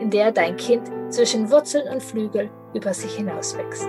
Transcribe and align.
in 0.00 0.10
der 0.10 0.32
dein 0.32 0.56
Kind 0.56 0.88
zwischen 1.12 1.50
Wurzeln 1.50 1.88
und 1.88 2.02
Flügel 2.02 2.50
über 2.74 2.94
sich 2.94 3.16
hinauswächst. 3.16 3.88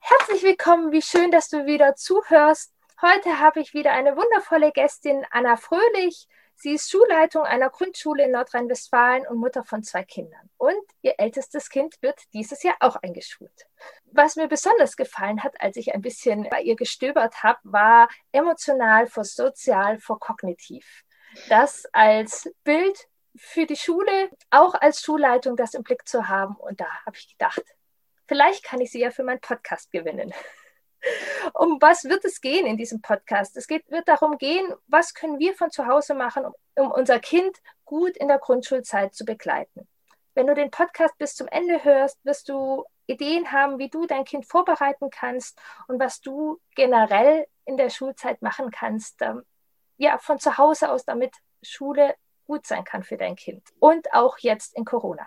Herzlich 0.00 0.42
willkommen, 0.42 0.92
wie 0.92 1.02
schön, 1.02 1.30
dass 1.30 1.48
du 1.48 1.66
wieder 1.66 1.94
zuhörst. 1.94 2.72
Heute 3.00 3.38
habe 3.40 3.60
ich 3.60 3.74
wieder 3.74 3.92
eine 3.92 4.16
wundervolle 4.16 4.72
Gästin, 4.72 5.24
Anna 5.30 5.56
Fröhlich. 5.56 6.26
Sie 6.56 6.72
ist 6.72 6.90
Schulleitung 6.90 7.42
einer 7.42 7.68
Grundschule 7.68 8.24
in 8.24 8.32
Nordrhein-Westfalen 8.32 9.26
und 9.26 9.38
Mutter 9.38 9.62
von 9.62 9.82
zwei 9.82 10.02
Kindern. 10.04 10.48
Und 10.56 10.82
ihr 11.02 11.14
ältestes 11.18 11.68
Kind 11.68 11.96
wird 12.00 12.18
dieses 12.32 12.62
Jahr 12.62 12.76
auch 12.80 12.96
eingeschult. 12.96 13.66
Was 14.06 14.36
mir 14.36 14.48
besonders 14.48 14.96
gefallen 14.96 15.44
hat, 15.44 15.60
als 15.60 15.76
ich 15.76 15.94
ein 15.94 16.00
bisschen 16.00 16.48
bei 16.50 16.62
ihr 16.62 16.76
gestöbert 16.76 17.42
habe, 17.42 17.58
war 17.62 18.08
emotional 18.32 19.06
vor 19.06 19.24
sozial 19.24 19.98
vor 19.98 20.18
kognitiv. 20.18 21.04
Das 21.50 21.84
als 21.92 22.50
Bild 22.64 23.06
für 23.38 23.66
die 23.66 23.76
Schule, 23.76 24.30
auch 24.50 24.74
als 24.74 25.00
Schulleitung, 25.00 25.56
das 25.56 25.74
im 25.74 25.82
Blick 25.82 26.06
zu 26.08 26.28
haben. 26.28 26.56
Und 26.56 26.80
da 26.80 26.86
habe 27.04 27.16
ich 27.16 27.28
gedacht, 27.28 27.62
vielleicht 28.26 28.64
kann 28.64 28.80
ich 28.80 28.90
sie 28.90 29.00
ja 29.00 29.10
für 29.10 29.24
meinen 29.24 29.40
Podcast 29.40 29.90
gewinnen. 29.90 30.32
Um 31.54 31.78
was 31.80 32.04
wird 32.04 32.24
es 32.24 32.40
gehen 32.40 32.66
in 32.66 32.76
diesem 32.76 33.00
Podcast? 33.00 33.56
Es 33.56 33.68
geht, 33.68 33.88
wird 33.90 34.08
darum 34.08 34.38
gehen, 34.38 34.74
was 34.88 35.14
können 35.14 35.38
wir 35.38 35.54
von 35.54 35.70
zu 35.70 35.86
Hause 35.86 36.14
machen, 36.14 36.46
um, 36.74 36.90
unser 36.90 37.20
Kind 37.20 37.58
gut 37.84 38.16
in 38.16 38.26
der 38.26 38.38
Grundschulzeit 38.38 39.14
zu 39.14 39.24
begleiten. 39.24 39.86
Wenn 40.34 40.48
du 40.48 40.54
den 40.54 40.70
Podcast 40.70 41.16
bis 41.18 41.36
zum 41.36 41.46
Ende 41.46 41.84
hörst, 41.84 42.18
wirst 42.24 42.48
du 42.48 42.84
Ideen 43.06 43.52
haben, 43.52 43.78
wie 43.78 43.88
du 43.88 44.06
dein 44.06 44.24
Kind 44.24 44.46
vorbereiten 44.46 45.10
kannst 45.10 45.60
und 45.86 46.00
was 46.00 46.20
du 46.20 46.60
generell 46.74 47.46
in 47.64 47.76
der 47.76 47.90
Schulzeit 47.90 48.42
machen 48.42 48.70
kannst, 48.70 49.22
ähm, 49.22 49.44
ja, 49.96 50.18
von 50.18 50.38
zu 50.38 50.58
Hause 50.58 50.90
aus, 50.90 51.04
damit 51.04 51.34
Schule 51.62 52.14
gut 52.46 52.66
sein 52.66 52.84
kann 52.84 53.02
für 53.02 53.16
dein 53.16 53.36
Kind. 53.36 53.62
Und 53.78 54.12
auch 54.12 54.38
jetzt 54.38 54.76
in 54.76 54.84
Corona. 54.84 55.26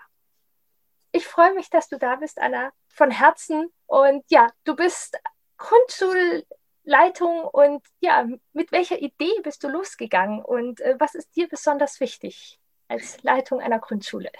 Ich 1.12 1.25
freue 1.28 1.53
mich, 1.53 1.70
dass 1.70 1.89
du 1.89 1.98
da 1.98 2.17
bist, 2.17 2.39
Anna, 2.39 2.72
von 2.88 3.12
Herzen. 3.12 3.72
Und 3.88 4.23
ja, 4.30 4.48
du 4.64 4.75
bist 4.75 5.17
Grundschulleitung 5.58 7.44
und 7.52 7.86
ja, 8.00 8.28
mit 8.53 8.72
welcher 8.72 9.00
Idee 9.00 9.40
bist 9.44 9.64
du 9.64 9.67
losgegangen 9.67 10.44
und 10.44 10.81
äh, 10.81 10.95
was 11.00 11.16
ist 11.16 11.36
dir 11.36 11.47
besonders 11.47 12.00
wichtig 12.00 12.59
als 12.88 13.22
Leitung 13.23 13.59
einer 13.59 13.80
Grundschule? 13.80 14.31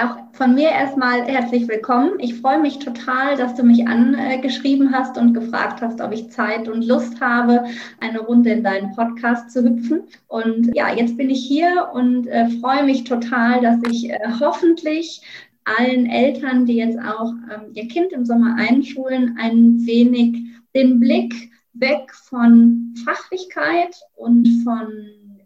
Auch 0.00 0.16
von 0.32 0.54
mir 0.54 0.68
erstmal 0.68 1.24
herzlich 1.24 1.66
willkommen. 1.66 2.20
Ich 2.20 2.36
freue 2.36 2.60
mich 2.60 2.78
total, 2.78 3.36
dass 3.36 3.56
du 3.56 3.64
mich 3.64 3.88
angeschrieben 3.88 4.94
hast 4.94 5.18
und 5.18 5.34
gefragt 5.34 5.80
hast, 5.80 6.00
ob 6.00 6.12
ich 6.12 6.30
Zeit 6.30 6.68
und 6.68 6.86
Lust 6.86 7.20
habe, 7.20 7.64
eine 7.98 8.20
Runde 8.20 8.50
in 8.50 8.62
deinen 8.62 8.94
Podcast 8.94 9.50
zu 9.50 9.64
hüpfen. 9.64 10.04
Und 10.28 10.70
ja, 10.76 10.94
jetzt 10.94 11.16
bin 11.16 11.30
ich 11.30 11.44
hier 11.44 11.88
und 11.92 12.28
äh, 12.28 12.48
freue 12.60 12.84
mich 12.84 13.02
total, 13.02 13.60
dass 13.60 13.78
ich 13.90 14.08
äh, 14.08 14.20
hoffentlich 14.38 15.20
allen 15.64 16.06
Eltern, 16.06 16.64
die 16.64 16.76
jetzt 16.76 17.00
auch 17.00 17.32
ähm, 17.52 17.72
ihr 17.72 17.88
Kind 17.88 18.12
im 18.12 18.24
Sommer 18.24 18.54
einschulen, 18.56 19.36
ein 19.36 19.84
wenig 19.84 20.44
den 20.76 21.00
Blick 21.00 21.34
weg 21.72 22.14
von 22.14 22.94
Fachlichkeit 23.04 23.96
und 24.14 24.62
von 24.62 24.92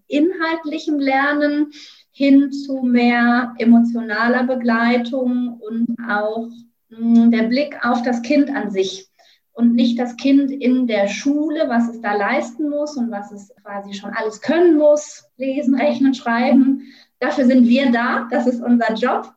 inhaltlichem 0.08 0.98
Lernen 0.98 1.72
hin 2.12 2.52
zu 2.52 2.82
mehr 2.82 3.54
emotionaler 3.58 4.44
Begleitung 4.44 5.58
und 5.60 5.96
auch 6.08 6.48
hm, 6.90 7.30
der 7.30 7.44
Blick 7.44 7.84
auf 7.84 8.02
das 8.02 8.22
Kind 8.22 8.50
an 8.54 8.70
sich 8.70 9.08
und 9.54 9.74
nicht 9.74 9.98
das 9.98 10.16
Kind 10.16 10.50
in 10.50 10.86
der 10.86 11.08
Schule, 11.08 11.68
was 11.68 11.88
es 11.88 12.00
da 12.00 12.14
leisten 12.14 12.68
muss 12.68 12.96
und 12.96 13.10
was 13.10 13.32
es 13.32 13.52
quasi 13.62 13.94
schon 13.94 14.10
alles 14.10 14.40
können 14.40 14.76
muss, 14.76 15.24
lesen, 15.36 15.74
rechnen, 15.74 16.14
schreiben. 16.14 16.82
Dafür 17.18 17.46
sind 17.46 17.66
wir 17.66 17.90
da, 17.90 18.28
das 18.30 18.46
ist 18.46 18.62
unser 18.62 18.94
Job. 18.94 19.32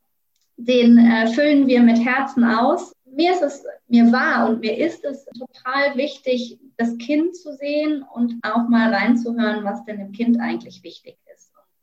Den 0.58 0.98
äh, 0.98 1.28
füllen 1.28 1.68
wir 1.68 1.82
mit 1.82 2.04
Herzen 2.04 2.44
aus. 2.44 2.94
Mir 3.06 3.34
ist 3.34 3.42
es, 3.42 3.64
mir 3.88 4.12
war 4.12 4.50
und 4.50 4.62
mir 4.62 4.78
ist 4.78 5.04
es 5.04 5.26
total 5.26 5.96
wichtig, 5.96 6.60
das 6.78 6.98
Kind 6.98 7.36
zu 7.36 7.54
sehen 7.56 8.04
und 8.14 8.36
auch 8.42 8.68
mal 8.68 8.94
reinzuhören, 8.94 9.64
was 9.64 9.84
denn 9.86 9.98
dem 9.98 10.12
Kind 10.12 10.40
eigentlich 10.40 10.84
wichtig 10.84 11.18
ist. 11.25 11.25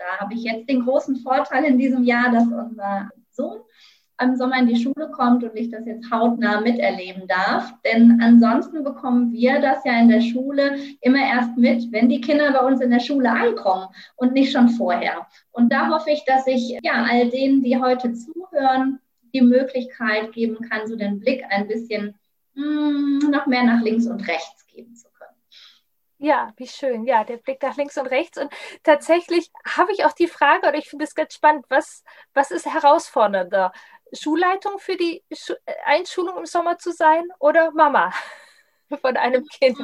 Da 0.03 0.19
habe 0.19 0.35
ich 0.35 0.43
jetzt 0.43 0.69
den 0.69 0.85
großen 0.85 1.17
Vorteil 1.17 1.65
in 1.65 1.79
diesem 1.79 2.03
Jahr, 2.03 2.31
dass 2.33 2.45
unser 2.45 3.11
Sohn 3.31 3.61
im 4.21 4.37
Sommer 4.37 4.59
in 4.59 4.67
die 4.67 4.81
Schule 4.81 5.11
kommt 5.11 5.43
und 5.43 5.57
ich 5.57 5.71
das 5.71 5.87
jetzt 5.87 6.11
hautnah 6.11 6.61
miterleben 6.61 7.27
darf. 7.27 7.75
Denn 7.85 8.21
ansonsten 8.23 8.85
bekommen 8.85 9.33
wir 9.33 9.61
das 9.61 9.85
ja 9.85 9.99
in 10.01 10.09
der 10.09 10.21
Schule 10.21 10.77
immer 11.01 11.21
erst 11.21 11.57
mit, 11.57 11.91
wenn 11.93 12.09
die 12.09 12.21
Kinder 12.21 12.53
bei 12.53 12.61
uns 12.61 12.81
in 12.81 12.91
der 12.91 13.01
Schule 13.01 13.31
ankommen 13.31 13.87
und 14.17 14.33
nicht 14.33 14.53
schon 14.53 14.69
vorher. 14.69 15.27
Und 15.51 15.73
da 15.73 15.89
hoffe 15.89 16.11
ich, 16.11 16.25
dass 16.25 16.47
ich 16.47 16.79
ja 16.83 17.05
all 17.09 17.31
denen, 17.31 17.63
die 17.63 17.79
heute 17.79 18.13
zuhören, 18.13 19.01
die 19.35 19.43
Möglichkeit 19.43 20.33
geben 20.33 20.59
kann, 20.69 20.87
so 20.87 20.95
den 20.95 21.19
Blick 21.19 21.43
ein 21.51 21.67
bisschen 21.67 22.15
mh, 22.55 22.65
hm, 22.65 23.31
noch 23.31 23.47
mehr 23.47 23.65
nach 23.65 23.83
links 23.83 24.07
und 24.07 24.27
rechts 24.29 24.67
geben 24.67 24.95
zu 24.95 25.09
ja, 26.23 26.53
wie 26.57 26.69
schön. 26.69 27.05
Ja, 27.05 27.25
der 27.25 27.37
Blick 27.39 27.61
nach 27.63 27.77
links 27.77 27.99
und 27.99 28.07
rechts. 28.07 28.39
Und 28.39 28.53
tatsächlich 28.85 29.51
habe 29.67 29.93
ich 29.93 30.05
auch 30.05 30.13
die 30.13 30.29
Frage, 30.29 30.69
oder 30.69 30.79
ich 30.79 30.89
finde 30.89 31.05
es 31.05 31.15
ganz 31.17 31.35
spannend, 31.35 31.67
was, 31.69 32.05
was 32.33 32.51
ist 32.53 32.67
herausfordernder? 32.67 33.73
Schulleitung 34.13 34.79
für 34.79 34.97
die 34.97 35.25
Einschulung 35.85 36.39
im 36.39 36.47
Sommer 36.47 36.79
zu 36.79 36.93
sein 36.93 37.25
oder 37.41 37.73
Mama? 37.73 38.13
Von 38.99 39.17
einem 39.17 39.45
Kind? 39.47 39.79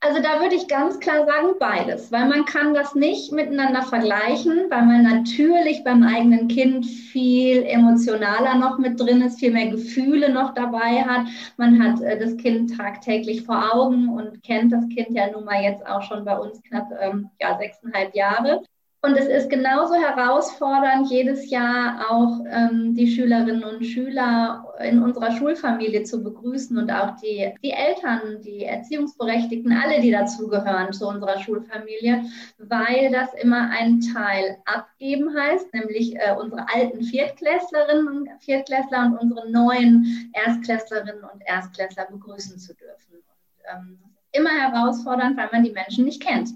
Also 0.00 0.22
da 0.22 0.40
würde 0.40 0.54
ich 0.54 0.68
ganz 0.68 1.00
klar 1.00 1.26
sagen, 1.26 1.54
beides, 1.58 2.10
weil 2.12 2.26
man 2.28 2.44
kann 2.44 2.74
das 2.74 2.94
nicht 2.94 3.32
miteinander 3.32 3.82
vergleichen, 3.82 4.66
weil 4.70 4.82
man 4.82 5.02
natürlich 5.02 5.84
beim 5.84 6.02
eigenen 6.02 6.48
Kind 6.48 6.86
viel 6.86 7.62
emotionaler 7.64 8.56
noch 8.56 8.78
mit 8.78 9.00
drin 9.00 9.22
ist, 9.22 9.38
viel 9.38 9.52
mehr 9.52 9.68
Gefühle 9.68 10.32
noch 10.32 10.54
dabei 10.54 11.02
hat. 11.02 11.26
Man 11.56 11.82
hat 11.82 12.00
äh, 12.00 12.18
das 12.18 12.36
Kind 12.36 12.76
tagtäglich 12.76 13.42
vor 13.42 13.74
Augen 13.74 14.08
und 14.08 14.42
kennt 14.42 14.72
das 14.72 14.88
Kind 14.88 15.10
ja 15.10 15.30
nun 15.30 15.44
mal 15.44 15.62
jetzt 15.62 15.86
auch 15.86 16.02
schon 16.02 16.24
bei 16.24 16.36
uns 16.36 16.62
knapp 16.62 16.88
ähm, 17.00 17.30
ja, 17.40 17.56
sechseinhalb 17.58 18.14
Jahre. 18.14 18.62
Und 19.04 19.18
es 19.18 19.26
ist 19.26 19.50
genauso 19.50 19.96
herausfordernd, 19.96 21.10
jedes 21.10 21.50
Jahr 21.50 22.10
auch 22.10 22.40
ähm, 22.50 22.94
die 22.94 23.06
Schülerinnen 23.06 23.62
und 23.62 23.84
Schüler 23.84 24.74
in 24.80 25.02
unserer 25.02 25.30
Schulfamilie 25.30 26.04
zu 26.04 26.24
begrüßen 26.24 26.78
und 26.78 26.90
auch 26.90 27.14
die, 27.16 27.52
die 27.62 27.72
Eltern, 27.72 28.40
die 28.40 28.64
Erziehungsberechtigten, 28.64 29.72
alle, 29.72 30.00
die 30.00 30.10
dazugehören 30.10 30.90
zu 30.94 31.06
unserer 31.06 31.38
Schulfamilie, 31.38 32.24
weil 32.56 33.12
das 33.12 33.34
immer 33.34 33.68
ein 33.68 34.00
Teil 34.00 34.56
abgeben 34.64 35.36
heißt, 35.36 35.74
nämlich 35.74 36.16
äh, 36.16 36.34
unsere 36.40 36.66
alten 36.74 37.02
Viertklässlerinnen 37.02 38.08
und 38.08 38.30
Viertklässler 38.40 39.04
und 39.04 39.18
unsere 39.18 39.50
neuen 39.50 40.32
Erstklässlerinnen 40.32 41.24
und 41.24 41.42
Erstklässler 41.44 42.06
begrüßen 42.10 42.58
zu 42.58 42.72
dürfen. 42.74 43.16
Und, 43.16 43.70
ähm, 43.70 43.98
immer 44.32 44.48
herausfordernd, 44.48 45.36
weil 45.36 45.50
man 45.52 45.62
die 45.62 45.72
Menschen 45.72 46.06
nicht 46.06 46.22
kennt. 46.22 46.54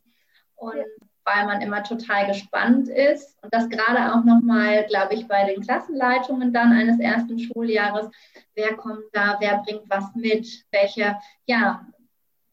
Und 0.57 0.87
weil 1.29 1.47
man 1.47 1.61
immer 1.61 1.83
total 1.83 2.27
gespannt 2.27 2.89
ist. 2.89 3.37
Und 3.43 3.53
das 3.53 3.69
gerade 3.69 4.15
auch 4.15 4.25
nochmal, 4.25 4.85
glaube 4.89 5.15
ich, 5.15 5.27
bei 5.27 5.45
den 5.45 5.63
Klassenleitungen 5.63 6.53
dann 6.53 6.73
eines 6.73 6.99
ersten 6.99 7.39
Schuljahres, 7.39 8.09
wer 8.55 8.75
kommt 8.75 9.05
da, 9.13 9.37
wer 9.41 9.63
bringt 9.65 9.89
was 9.89 10.15
mit, 10.15 10.65
welche, 10.71 11.17
ja, 11.47 11.87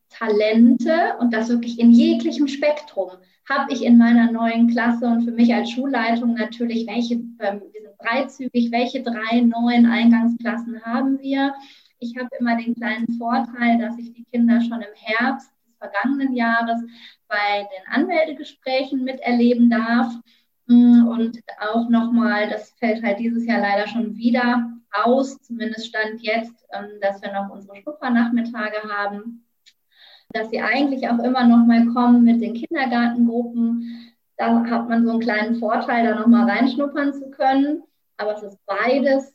Talente? 0.09 1.15
Und 1.19 1.33
das 1.33 1.49
wirklich 1.49 1.79
in 1.79 1.91
jeglichem 1.91 2.47
Spektrum. 2.47 3.11
Habe 3.49 3.73
ich 3.73 3.83
in 3.83 3.97
meiner 3.97 4.31
neuen 4.31 4.69
Klasse 4.69 5.05
und 5.05 5.23
für 5.23 5.31
mich 5.31 5.53
als 5.53 5.69
Schulleitung 5.69 6.33
natürlich, 6.33 6.87
welche, 6.87 7.15
ähm, 7.15 7.61
wir 7.71 7.81
sind 7.81 7.95
dreizügig, 7.99 8.71
welche 8.71 9.03
drei 9.03 9.41
neuen 9.41 9.85
Eingangsklassen 9.85 10.81
haben 10.83 11.19
wir. 11.19 11.53
Ich 11.99 12.17
habe 12.17 12.29
immer 12.39 12.57
den 12.57 12.73
kleinen 12.73 13.07
Vorteil, 13.19 13.77
dass 13.77 13.97
ich 13.99 14.13
die 14.13 14.23
Kinder 14.25 14.61
schon 14.61 14.81
im 14.81 14.93
Herbst 14.95 15.54
vergangenen 15.85 16.33
Jahres 16.33 16.81
bei 17.27 17.59
den 17.59 17.93
Anmeldegesprächen 17.93 19.03
miterleben 19.03 19.69
darf. 19.69 20.13
Mm, 20.67 21.07
und 21.07 21.39
auch 21.59 21.89
nochmal, 21.89 22.49
das 22.49 22.71
fällt 22.79 23.03
halt 23.03 23.19
dieses 23.19 23.45
Jahr 23.45 23.61
leider 23.61 23.87
schon 23.87 24.15
wieder 24.15 24.71
aus, 24.91 25.37
zumindest 25.41 25.87
stand 25.87 26.21
jetzt, 26.21 26.65
ähm, 26.73 26.99
dass 27.01 27.21
wir 27.21 27.31
noch 27.31 27.49
unsere 27.49 27.75
Schnuppernachmittage 27.77 28.89
haben, 28.89 29.45
dass 30.29 30.49
sie 30.49 30.61
eigentlich 30.61 31.07
auch 31.09 31.19
immer 31.19 31.45
nochmal 31.45 31.85
kommen 31.87 32.23
mit 32.23 32.41
den 32.41 32.53
Kindergartengruppen. 32.53 34.13
Da 34.37 34.65
hat 34.65 34.89
man 34.89 35.05
so 35.05 35.11
einen 35.11 35.19
kleinen 35.19 35.55
Vorteil, 35.55 36.05
da 36.05 36.15
nochmal 36.15 36.49
reinschnuppern 36.49 37.13
zu 37.13 37.29
können. 37.29 37.83
Aber 38.17 38.35
es 38.35 38.43
ist 38.43 38.59
beides 38.65 39.33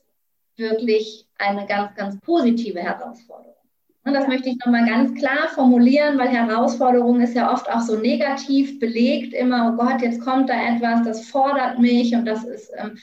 wirklich 0.56 1.26
eine 1.38 1.66
ganz, 1.66 1.94
ganz 1.94 2.20
positive 2.20 2.80
Herausforderung. 2.80 3.59
Und 4.04 4.14
das 4.14 4.26
möchte 4.26 4.48
ich 4.48 4.56
nochmal 4.64 4.86
ganz 4.86 5.14
klar 5.14 5.48
formulieren, 5.48 6.16
weil 6.16 6.28
Herausforderung 6.28 7.20
ist 7.20 7.34
ja 7.34 7.52
oft 7.52 7.70
auch 7.70 7.80
so 7.80 7.96
negativ 7.96 8.78
belegt, 8.78 9.34
immer, 9.34 9.72
oh 9.72 9.76
Gott, 9.76 10.00
jetzt 10.00 10.22
kommt 10.22 10.48
da 10.48 10.54
etwas, 10.54 11.02
das 11.04 11.28
fordert 11.28 11.78
mich 11.78 12.14
und 12.14 12.24
das 12.24 12.44
ist, 12.44 12.72
ähm, 12.78 12.98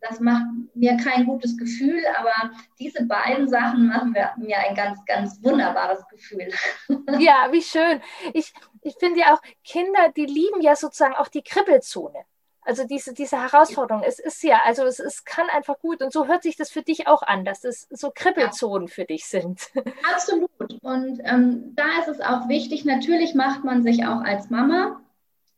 das 0.00 0.20
macht 0.20 0.46
mir 0.74 0.96
kein 0.96 1.26
gutes 1.26 1.56
Gefühl, 1.56 2.00
aber 2.18 2.52
diese 2.78 3.04
beiden 3.04 3.48
Sachen 3.48 3.88
machen 3.88 4.12
mir 4.12 4.58
ein 4.58 4.76
ganz, 4.76 5.04
ganz 5.06 5.42
wunderbares 5.42 6.06
Gefühl. 6.08 6.48
Ja, 7.18 7.48
wie 7.50 7.62
schön. 7.62 8.00
Ich, 8.32 8.52
ich 8.82 8.94
finde 8.98 9.20
ja 9.20 9.34
auch, 9.34 9.42
Kinder, 9.64 10.12
die 10.16 10.26
lieben 10.26 10.60
ja 10.60 10.76
sozusagen 10.76 11.14
auch 11.14 11.28
die 11.28 11.42
Kribbelzone. 11.42 12.24
Also 12.68 12.84
diese, 12.84 13.14
diese 13.14 13.40
Herausforderung, 13.40 14.02
es 14.06 14.18
ist 14.18 14.42
ja, 14.42 14.60
also 14.66 14.84
es, 14.84 14.98
es 14.98 15.24
kann 15.24 15.46
einfach 15.48 15.78
gut 15.78 16.02
und 16.02 16.12
so 16.12 16.26
hört 16.26 16.42
sich 16.42 16.54
das 16.54 16.70
für 16.70 16.82
dich 16.82 17.06
auch 17.06 17.22
an, 17.22 17.46
dass 17.46 17.64
es 17.64 17.88
so 17.88 18.12
Kribbelzonen 18.14 18.88
ja. 18.88 18.92
für 18.92 19.04
dich 19.06 19.24
sind. 19.24 19.70
Absolut. 20.12 20.50
Und 20.82 21.18
ähm, 21.24 21.72
da 21.74 21.84
ist 22.00 22.08
es 22.08 22.20
auch 22.20 22.46
wichtig, 22.50 22.84
natürlich 22.84 23.34
macht 23.34 23.64
man 23.64 23.82
sich 23.82 24.04
auch 24.04 24.20
als 24.20 24.50
Mama 24.50 25.00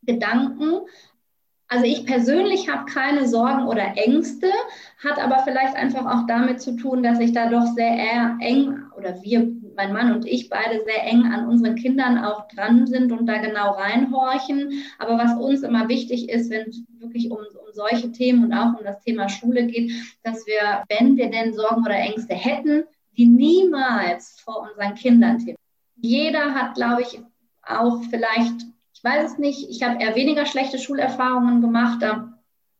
Gedanken. 0.03 0.87
Also 1.67 1.85
ich 1.85 2.05
persönlich 2.05 2.69
habe 2.69 2.89
keine 2.89 3.27
Sorgen 3.27 3.67
oder 3.67 3.97
Ängste, 3.97 4.47
hat 5.03 5.19
aber 5.19 5.39
vielleicht 5.39 5.75
einfach 5.75 6.05
auch 6.05 6.25
damit 6.27 6.61
zu 6.61 6.77
tun, 6.77 7.03
dass 7.03 7.19
ich 7.19 7.33
da 7.33 7.49
doch 7.49 7.65
sehr 7.75 8.37
eng 8.39 8.85
oder 8.95 9.21
wir 9.21 9.51
mein 9.75 9.93
Mann 9.93 10.13
und 10.13 10.25
ich 10.25 10.49
beide 10.49 10.83
sehr 10.83 11.03
eng 11.03 11.25
an 11.25 11.47
unseren 11.47 11.75
Kindern 11.75 12.17
auch 12.17 12.47
dran 12.47 12.87
sind 12.87 13.11
und 13.11 13.25
da 13.25 13.37
genau 13.37 13.71
reinhorchen. 13.71 14.83
Aber 14.99 15.17
was 15.17 15.37
uns 15.37 15.63
immer 15.63 15.87
wichtig 15.87 16.29
ist, 16.29 16.49
wenn 16.49 16.69
es 16.69 16.83
wirklich 16.99 17.31
um, 17.31 17.37
um 17.37 17.73
solche 17.73 18.11
Themen 18.11 18.45
und 18.45 18.53
auch 18.53 18.77
um 18.77 18.83
das 18.83 19.01
Thema 19.01 19.29
Schule 19.29 19.65
geht, 19.65 19.91
dass 20.23 20.45
wir, 20.45 20.83
wenn 20.89 21.17
wir 21.17 21.29
denn 21.29 21.53
Sorgen 21.53 21.81
oder 21.81 21.95
Ängste 21.95 22.33
hätten, 22.35 22.83
die 23.17 23.25
niemals 23.25 24.39
vor 24.39 24.67
unseren 24.69 24.95
Kindern 24.95 25.37
thematisieren. 25.37 25.57
Jeder 25.97 26.53
hat, 26.55 26.75
glaube 26.75 27.03
ich, 27.03 27.19
auch 27.63 28.01
vielleicht, 28.09 28.65
ich 28.93 29.03
weiß 29.03 29.33
es 29.33 29.37
nicht, 29.37 29.69
ich 29.69 29.83
habe 29.83 30.01
eher 30.01 30.15
weniger 30.15 30.45
schlechte 30.45 30.79
Schulerfahrungen 30.79 31.61
gemacht, 31.61 32.01
da 32.01 32.33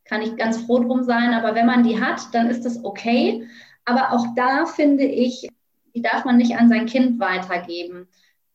kann 0.06 0.22
ich 0.22 0.36
ganz 0.36 0.62
froh 0.62 0.80
drum 0.80 1.04
sein, 1.04 1.34
aber 1.34 1.56
wenn 1.56 1.66
man 1.66 1.84
die 1.84 2.02
hat, 2.02 2.34
dann 2.34 2.50
ist 2.50 2.66
das 2.66 2.84
okay. 2.84 3.48
Aber 3.86 4.14
auch 4.14 4.26
da 4.36 4.66
finde 4.66 5.06
ich, 5.06 5.48
die 5.96 6.02
darf 6.02 6.26
man 6.26 6.38
nicht 6.38 6.56
an 6.58 6.70
sein 6.70 6.86
Kind 6.86 7.20
weitergeben. 7.20 8.08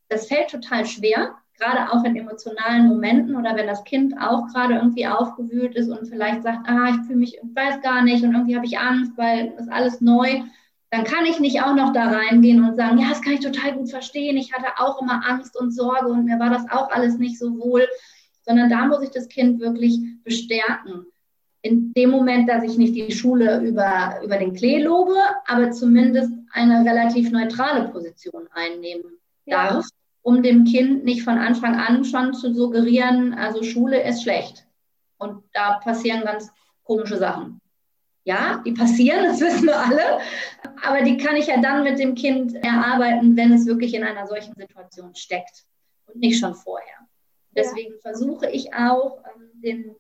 Das 0.09 0.27
fällt 0.29 0.51
total 0.51 0.87
schwer, 0.87 1.37
gerade 1.59 1.93
auch 1.93 2.05
in 2.05 2.17
emotionalen 2.17 2.89
Momenten 2.89 3.37
oder 3.37 3.57
wenn 3.57 3.67
das 3.67 3.85
Kind 3.85 4.15
auch 4.21 4.47
gerade 4.49 4.75
irgendwie 4.75 5.07
aufgewühlt 5.07 5.75
ist 5.75 5.89
und 5.89 6.07
vielleicht 6.07 6.43
sagt, 6.43 6.69
ah, 6.69 6.91
ich 6.91 7.07
fühle 7.07 7.19
mich, 7.19 7.37
ich 7.37 7.57
weiß 7.57 7.81
gar 7.81 8.03
nicht 8.03 8.23
und 8.25 8.33
irgendwie 8.33 8.57
habe 8.57 8.67
ich 8.67 8.79
Angst, 8.79 9.13
weil 9.17 9.55
das 9.57 9.69
alles 9.69 10.01
neu, 10.01 10.43
dann 10.91 11.05
kann 11.05 11.27
ich 11.27 11.41
nicht 11.41 11.63
auch 11.63 11.75
noch 11.75 11.93
da 11.93 12.09
reingehen 12.09 12.63
und 12.65 12.77
sagen, 12.77 12.99
ja, 12.99 13.09
das 13.09 13.23
kann 13.23 13.33
ich 13.33 13.41
total 13.41 13.73
gut 13.73 13.91
verstehen. 13.91 14.37
Ich 14.37 14.53
hatte 14.53 14.69
auch 14.79 15.01
immer 15.03 15.27
Angst 15.27 15.59
und 15.59 15.73
Sorge 15.73 16.09
und 16.09 16.27
mir 16.27 16.39
war 16.39 16.51
das 16.51 16.71
auch 16.71 16.91
alles 16.91 17.19
nicht 17.19 17.39
so 17.39 17.59
wohl, 17.59 17.87
sondern 18.43 18.71
da 18.71 18.87
muss 18.87 19.03
ich 19.03 19.11
das 19.11 19.29
Kind 19.29 19.61
wirklich 19.61 20.01
bestärken 20.23 21.07
in 21.67 21.93
dem 21.95 22.11
Moment, 22.11 22.49
dass 22.49 22.63
ich 22.63 22.79
nicht 22.79 22.95
die 22.95 23.11
Schule 23.11 23.61
über, 23.61 24.21
über 24.23 24.39
den 24.39 24.55
Klee 24.55 24.83
lobe, 24.83 25.17
aber 25.47 25.73
zumindest 25.73 26.31
eine 26.53 26.89
relativ 26.89 27.31
neutrale 27.31 27.89
Position 27.89 28.49
einnehmen 28.53 29.19
ja. 29.45 29.69
darf, 29.69 29.87
um 30.23 30.43
dem 30.43 30.65
Kind 30.65 31.05
nicht 31.05 31.23
von 31.23 31.39
Anfang 31.39 31.75
an 31.75 32.05
schon 32.05 32.35
zu 32.35 32.55
suggerieren, 32.55 33.35
also 33.35 33.63
Schule 33.63 34.03
ist 34.03 34.23
schlecht. 34.23 34.67
Und 35.19 35.43
da 35.53 35.79
passieren 35.79 36.23
ganz 36.23 36.51
komische 36.85 37.17
Sachen. 37.17 37.61
Ja, 38.25 38.63
die 38.65 38.73
passieren, 38.73 39.25
das 39.25 39.41
wissen 39.41 39.67
wir 39.67 39.79
alle, 39.79 40.19
aber 40.83 41.03
die 41.03 41.17
kann 41.17 41.37
ich 41.37 41.47
ja 41.47 41.61
dann 41.61 41.85
mit 41.85 41.99
dem 41.99 42.15
Kind 42.15 42.55
erarbeiten, 42.57 43.37
wenn 43.37 43.53
es 43.53 43.67
wirklich 43.67 43.95
in 43.95 44.03
einer 44.03 44.27
solchen 44.27 44.55
Situation 44.55 45.15
steckt 45.15 45.65
und 46.07 46.17
nicht 46.17 46.41
schon 46.41 46.55
vorher. 46.55 47.07
Deswegen 47.57 47.93
ja. 47.93 48.01
versuche 48.01 48.51
ich 48.51 48.75
auch, 48.75 49.19
ähm, 49.25 49.51
den 49.63 49.97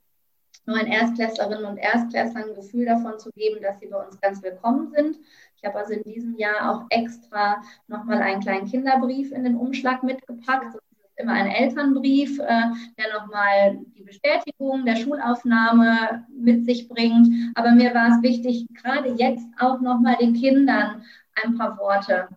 neuen 0.66 0.86
Erstklässlerinnen 0.86 1.64
und 1.64 1.78
Erstklässlern 1.78 2.50
ein 2.50 2.54
Gefühl 2.54 2.86
davon 2.86 3.18
zu 3.18 3.30
geben, 3.32 3.62
dass 3.62 3.78
sie 3.80 3.86
bei 3.86 4.04
uns 4.04 4.20
ganz 4.20 4.42
willkommen 4.42 4.90
sind. 4.90 5.18
Ich 5.56 5.64
habe 5.64 5.78
also 5.78 5.94
in 5.94 6.02
diesem 6.02 6.36
Jahr 6.36 6.70
auch 6.70 6.86
extra 6.90 7.62
nochmal 7.88 8.18
einen 8.18 8.40
kleinen 8.40 8.66
Kinderbrief 8.66 9.32
in 9.32 9.44
den 9.44 9.56
Umschlag 9.56 10.02
mitgepackt. 10.02 10.66
Das 10.66 10.74
ist 10.74 10.82
immer 11.16 11.32
ein 11.32 11.50
Elternbrief, 11.50 12.38
äh, 12.38 12.62
der 12.98 13.18
nochmal 13.18 13.78
die 13.96 14.02
Bestätigung 14.02 14.84
der 14.84 14.96
Schulaufnahme 14.96 16.26
mit 16.28 16.64
sich 16.64 16.88
bringt. 16.88 17.28
Aber 17.54 17.72
mir 17.72 17.94
war 17.94 18.08
es 18.10 18.22
wichtig, 18.22 18.66
gerade 18.74 19.10
jetzt 19.10 19.46
auch 19.58 19.80
nochmal 19.80 20.16
den 20.16 20.34
Kindern 20.34 21.02
ein 21.42 21.56
paar 21.56 21.78
Worte 21.78 22.28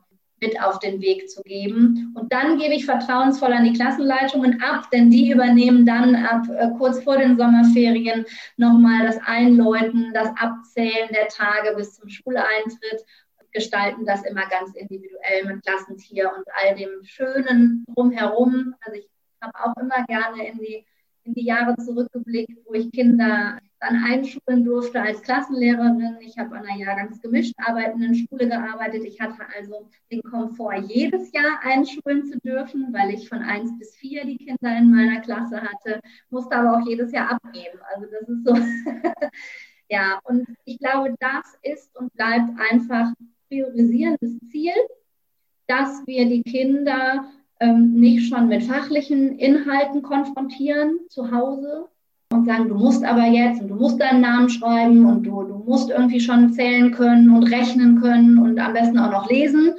mit 0.41 0.61
auf 0.61 0.79
den 0.79 1.01
Weg 1.01 1.29
zu 1.29 1.41
geben. 1.43 2.13
Und 2.15 2.31
dann 2.31 2.57
gebe 2.57 2.73
ich 2.73 2.85
vertrauensvoll 2.85 3.53
an 3.53 3.63
die 3.63 3.73
Klassenleitungen 3.73 4.61
ab, 4.61 4.89
denn 4.91 5.09
die 5.09 5.31
übernehmen 5.31 5.85
dann 5.85 6.15
ab 6.15 6.47
äh, 6.49 6.69
kurz 6.77 7.03
vor 7.03 7.17
den 7.17 7.37
Sommerferien 7.37 8.25
nochmal 8.57 9.05
das 9.05 9.17
Einläuten, 9.25 10.13
das 10.13 10.29
Abzählen 10.37 11.09
der 11.11 11.27
Tage 11.27 11.75
bis 11.75 11.95
zum 11.95 12.09
Schuleintritt, 12.09 13.05
gestalten 13.51 14.05
das 14.05 14.23
immer 14.25 14.47
ganz 14.47 14.75
individuell 14.75 15.45
mit 15.45 15.63
Klassentier 15.63 16.31
und 16.35 16.45
all 16.53 16.75
dem 16.75 17.03
Schönen 17.03 17.83
drumherum. 17.93 18.75
Also 18.81 18.99
ich 18.99 19.09
habe 19.41 19.53
auch 19.63 19.81
immer 19.81 20.05
gerne 20.05 20.47
in 20.47 20.59
die, 20.59 20.85
in 21.23 21.33
die 21.33 21.45
Jahre 21.45 21.75
zurückgeblickt, 21.77 22.59
wo 22.65 22.73
ich 22.73 22.91
Kinder 22.91 23.57
dann 23.79 24.03
einschulen 24.03 24.65
durfte 24.65 25.01
als 25.01 25.21
Klassenlehrerin. 25.21 26.17
Ich 26.21 26.37
habe 26.37 26.55
an 26.55 26.65
einer 26.65 26.79
jahrgangsgemischt 26.79 27.53
arbeitenden 27.57 28.13
Schule 28.15 28.47
gearbeitet. 28.49 29.03
Ich 29.05 29.19
hatte 29.21 29.41
also 29.55 29.89
den 30.11 30.21
Komfort, 30.23 30.81
jedes 30.87 31.31
Jahr 31.31 31.59
einschulen 31.61 32.25
zu 32.25 32.39
dürfen, 32.39 32.91
weil 32.91 33.13
ich 33.13 33.29
von 33.29 33.39
eins 33.39 33.77
bis 33.79 33.95
vier 33.95 34.25
die 34.25 34.37
Kinder 34.37 34.77
in 34.77 34.91
meiner 34.91 35.21
Klasse 35.21 35.61
hatte, 35.61 36.01
musste 36.29 36.55
aber 36.55 36.77
auch 36.77 36.87
jedes 36.87 37.11
Jahr 37.11 37.31
abgeben. 37.31 37.79
Also 37.93 38.07
das 38.11 38.27
ist 38.27 38.45
so. 38.45 38.55
ja, 39.89 40.19
und 40.23 40.45
ich 40.65 40.79
glaube, 40.79 41.15
das 41.19 41.57
ist 41.61 41.95
und 41.97 42.13
bleibt 42.13 42.49
einfach 42.71 43.13
priorisierendes 43.47 44.39
Ziel, 44.51 44.73
dass 45.67 46.05
wir 46.05 46.27
die 46.27 46.43
Kinder 46.43 47.25
ähm, 47.59 47.93
nicht 47.93 48.29
schon 48.29 48.47
mit 48.47 48.63
fachlichen 48.63 49.37
Inhalten 49.37 50.01
konfrontieren 50.01 50.99
zu 51.09 51.31
Hause, 51.31 51.89
und 52.31 52.45
sagen, 52.45 52.69
du 52.69 52.75
musst 52.75 53.03
aber 53.03 53.25
jetzt 53.25 53.61
und 53.61 53.69
du 53.69 53.75
musst 53.75 53.99
deinen 53.99 54.21
Namen 54.21 54.49
schreiben 54.49 55.05
und 55.05 55.23
du, 55.23 55.43
du 55.43 55.55
musst 55.55 55.89
irgendwie 55.89 56.19
schon 56.19 56.53
zählen 56.53 56.91
können 56.91 57.29
und 57.31 57.43
rechnen 57.43 57.99
können 57.99 58.37
und 58.37 58.59
am 58.59 58.73
besten 58.73 58.99
auch 58.99 59.11
noch 59.11 59.29
lesen, 59.29 59.75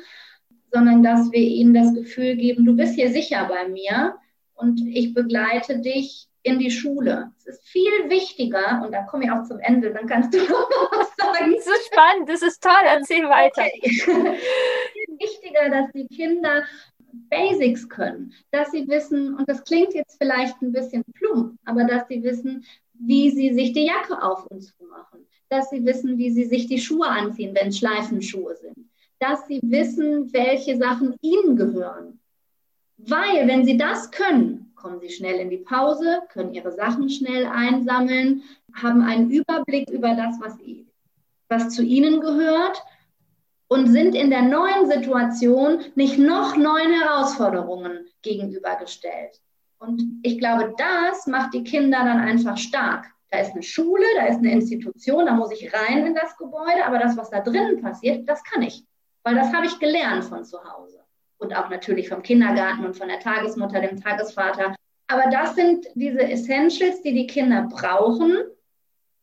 sondern 0.73 1.03
dass 1.03 1.31
wir 1.31 1.41
ihnen 1.41 1.75
das 1.75 1.95
Gefühl 1.95 2.37
geben, 2.37 2.65
du 2.65 2.75
bist 2.75 2.95
hier 2.95 3.11
sicher 3.13 3.47
bei 3.49 3.69
mir 3.69 4.17
und 4.55 4.81
ich 4.81 5.15
begleite 5.15 5.79
dich 5.79 6.27
in 6.43 6.59
die 6.59 6.71
Schule. 6.71 7.31
Es 7.39 7.47
ist 7.47 7.69
viel 7.69 8.09
wichtiger, 8.09 8.83
und 8.85 8.93
da 8.93 9.03
komme 9.03 9.25
ich 9.25 9.31
auch 9.31 9.45
zum 9.45 9.59
Ende, 9.61 9.93
dann 9.93 10.07
kannst 10.07 10.35
du 10.35 10.39
noch 10.39 10.71
was 10.91 11.15
sagen. 11.17 11.55
So 11.61 11.71
spannend, 11.87 12.29
das 12.29 12.43
ist 12.43 12.63
toll, 12.63 12.83
erzähl 12.85 13.29
weiter. 13.29 13.63
Okay. 13.63 13.91
viel 13.91 15.19
wichtiger, 15.19 15.69
dass 15.69 15.93
die 15.93 16.09
Kinder 16.09 16.65
Basics 17.13 17.89
können, 17.89 18.33
dass 18.51 18.71
sie 18.71 18.87
wissen, 18.89 19.35
und 19.35 19.49
das 19.49 19.65
klingt 19.65 19.95
jetzt 19.95 20.19
vielleicht 20.19 20.61
ein 20.63 20.73
bisschen 20.73 21.05
plump, 21.15 21.59
aber 21.65 21.85
dass 21.85 22.09
sie 22.09 22.23
wissen, 22.23 22.65
wie 22.95 23.31
sie 23.31 23.53
sich 23.55 23.73
die 23.73 23.87
Jacke 23.87 24.23
auf 24.23 24.47
und 24.47 24.63
zu 24.63 24.75
machen, 24.89 25.27
dass 25.49 25.71
sie 25.71 25.85
wissen, 25.85 26.19
wie 26.19 26.31
sie 26.31 26.45
sich 26.45 26.67
die 26.67 26.81
Schuhe 26.81 27.09
anziehen, 27.09 27.55
wenn 27.55 27.69
es 27.69 27.79
Schleifenschuhe 27.79 28.57
sind, 28.57 28.91
dass 29.19 29.47
sie 29.47 29.61
wissen, 29.63 30.33
welche 30.33 30.77
Sachen 30.77 31.17
ihnen 31.21 31.57
gehören. 31.57 32.21
Weil, 32.97 33.49
wenn 33.49 33.65
sie 33.65 33.77
das 33.77 34.11
können, 34.11 34.73
kommen 34.75 35.01
sie 35.01 35.11
schnell 35.11 35.41
in 35.41 35.51
die 35.51 35.59
Pause, 35.59 36.21
können 36.31 36.55
ihre 36.55 36.73
Sachen 36.73 37.09
schnell 37.09 37.47
einsammeln, 37.47 38.43
haben 38.75 39.03
einen 39.03 39.31
Überblick 39.31 39.91
über 39.91 40.15
das, 40.15 40.39
was, 40.41 40.57
was 41.49 41.75
zu 41.75 41.83
ihnen 41.83 42.21
gehört 42.21 42.83
und 43.73 43.87
sind 43.87 44.17
in 44.17 44.31
der 44.31 44.43
neuen 44.43 44.91
Situation 44.91 45.85
nicht 45.95 46.19
noch 46.19 46.57
neuen 46.57 46.93
Herausforderungen 47.01 48.07
gegenübergestellt. 48.23 49.41
Und 49.79 50.03
ich 50.23 50.39
glaube, 50.39 50.75
das 50.77 51.29
macht 51.29 51.55
die 51.55 51.63
Kinder 51.63 51.99
dann 51.99 52.19
einfach 52.19 52.59
stark. 52.59 53.07
Da 53.31 53.39
ist 53.39 53.53
eine 53.53 53.63
Schule, 53.63 54.05
da 54.17 54.27
ist 54.27 54.39
eine 54.39 54.51
Institution, 54.51 55.27
da 55.27 55.35
muss 55.35 55.53
ich 55.53 55.73
rein 55.73 56.05
in 56.05 56.17
das 56.17 56.37
Gebäude, 56.37 56.85
aber 56.85 56.99
das, 56.99 57.17
was 57.17 57.31
da 57.31 57.41
drinnen 57.41 57.81
passiert, 57.81 58.29
das 58.29 58.43
kann 58.43 58.63
ich, 58.63 58.85
weil 59.23 59.37
das 59.37 59.53
habe 59.53 59.67
ich 59.67 59.79
gelernt 59.79 60.25
von 60.25 60.45
zu 60.45 60.59
Hause 60.65 60.99
und 61.39 61.55
auch 61.57 61.71
natürlich 61.71 62.09
vom 62.09 62.23
Kindergarten 62.23 62.85
und 62.85 62.97
von 62.97 63.07
der 63.07 63.21
Tagesmutter, 63.21 63.81
dem 63.81 64.03
Tagesvater. 64.03 64.75
Aber 65.07 65.31
das 65.31 65.55
sind 65.55 65.87
diese 65.95 66.23
Essentials, 66.23 67.03
die 67.03 67.15
die 67.15 67.29
Kinder 67.29 67.69
brauchen, 67.71 68.37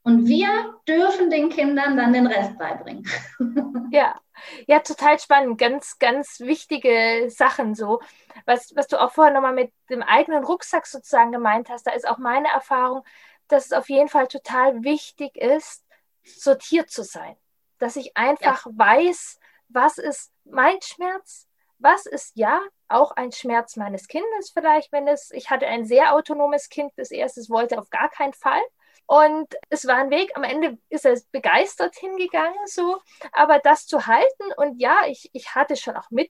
und 0.07 0.25
wir 0.25 0.79
dürfen 0.87 1.29
den 1.29 1.49
Kindern 1.49 1.97
dann 1.97 2.13
den 2.13 2.27
Rest 2.27 2.57
beibringen. 2.57 3.05
Ja, 3.91 4.19
ja, 4.67 4.79
total 4.79 5.17
spannend. 5.17 5.57
Ganz, 5.57 5.97
ganz 5.97 6.41
wichtige 6.41 7.29
Sachen 7.29 7.73
so. 7.73 8.01
Was, 8.45 8.73
was 8.75 8.87
du 8.87 9.01
auch 9.01 9.11
vorher 9.13 9.33
nochmal 9.33 9.53
mit 9.53 9.73
dem 9.89 10.03
eigenen 10.03 10.43
Rucksack 10.43 10.85
sozusagen 10.87 11.31
gemeint 11.31 11.69
hast, 11.69 11.87
da 11.87 11.91
ist 11.91 12.07
auch 12.07 12.17
meine 12.17 12.49
Erfahrung, 12.49 13.03
dass 13.47 13.67
es 13.67 13.71
auf 13.71 13.89
jeden 13.89 14.09
Fall 14.09 14.27
total 14.27 14.83
wichtig 14.83 15.37
ist, 15.37 15.85
sortiert 16.23 16.89
zu 16.89 17.03
sein. 17.03 17.35
dass 17.79 17.95
ich 17.95 18.15
einfach 18.17 18.65
ja. 18.65 18.71
weiß, 18.75 19.39
was 19.69 19.97
ist 19.97 20.31
mein 20.43 20.81
Schmerz, 20.81 21.47
was 21.79 22.05
ist 22.05 22.35
ja 22.35 22.61
auch 22.87 23.11
ein 23.11 23.31
Schmerz 23.31 23.75
meines 23.75 24.07
Kindes 24.07 24.51
vielleicht, 24.51 24.91
wenn 24.91 25.07
es, 25.07 25.31
ich 25.31 25.49
hatte 25.49 25.67
ein 25.67 25.85
sehr 25.85 26.13
autonomes 26.13 26.69
Kind, 26.69 26.91
das 26.95 27.11
erstes 27.11 27.49
wollte 27.49 27.79
auf 27.79 27.89
gar 27.89 28.09
keinen 28.09 28.33
Fall. 28.33 28.61
Und 29.07 29.55
es 29.69 29.87
war 29.87 29.95
ein 29.95 30.09
Weg, 30.09 30.35
am 30.35 30.43
Ende 30.43 30.77
ist 30.89 31.05
er 31.05 31.17
begeistert 31.31 31.95
hingegangen, 31.95 32.59
so, 32.65 32.99
aber 33.31 33.59
das 33.59 33.87
zu 33.87 34.05
halten 34.05 34.51
und 34.57 34.81
ja, 34.81 35.05
ich, 35.07 35.29
ich 35.31 35.55
hatte 35.55 35.77
schon 35.77 35.95
auch 35.95 36.11
mit, 36.11 36.29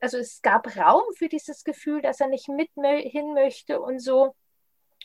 also 0.00 0.16
es 0.16 0.40
gab 0.40 0.74
Raum 0.74 1.02
für 1.18 1.28
dieses 1.28 1.64
Gefühl, 1.64 2.00
dass 2.00 2.20
er 2.20 2.28
nicht 2.28 2.48
mit 2.48 2.70
hin 2.74 3.34
möchte 3.34 3.78
und 3.78 3.98
so. 3.98 4.34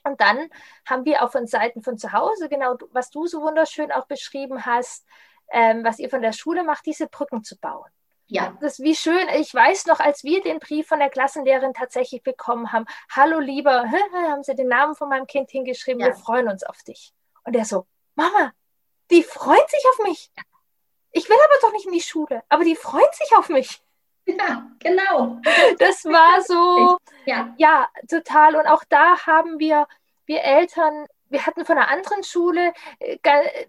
Und 0.05 0.21
dann 0.21 0.49
haben 0.85 1.03
wir 1.03 1.21
auch 1.21 1.31
von 1.31 1.45
Seiten 1.45 1.83
von 1.83 1.97
zu 1.97 2.13
Hause, 2.13 2.47
genau 2.47 2.77
was 2.91 3.09
du 3.09 3.27
so 3.27 3.41
wunderschön 3.41 3.91
auch 3.91 4.07
beschrieben 4.07 4.65
hast, 4.65 5.05
ähm, 5.51 5.83
was 5.83 5.99
ihr 5.99 6.09
von 6.09 6.21
der 6.21 6.31
Schule 6.31 6.63
macht, 6.63 6.85
diese 6.85 7.07
Brücken 7.07 7.43
zu 7.43 7.57
bauen. 7.57 7.89
Ja. 8.31 8.55
Das 8.61 8.73
ist 8.73 8.83
wie 8.85 8.95
schön. 8.95 9.27
Ich 9.37 9.53
weiß 9.53 9.87
noch, 9.87 9.99
als 9.99 10.23
wir 10.23 10.41
den 10.41 10.59
Brief 10.59 10.87
von 10.87 10.99
der 10.99 11.09
Klassenlehrerin 11.09 11.73
tatsächlich 11.73 12.21
bekommen 12.21 12.71
haben, 12.71 12.85
hallo 13.11 13.39
lieber, 13.39 13.85
haben 14.13 14.43
sie 14.43 14.55
den 14.55 14.67
Namen 14.67 14.95
von 14.95 15.09
meinem 15.09 15.25
Kind 15.25 15.49
hingeschrieben, 15.49 15.99
ja. 15.99 16.07
wir 16.07 16.13
freuen 16.13 16.47
uns 16.47 16.63
auf 16.63 16.81
dich. 16.83 17.11
Und 17.43 17.55
er 17.55 17.65
so, 17.65 17.87
Mama, 18.15 18.53
die 19.09 19.23
freuen 19.23 19.67
sich 19.67 19.83
auf 19.91 20.05
mich. 20.05 20.31
Ich 21.11 21.27
will 21.27 21.37
aber 21.43 21.55
doch 21.61 21.73
nicht 21.73 21.87
in 21.87 21.93
die 21.93 22.01
Schule, 22.01 22.43
aber 22.49 22.63
die 22.63 22.75
freuen 22.75 23.11
sich 23.13 23.35
auf 23.35 23.49
mich. 23.49 23.81
Ja, 24.37 24.69
genau. 24.77 25.41
Das 25.79 26.05
war 26.05 26.43
so, 26.43 26.99
ja. 27.25 27.51
ja, 27.57 27.89
total. 28.07 28.57
Und 28.57 28.67
auch 28.67 28.83
da 28.87 29.25
haben 29.25 29.57
wir, 29.57 29.87
wir 30.27 30.43
Eltern 30.43 31.07
wir 31.29 31.45
hatten 31.45 31.65
von 31.65 31.77
einer 31.77 31.89
anderen 31.89 32.23
Schule 32.23 32.73
äh, 32.99 33.17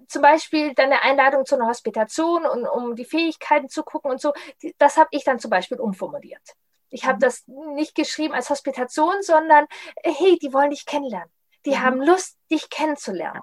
zum 0.09 0.23
Beispiel 0.23 0.75
dann 0.75 0.87
eine 0.87 1.03
Einladung 1.03 1.45
zu 1.47 1.55
einer 1.55 1.69
Hospitation 1.69 2.47
und 2.47 2.67
um 2.67 2.97
die 2.97 3.05
Fähigkeiten 3.05 3.69
zu 3.69 3.83
gucken 3.83 4.11
und 4.11 4.21
so. 4.21 4.33
Das 4.79 4.97
habe 4.97 5.09
ich 5.13 5.25
dann 5.25 5.39
zum 5.39 5.51
Beispiel 5.51 5.79
umformuliert. 5.79 6.57
Ich 6.91 7.05
habe 7.05 7.17
mhm. 7.17 7.21
das 7.21 7.45
nicht 7.47 7.95
geschrieben 7.95 8.35
als 8.35 8.51
Hospitation, 8.51 9.23
sondern 9.23 9.67
äh, 9.97 10.13
hey, 10.13 10.39
die 10.39 10.53
wollen 10.53 10.71
dich 10.71 10.87
kennenlernen. 10.87 11.31
Die 11.65 11.71
mhm. 11.73 11.83
haben 11.83 12.03
Lust, 12.03 12.39
dich 12.51 12.69
kennenzulernen. 12.71 13.43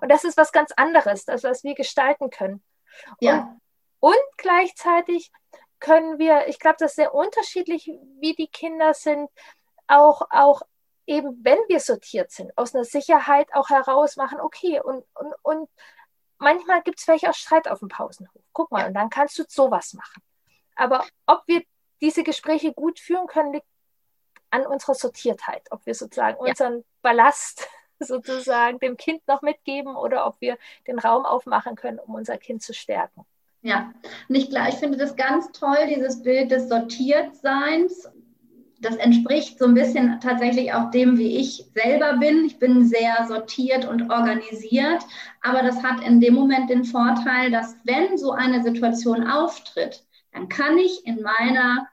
Und 0.00 0.10
das 0.10 0.24
ist 0.24 0.36
was 0.36 0.52
ganz 0.52 0.72
anderes, 0.76 1.28
als 1.28 1.44
was 1.44 1.62
wir 1.62 1.74
gestalten 1.74 2.30
können. 2.30 2.62
Ja. 3.20 3.56
Und, 4.00 4.12
und 4.12 4.36
gleichzeitig 4.36 5.30
können 5.80 6.18
wir, 6.18 6.48
ich 6.48 6.58
glaube, 6.58 6.76
das 6.78 6.92
ist 6.92 6.96
sehr 6.96 7.14
unterschiedlich, 7.14 7.86
wie 8.20 8.34
die 8.34 8.48
Kinder 8.48 8.94
sind, 8.94 9.30
auch, 9.86 10.22
auch 10.30 10.62
eben, 11.08 11.42
wenn 11.42 11.58
wir 11.68 11.80
sortiert 11.80 12.30
sind, 12.30 12.56
aus 12.56 12.74
einer 12.74 12.84
Sicherheit 12.84 13.48
auch 13.54 13.70
heraus 13.70 14.16
machen, 14.16 14.40
okay, 14.40 14.80
und, 14.80 15.04
und, 15.14 15.34
und 15.42 15.70
manchmal 16.38 16.82
gibt 16.82 16.98
es 16.98 17.04
vielleicht 17.04 17.26
auch 17.26 17.34
Streit 17.34 17.66
auf 17.66 17.80
dem 17.80 17.88
Pausenhof. 17.88 18.42
Guck 18.52 18.70
mal, 18.70 18.86
und 18.86 18.94
dann 18.94 19.10
kannst 19.10 19.38
du 19.38 19.44
sowas 19.48 19.94
machen. 19.94 20.22
Aber 20.76 21.04
ob 21.26 21.42
wir 21.46 21.62
diese 22.00 22.22
Gespräche 22.22 22.72
gut 22.72 23.00
führen 23.00 23.26
können, 23.26 23.54
liegt 23.54 23.66
an 24.50 24.66
unserer 24.66 24.94
Sortiertheit, 24.94 25.62
ob 25.70 25.84
wir 25.86 25.94
sozusagen 25.94 26.38
ja. 26.44 26.50
unseren 26.50 26.84
Ballast 27.02 27.68
sozusagen 27.98 28.78
dem 28.78 28.96
Kind 28.96 29.26
noch 29.26 29.42
mitgeben 29.42 29.96
oder 29.96 30.26
ob 30.26 30.40
wir 30.40 30.58
den 30.86 30.98
Raum 30.98 31.24
aufmachen 31.24 31.74
können, 31.74 31.98
um 31.98 32.14
unser 32.14 32.38
Kind 32.38 32.62
zu 32.62 32.72
stärken. 32.72 33.24
Ja, 33.62 33.92
und 34.28 34.34
ich, 34.36 34.54
ich 34.54 34.74
finde 34.76 34.98
das 34.98 35.16
ganz 35.16 35.50
toll, 35.50 35.86
dieses 35.88 36.22
Bild 36.22 36.52
des 36.52 36.68
Sortiertseins 36.68 38.08
das 38.80 38.96
entspricht 38.96 39.58
so 39.58 39.64
ein 39.64 39.74
bisschen 39.74 40.20
tatsächlich 40.20 40.72
auch 40.72 40.90
dem, 40.90 41.18
wie 41.18 41.36
ich 41.36 41.64
selber 41.74 42.16
bin. 42.18 42.44
Ich 42.44 42.58
bin 42.58 42.86
sehr 42.86 43.26
sortiert 43.26 43.84
und 43.84 44.10
organisiert, 44.10 45.02
aber 45.42 45.62
das 45.62 45.82
hat 45.82 46.04
in 46.04 46.20
dem 46.20 46.34
Moment 46.34 46.70
den 46.70 46.84
Vorteil, 46.84 47.50
dass 47.50 47.76
wenn 47.84 48.16
so 48.16 48.32
eine 48.32 48.62
Situation 48.62 49.26
auftritt, 49.26 50.04
dann 50.32 50.48
kann 50.48 50.78
ich 50.78 51.04
in 51.06 51.22
meiner 51.22 51.88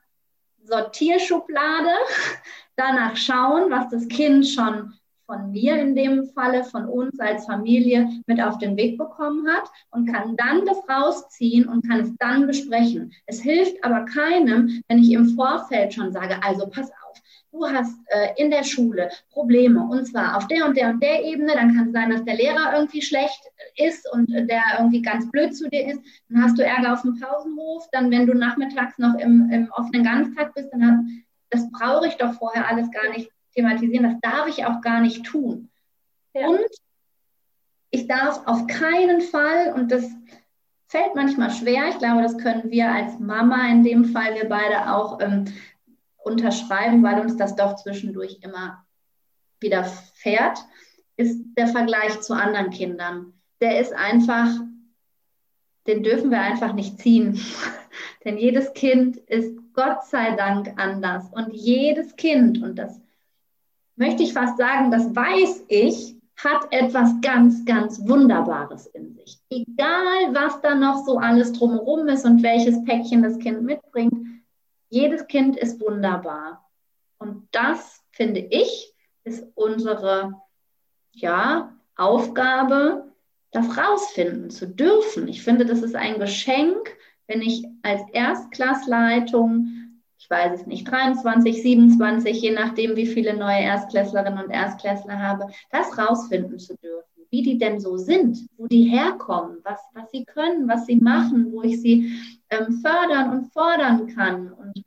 Sortierschublade 0.63 1.89
danach 2.75 3.15
schauen, 3.15 3.71
was 3.71 3.89
das 3.89 4.07
Kind 4.07 4.47
schon 4.47 4.93
von 5.25 5.51
mir 5.51 5.79
in 5.79 5.96
dem 5.96 6.25
Falle, 6.27 6.63
von 6.63 6.86
uns 6.86 7.20
als 7.20 7.46
Familie 7.46 8.10
mit 8.27 8.41
auf 8.41 8.58
den 8.60 8.77
Weg 8.77 8.98
bekommen 8.98 9.48
hat 9.48 9.70
und 9.91 10.12
kann 10.12 10.36
dann 10.38 10.65
das 10.65 10.77
rausziehen 10.89 11.67
und 11.67 11.88
kann 11.88 12.01
es 12.01 12.15
dann 12.17 12.48
besprechen. 12.48 13.12
Es 13.25 13.41
hilft 13.41 13.84
aber 13.84 14.05
keinem, 14.05 14.82
wenn 14.88 15.00
ich 15.00 15.12
im 15.12 15.36
Vorfeld 15.36 15.94
schon 15.94 16.12
sage, 16.12 16.38
also 16.44 16.67
pass 16.67 16.89
auf, 16.91 17.22
du 17.51 17.65
hast 17.65 17.98
äh, 18.08 18.34
in 18.38 18.51
der 18.51 18.63
Schule 18.63 19.10
Probleme 19.32 19.84
und 19.84 20.05
zwar 20.05 20.38
auf 20.38 20.48
der 20.48 20.65
und 20.65 20.77
der 20.77 20.89
und 20.89 21.01
der 21.01 21.24
Ebene, 21.24 21.53
dann 21.53 21.75
kann 21.75 21.88
es 21.88 21.94
sein, 21.94 22.10
dass 22.10 22.25
der 22.25 22.36
Lehrer 22.36 22.74
irgendwie 22.75 23.01
schlecht 23.01 23.41
ist 23.77 24.12
und 24.12 24.29
der 24.29 24.63
irgendwie 24.77 25.01
ganz 25.01 25.29
blöd 25.32 25.55
zu 25.55 25.70
dir 25.70 25.88
ist, 25.88 26.01
dann 26.29 26.44
hast 26.44 26.58
du 26.58 26.63
Ärger 26.63 26.94
auf 26.94 27.01
dem 27.01 27.20
Pausenhof, 27.20 27.88
dann 27.91 28.12
wenn 28.12 28.27
du 28.27 28.34
nachmittags 28.34 28.98
noch 28.98 29.15
im, 29.15 29.50
im 29.51 29.72
offenen 29.72 30.03
Ganztag 30.03 30.53
bist, 30.53 30.72
dann 30.72 30.86
hast, 30.86 31.00
das 31.50 31.72
brauche 31.72 32.08
ich 32.08 32.15
doch 32.15 32.34
vorher 32.34 32.67
alles 32.67 32.91
gar 32.91 33.10
nicht 33.12 33.29
thematisieren. 33.55 34.03
Das 34.03 34.19
darf 34.21 34.47
ich 34.47 34.65
auch 34.65 34.81
gar 34.81 35.01
nicht 35.01 35.25
tun. 35.25 35.69
Ja. 36.33 36.47
Und 36.47 36.67
ich 37.89 38.07
darf 38.07 38.45
auf 38.45 38.67
keinen 38.67 39.21
Fall, 39.21 39.74
und 39.74 39.91
das 39.91 40.05
fällt 40.88 41.15
manchmal 41.15 41.50
schwer, 41.50 41.88
ich 41.89 41.97
glaube, 41.97 42.21
das 42.21 42.38
können 42.38 42.69
wir 42.69 42.91
als 42.91 43.19
Mama 43.19 43.69
in 43.69 43.83
dem 43.83 44.05
Fall, 44.05 44.35
wir 44.35 44.50
beide 44.50 44.93
auch 44.93 45.19
ähm, 45.21 45.45
unterschreiben, 46.17 47.03
weil 47.03 47.21
uns 47.21 47.38
das 47.38 47.55
doch 47.55 47.75
zwischendurch 47.75 48.39
immer 48.41 48.85
wieder 49.59 49.85
fährt, 49.85 50.57
ist 51.17 51.41
der 51.57 51.67
Vergleich 51.67 52.19
zu 52.21 52.33
anderen 52.33 52.69
Kindern. 52.69 53.33
Der 53.62 53.79
ist 53.79 53.93
einfach, 53.93 54.50
den 55.88 56.03
dürfen 56.03 56.31
wir 56.31 56.41
einfach 56.41 56.74
nicht 56.74 57.00
ziehen. 57.00 57.39
Denn 58.25 58.38
jedes 58.38 58.74
Kind 58.74 59.17
ist 59.17 59.57
Gott 59.74 60.03
sei 60.05 60.35
Dank 60.35 60.74
anders. 60.77 61.29
Und 61.31 61.53
jedes 61.53 62.15
Kind, 62.15 62.62
und 62.62 62.75
das 62.75 63.00
möchte 63.95 64.23
ich 64.23 64.33
fast 64.33 64.57
sagen, 64.57 64.91
das 64.91 65.15
weiß 65.15 65.65
ich, 65.67 66.15
hat 66.37 66.67
etwas 66.71 67.11
ganz, 67.21 67.63
ganz 67.65 67.99
Wunderbares 68.07 68.87
in 68.87 69.13
sich. 69.13 69.39
Egal, 69.49 70.33
was 70.33 70.59
da 70.61 70.75
noch 70.75 71.05
so 71.05 71.17
alles 71.17 71.53
drumherum 71.53 72.07
ist 72.09 72.25
und 72.25 72.43
welches 72.43 72.83
Päckchen 72.83 73.23
das 73.23 73.39
Kind 73.39 73.63
mitbringt, 73.63 74.13
jedes 74.89 75.27
Kind 75.27 75.55
ist 75.55 75.79
wunderbar. 75.79 76.69
Und 77.17 77.47
das, 77.51 78.03
finde 78.11 78.41
ich, 78.41 78.93
ist 79.23 79.45
unsere 79.55 80.33
ja, 81.13 81.73
Aufgabe, 81.95 83.11
das 83.51 83.77
rausfinden 83.77 84.49
zu 84.49 84.67
dürfen. 84.67 85.29
Ich 85.29 85.41
finde, 85.41 85.65
das 85.65 85.81
ist 85.81 85.95
ein 85.95 86.19
Geschenk, 86.19 86.95
wenn 87.27 87.41
ich 87.41 87.65
als 87.81 88.01
Erstklassleitung 88.11 89.84
ich 90.25 90.29
weiß 90.32 90.62
es 90.62 90.65
nicht, 90.65 90.89
23, 90.89 91.62
27, 91.62 92.41
je 92.41 92.51
nachdem, 92.51 92.96
wie 92.96 93.05
viele 93.05 93.38
neue 93.38 93.60
Erstklässlerinnen 93.60 94.44
und 94.44 94.50
Erstklässler 94.50 95.20
habe, 95.20 95.48
das 95.70 95.96
rausfinden 96.00 96.58
zu 96.58 96.75
dürfen, 96.77 97.27
wie 97.29 97.44
die 97.44 97.60
denn 97.60 97.79
so 97.79 97.98
sind, 97.98 98.39
wo 98.58 98.65
die 98.65 98.86
herkommen, 98.86 99.60
was, 99.63 99.79
was 99.94 100.10
sie 100.10 100.25
können, 100.25 100.67
was 100.67 100.88
sie 100.88 100.96
machen, 100.96 101.51
wo 101.51 101.62
ich 101.62 101.79
sie 101.79 102.20
ähm, 102.50 102.82
fördern 102.82 103.38
und 103.38 103.53
fordern 103.53 104.08
kann. 104.15 104.51
Und 104.51 104.84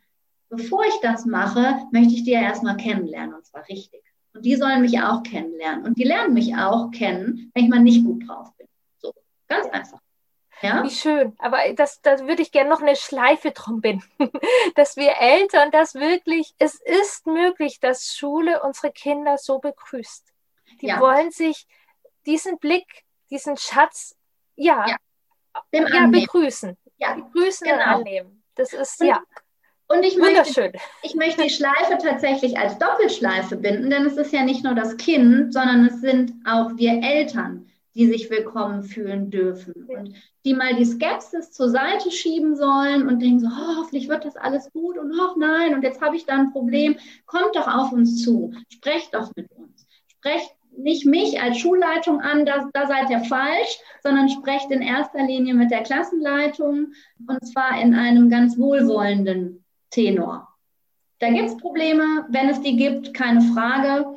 bevor 0.49 0.85
ich 0.85 0.99
das 1.03 1.25
mache, 1.25 1.83
möchte 1.93 2.15
ich 2.15 2.25
die 2.25 2.33
ja 2.33 2.41
erstmal 2.41 2.77
kennenlernen, 2.77 3.35
und 3.35 3.47
zwar 3.47 3.69
richtig. 3.69 4.03
Und 4.35 4.45
die 4.45 4.57
sollen 4.57 4.81
mich 4.81 5.01
auch 5.01 5.23
kennenlernen. 5.23 5.85
Und 5.85 5.99
die 5.99 6.05
lernen 6.05 6.35
mich 6.35 6.57
auch 6.57 6.91
kennen, 6.91 7.53
wenn 7.55 7.65
ich 7.65 7.71
mal 7.71 7.81
nicht 7.81 8.05
gut 8.05 8.29
drauf 8.29 8.53
bin. 8.57 8.67
So, 8.99 9.13
ganz 9.47 9.67
einfach. 9.69 10.01
Ja? 10.63 10.83
Wie 10.83 10.91
schön. 10.91 11.35
Aber 11.39 11.59
das, 11.75 12.01
da 12.01 12.19
würde 12.27 12.43
ich 12.43 12.51
gerne 12.51 12.71
noch 12.71 12.83
eine 12.83 12.97
Schleife 12.97 13.53
drum 13.53 13.81
binden, 13.81 14.09
dass 14.75 14.97
wir 14.97 15.17
Eltern 15.19 15.71
das 15.71 15.95
wirklich, 15.95 16.55
es 16.59 16.81
ist 16.81 17.27
möglich, 17.27 17.81
dass 17.81 18.15
Schule 18.15 18.63
unsere 18.63 18.93
Kinder 18.93 19.39
so 19.39 19.59
begrüßt. 19.59 20.25
Die 20.81 20.87
ja. 20.87 21.01
wollen 21.01 21.31
sich 21.31 21.67
diesen 22.27 22.59
Blick, 22.59 23.05
diesen 23.31 23.57
Schatz, 23.57 24.17
ja, 24.57 24.87
ja, 24.89 24.97
ja 25.73 26.07
begrüßen. 26.07 26.77
Ja, 26.99 27.15
begrüßen 27.15 27.67
genau. 27.67 27.77
und 27.77 27.83
annehmen. 27.83 28.45
Das 28.55 28.73
ist, 28.73 29.01
und, 29.01 29.09
ja. 29.09 29.23
Und 29.87 30.03
ich 30.03 30.19
möchte, 30.19 30.73
ich 31.03 31.15
möchte 31.15 31.43
die 31.43 31.51
Schleife 31.51 31.97
tatsächlich 32.03 32.59
als 32.59 32.79
Doppelschleife 32.79 33.57
binden, 33.57 33.89
denn 33.89 34.05
es 34.05 34.17
ist 34.17 34.33
ja 34.33 34.43
nicht 34.43 34.65
nur 34.65 34.75
das 34.75 34.97
Kind, 34.97 35.53
sondern 35.53 35.87
es 35.87 36.01
sind 36.01 36.35
auch 36.45 36.77
wir 36.77 37.01
Eltern 37.03 37.68
die 37.95 38.07
sich 38.07 38.31
willkommen 38.31 38.83
fühlen 38.83 39.31
dürfen 39.31 39.73
und 39.89 40.15
die 40.45 40.55
mal 40.55 40.75
die 40.75 40.85
Skepsis 40.85 41.51
zur 41.51 41.69
Seite 41.69 42.11
schieben 42.11 42.55
sollen 42.55 43.09
und 43.09 43.21
denken 43.21 43.41
so, 43.41 43.49
oh, 43.49 43.77
hoffentlich 43.79 44.09
wird 44.09 44.25
das 44.25 44.37
alles 44.37 44.71
gut 44.73 44.99
und 44.99 45.13
oh 45.13 45.39
nein, 45.39 45.75
und 45.75 45.83
jetzt 45.83 46.01
habe 46.01 46.17
ich 46.17 46.25
da 46.25 46.35
ein 46.35 46.53
Problem. 46.53 46.97
Kommt 47.27 47.57
doch 47.57 47.67
auf 47.67 47.93
uns 47.93 48.23
zu, 48.23 48.53
sprecht 48.69 49.15
doch 49.15 49.33
mit 49.35 49.51
uns. 49.53 49.87
Sprecht 50.07 50.55
nicht 50.77 51.07
mich 51.07 51.41
als 51.41 51.59
Schulleitung 51.59 52.21
an, 52.21 52.47
da, 52.47 52.69
da 52.73 52.87
seid 52.87 53.11
ihr 53.11 53.21
falsch, 53.21 53.79
sondern 54.03 54.29
sprecht 54.29 54.71
in 54.71 54.81
erster 54.81 55.25
Linie 55.25 55.55
mit 55.55 55.71
der 55.71 55.83
Klassenleitung 55.83 56.93
und 57.27 57.47
zwar 57.47 57.81
in 57.81 57.95
einem 57.95 58.31
ganz 58.31 58.57
wohlwollenden 58.57 59.65
Tenor. 59.91 60.49
Da 61.19 61.31
gibt 61.31 61.49
es 61.49 61.57
Probleme, 61.57 62.27
wenn 62.29 62.49
es 62.49 62.61
die 62.61 62.77
gibt, 62.77 63.13
keine 63.13 63.41
Frage. 63.41 64.17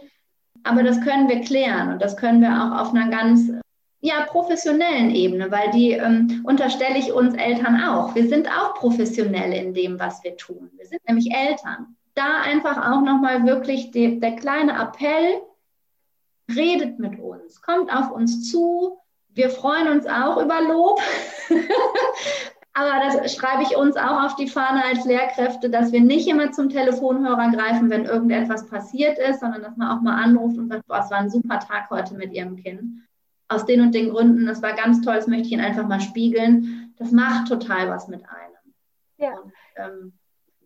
Aber 0.64 0.84
das 0.84 1.02
können 1.02 1.28
wir 1.28 1.42
klären 1.42 1.94
und 1.94 2.02
das 2.02 2.16
können 2.16 2.42
wir 2.42 2.50
auch 2.50 2.82
auf 2.82 2.94
einer 2.94 3.10
ganz 3.10 3.52
ja, 4.02 4.26
professionellen 4.26 5.12
Ebene, 5.12 5.52
weil 5.52 5.70
die 5.72 5.92
ähm, 5.92 6.42
unterstelle 6.44 6.98
ich 6.98 7.14
uns 7.14 7.36
Eltern 7.36 7.82
auch. 7.84 8.16
Wir 8.16 8.28
sind 8.28 8.50
auch 8.50 8.74
professionell 8.74 9.54
in 9.54 9.76
dem, 9.76 10.00
was 10.00 10.24
wir 10.24 10.36
tun. 10.38 10.72
Wir 10.76 10.88
sind 10.88 11.08
nämlich 11.08 11.32
Eltern. 11.32 11.96
Da 12.16 12.42
einfach 12.42 12.78
auch 12.78 13.02
nochmal 13.02 13.46
wirklich 13.46 13.92
die, 13.92 14.20
der 14.20 14.36
kleine 14.36 14.74
Appell, 14.74 15.42
redet 16.54 17.00
mit 17.00 17.20
uns, 17.20 17.62
kommt 17.62 17.96
auf 17.96 18.12
uns 18.12 18.50
zu. 18.52 18.98
Wir 19.30 19.50
freuen 19.50 19.88
uns 19.88 20.06
auch 20.08 20.42
über 20.42 20.62
Lob. 20.62 21.00
Aber 22.74 23.02
das 23.06 23.36
schreibe 23.36 23.64
ich 23.64 23.76
uns 23.76 23.96
auch 23.98 24.24
auf 24.24 24.36
die 24.36 24.48
Fahne 24.48 24.84
als 24.84 25.06
Lehrkräfte, 25.06 25.70
dass 25.70 25.92
wir 25.92 26.02
nicht 26.02 26.28
immer 26.28 26.52
zum 26.52 26.70
Telefonhörer 26.70 27.52
greifen, 27.52 27.90
wenn 27.90 28.06
irgendetwas 28.06 28.66
passiert 28.68 29.20
ist, 29.20 29.42
sondern 29.42 29.62
dass 29.62 29.78
man 29.78 29.90
auch 29.90 30.02
mal 30.02 30.22
anruft 30.22 30.58
und 30.58 30.70
sagt, 30.70 30.88
boah, 30.88 31.02
es 31.04 31.12
war 31.12 31.20
ein 31.20 31.30
super 31.30 31.60
Tag 31.60 31.90
heute 31.90 32.16
mit 32.16 32.34
Ihrem 32.34 32.56
Kind. 32.56 33.02
Aus 33.52 33.66
den 33.66 33.82
und 33.82 33.94
den 33.94 34.10
Gründen, 34.10 34.46
das 34.46 34.62
war 34.62 34.74
ganz 34.74 35.02
toll, 35.02 35.16
das 35.16 35.28
möchte 35.28 35.48
ich 35.48 35.52
Ihnen 35.52 35.66
einfach 35.66 35.88
mal 35.88 36.02
spiegeln. 36.02 36.94
Das 36.98 37.12
macht 37.12 37.48
total 37.48 37.90
was 37.90 38.08
mit 38.08 38.24
einem. 38.28 38.74
Ja. 39.18 39.38
Und, 39.40 39.54
ähm, 39.76 40.14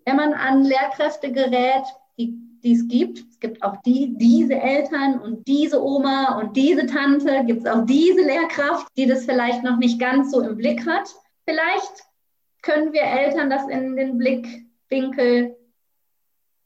wenn 0.05 0.15
man 0.15 0.33
an 0.33 0.63
Lehrkräfte 0.63 1.31
gerät, 1.31 1.83
die 2.17 2.39
die 2.65 2.73
es 2.73 2.87
gibt. 2.87 3.19
Es 3.19 3.39
gibt 3.39 3.61
auch 3.63 3.77
die, 3.83 4.17
diese 4.17 4.55
Eltern 4.55 5.19
und 5.19 5.47
diese 5.47 5.81
Oma 5.81 6.39
und 6.39 6.57
diese 6.57 6.87
Tante, 6.87 7.43
gibt 7.45 7.61
es 7.61 7.71
auch 7.71 7.85
diese 7.85 8.21
Lehrkraft, 8.21 8.87
die 8.97 9.05
das 9.05 9.25
vielleicht 9.25 9.63
noch 9.63 9.77
nicht 9.77 9.99
ganz 9.99 10.31
so 10.31 10.41
im 10.41 10.57
Blick 10.57 10.85
hat. 10.87 11.07
Vielleicht 11.47 12.03
können 12.63 12.91
wir 12.91 13.03
Eltern 13.03 13.51
das 13.51 13.67
in 13.67 13.95
den 13.95 14.17
Blickwinkel 14.17 15.55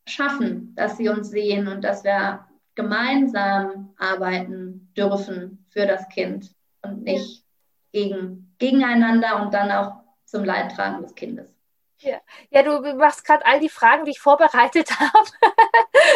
schaffen, 0.07 0.73
dass 0.75 0.95
sie 0.95 1.09
uns 1.09 1.29
sehen 1.29 1.67
und 1.67 1.83
dass 1.83 2.05
wir 2.05 2.45
gemeinsam 2.75 3.93
arbeiten 3.97 4.68
dürfen 4.99 5.65
für 5.69 5.85
das 5.85 6.07
Kind 6.09 6.51
und 6.81 7.03
nicht 7.03 7.43
gegen, 7.91 8.53
gegeneinander 8.59 9.41
und 9.41 9.53
dann 9.53 9.71
auch 9.71 9.93
zum 10.25 10.43
Leidtragen 10.43 11.01
des 11.01 11.15
Kindes. 11.15 11.47
Ja, 12.01 12.21
ja 12.49 12.63
du 12.63 12.95
machst 12.95 13.25
gerade 13.25 13.45
all 13.45 13.59
die 13.59 13.69
Fragen, 13.69 14.05
die 14.05 14.11
ich 14.11 14.19
vorbereitet 14.19 14.89
habe. 14.99 15.29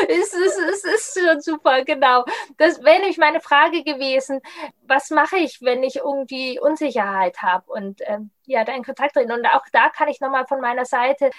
es, 0.07 0.33
ist, 0.33 0.57
es 0.57 0.83
ist 0.83 1.19
schon 1.19 1.41
super, 1.41 1.83
genau. 1.83 2.23
Das 2.57 2.81
wäre 2.83 2.99
nämlich 2.99 3.17
meine 3.17 3.41
Frage 3.41 3.83
gewesen. 3.83 4.41
Was 4.83 5.09
mache 5.09 5.37
ich, 5.37 5.61
wenn 5.61 5.83
ich 5.83 5.97
irgendwie 5.97 6.59
Unsicherheit 6.59 7.41
habe 7.41 7.69
und 7.71 8.01
ähm, 8.05 8.31
ja, 8.45 8.63
da 8.63 8.73
in 8.73 8.83
Kontakt 8.83 9.15
treten? 9.15 9.31
Und 9.31 9.45
auch 9.47 9.65
da 9.73 9.89
kann 9.89 10.07
ich 10.07 10.21
nochmal 10.21 10.45
von 10.47 10.61
meiner 10.61 10.85
Seite 10.85 11.31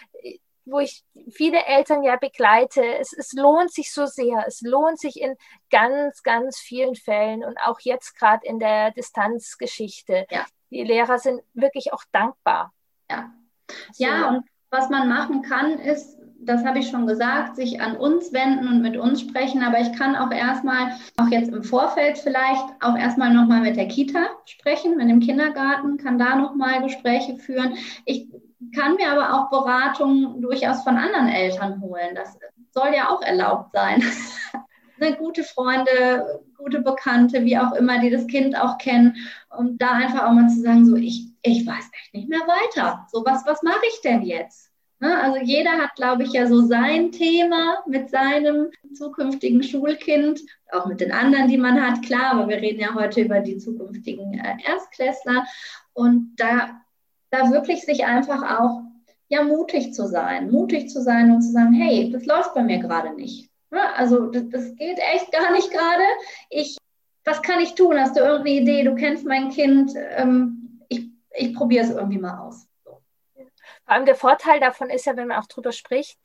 wo 0.66 0.78
ich 0.78 1.04
viele 1.30 1.64
Eltern 1.66 2.02
ja 2.02 2.16
begleite, 2.16 2.82
es, 2.98 3.12
es 3.12 3.32
lohnt 3.32 3.72
sich 3.72 3.92
so 3.92 4.06
sehr. 4.06 4.44
Es 4.46 4.62
lohnt 4.62 4.98
sich 4.98 5.20
in 5.20 5.36
ganz, 5.70 6.22
ganz 6.22 6.58
vielen 6.58 6.94
Fällen 6.94 7.44
und 7.44 7.58
auch 7.58 7.80
jetzt 7.80 8.16
gerade 8.18 8.46
in 8.46 8.58
der 8.58 8.90
Distanzgeschichte. 8.92 10.26
Ja. 10.30 10.46
Die 10.70 10.84
Lehrer 10.84 11.18
sind 11.18 11.42
wirklich 11.52 11.92
auch 11.92 12.02
dankbar. 12.12 12.72
Ja, 13.10 13.32
ja, 13.96 14.28
und 14.28 14.44
was 14.70 14.90
man 14.90 15.08
machen 15.08 15.42
kann, 15.42 15.78
ist, 15.78 16.18
das 16.40 16.64
habe 16.64 16.80
ich 16.80 16.90
schon 16.90 17.06
gesagt, 17.06 17.56
sich 17.56 17.80
an 17.80 17.96
uns 17.96 18.32
wenden 18.32 18.68
und 18.68 18.82
mit 18.82 18.96
uns 18.96 19.20
sprechen. 19.20 19.62
Aber 19.62 19.80
ich 19.80 19.92
kann 19.92 20.16
auch 20.16 20.30
erstmal, 20.30 20.96
auch 21.16 21.28
jetzt 21.28 21.52
im 21.52 21.62
Vorfeld 21.62 22.18
vielleicht, 22.18 22.64
auch 22.80 22.96
erstmal 22.96 23.32
nochmal 23.32 23.60
mit 23.60 23.76
der 23.76 23.88
Kita 23.88 24.26
sprechen, 24.44 24.96
mit 24.96 25.08
dem 25.08 25.20
Kindergarten, 25.20 25.96
kann 25.96 26.18
da 26.18 26.34
nochmal 26.36 26.82
Gespräche 26.82 27.36
führen. 27.36 27.76
Ich 28.04 28.28
kann 28.72 28.96
mir 28.96 29.10
aber 29.10 29.34
auch 29.34 29.50
Beratungen 29.50 30.40
durchaus 30.40 30.82
von 30.82 30.96
anderen 30.96 31.28
Eltern 31.28 31.80
holen. 31.80 32.14
Das 32.14 32.38
soll 32.70 32.94
ja 32.94 33.10
auch 33.10 33.22
erlaubt 33.22 33.72
sein. 33.72 34.02
ne, 34.98 35.14
gute 35.16 35.42
Freunde, 35.42 36.42
gute 36.56 36.80
Bekannte, 36.80 37.44
wie 37.44 37.58
auch 37.58 37.72
immer, 37.72 38.00
die 38.00 38.10
das 38.10 38.26
Kind 38.26 38.56
auch 38.56 38.78
kennen, 38.78 39.16
um 39.56 39.78
da 39.78 39.92
einfach 39.92 40.24
auch 40.24 40.32
mal 40.32 40.48
zu 40.48 40.60
sagen, 40.60 40.86
so 40.86 40.96
ich, 40.96 41.28
ich 41.42 41.66
weiß 41.66 41.90
echt 41.92 42.14
nicht 42.14 42.28
mehr 42.28 42.40
weiter. 42.40 43.06
So 43.10 43.24
was, 43.24 43.46
was 43.46 43.62
mache 43.62 43.84
ich 43.88 44.00
denn 44.02 44.22
jetzt? 44.22 44.70
Ne, 45.00 45.20
also 45.20 45.38
jeder 45.42 45.72
hat, 45.72 45.96
glaube 45.96 46.22
ich, 46.22 46.32
ja 46.32 46.46
so 46.46 46.62
sein 46.62 47.10
Thema 47.10 47.82
mit 47.86 48.10
seinem 48.10 48.70
zukünftigen 48.94 49.62
Schulkind, 49.62 50.40
auch 50.72 50.86
mit 50.86 51.00
den 51.00 51.12
anderen, 51.12 51.48
die 51.48 51.58
man 51.58 51.80
hat, 51.84 52.02
klar, 52.02 52.32
aber 52.32 52.48
wir 52.48 52.58
reden 52.58 52.80
ja 52.80 52.94
heute 52.94 53.22
über 53.22 53.40
die 53.40 53.58
zukünftigen 53.58 54.34
äh, 54.34 54.56
Erstklässler. 54.64 55.44
Und 55.92 56.34
da, 56.36 56.80
da 57.34 57.50
wirklich 57.50 57.82
sich 57.82 58.04
einfach 58.04 58.60
auch 58.60 58.82
ja 59.28 59.42
mutig 59.42 59.92
zu 59.92 60.06
sein, 60.06 60.50
mutig 60.50 60.88
zu 60.88 61.02
sein 61.02 61.30
und 61.32 61.42
zu 61.42 61.50
sagen, 61.50 61.72
hey, 61.72 62.10
das 62.10 62.26
läuft 62.26 62.54
bei 62.54 62.62
mir 62.62 62.78
gerade 62.78 63.14
nicht. 63.14 63.50
Also 63.96 64.26
das, 64.26 64.44
das 64.50 64.76
geht 64.76 64.98
echt 64.98 65.32
gar 65.32 65.50
nicht 65.52 65.70
gerade. 65.70 66.04
Ich, 66.48 66.76
was 67.24 67.42
kann 67.42 67.60
ich 67.60 67.74
tun? 67.74 67.98
Hast 67.98 68.16
du 68.16 68.20
irgendeine 68.20 68.60
Idee? 68.60 68.84
Du 68.84 68.94
kennst 68.94 69.24
mein 69.24 69.50
Kind. 69.50 69.92
Ähm, 69.96 70.80
ich 70.88 71.08
ich 71.36 71.54
probiere 71.54 71.84
es 71.84 71.90
irgendwie 71.90 72.18
mal 72.18 72.38
aus. 72.38 72.68
Vor 72.84 73.02
allem 73.86 74.06
der 74.06 74.14
Vorteil 74.14 74.60
davon 74.60 74.90
ist 74.90 75.06
ja, 75.06 75.16
wenn 75.16 75.28
man 75.28 75.38
auch 75.38 75.46
drüber 75.46 75.72
spricht, 75.72 76.18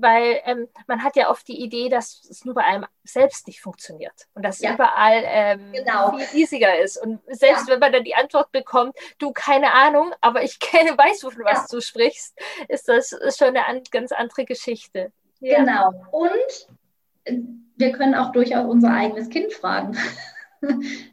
weil 0.00 0.40
ähm, 0.44 0.68
man 0.86 1.02
hat 1.02 1.16
ja 1.16 1.30
oft 1.30 1.46
die 1.48 1.60
Idee, 1.60 1.88
dass 1.88 2.24
es 2.28 2.44
nur 2.44 2.54
bei 2.54 2.64
einem 2.64 2.86
selbst 3.04 3.46
nicht 3.46 3.60
funktioniert 3.60 4.28
und 4.34 4.44
dass 4.44 4.60
ja. 4.60 4.74
überall 4.74 5.22
ähm, 5.26 5.72
genau. 5.72 6.16
viel 6.16 6.40
easiger 6.40 6.78
ist. 6.78 6.96
Und 6.96 7.20
selbst 7.26 7.68
ja. 7.68 7.74
wenn 7.74 7.80
man 7.80 7.92
dann 7.92 8.04
die 8.04 8.14
Antwort 8.14 8.52
bekommt, 8.52 8.94
du 9.18 9.32
keine 9.32 9.72
Ahnung, 9.72 10.12
aber 10.20 10.42
ich 10.42 10.58
kenne, 10.60 10.96
weiß, 10.96 11.24
wovon 11.24 11.44
ja. 11.46 11.52
was 11.52 11.66
du 11.68 11.80
sprichst, 11.80 12.38
ist 12.68 12.88
das 12.88 13.12
ist 13.12 13.38
schon 13.38 13.48
eine 13.48 13.66
an, 13.66 13.82
ganz 13.90 14.12
andere 14.12 14.44
Geschichte. 14.44 15.12
Genau. 15.40 15.92
Und 16.10 16.68
wir 17.76 17.92
können 17.92 18.14
auch 18.14 18.32
durchaus 18.32 18.66
unser 18.68 18.92
eigenes 18.92 19.28
Kind 19.28 19.52
fragen. 19.52 19.96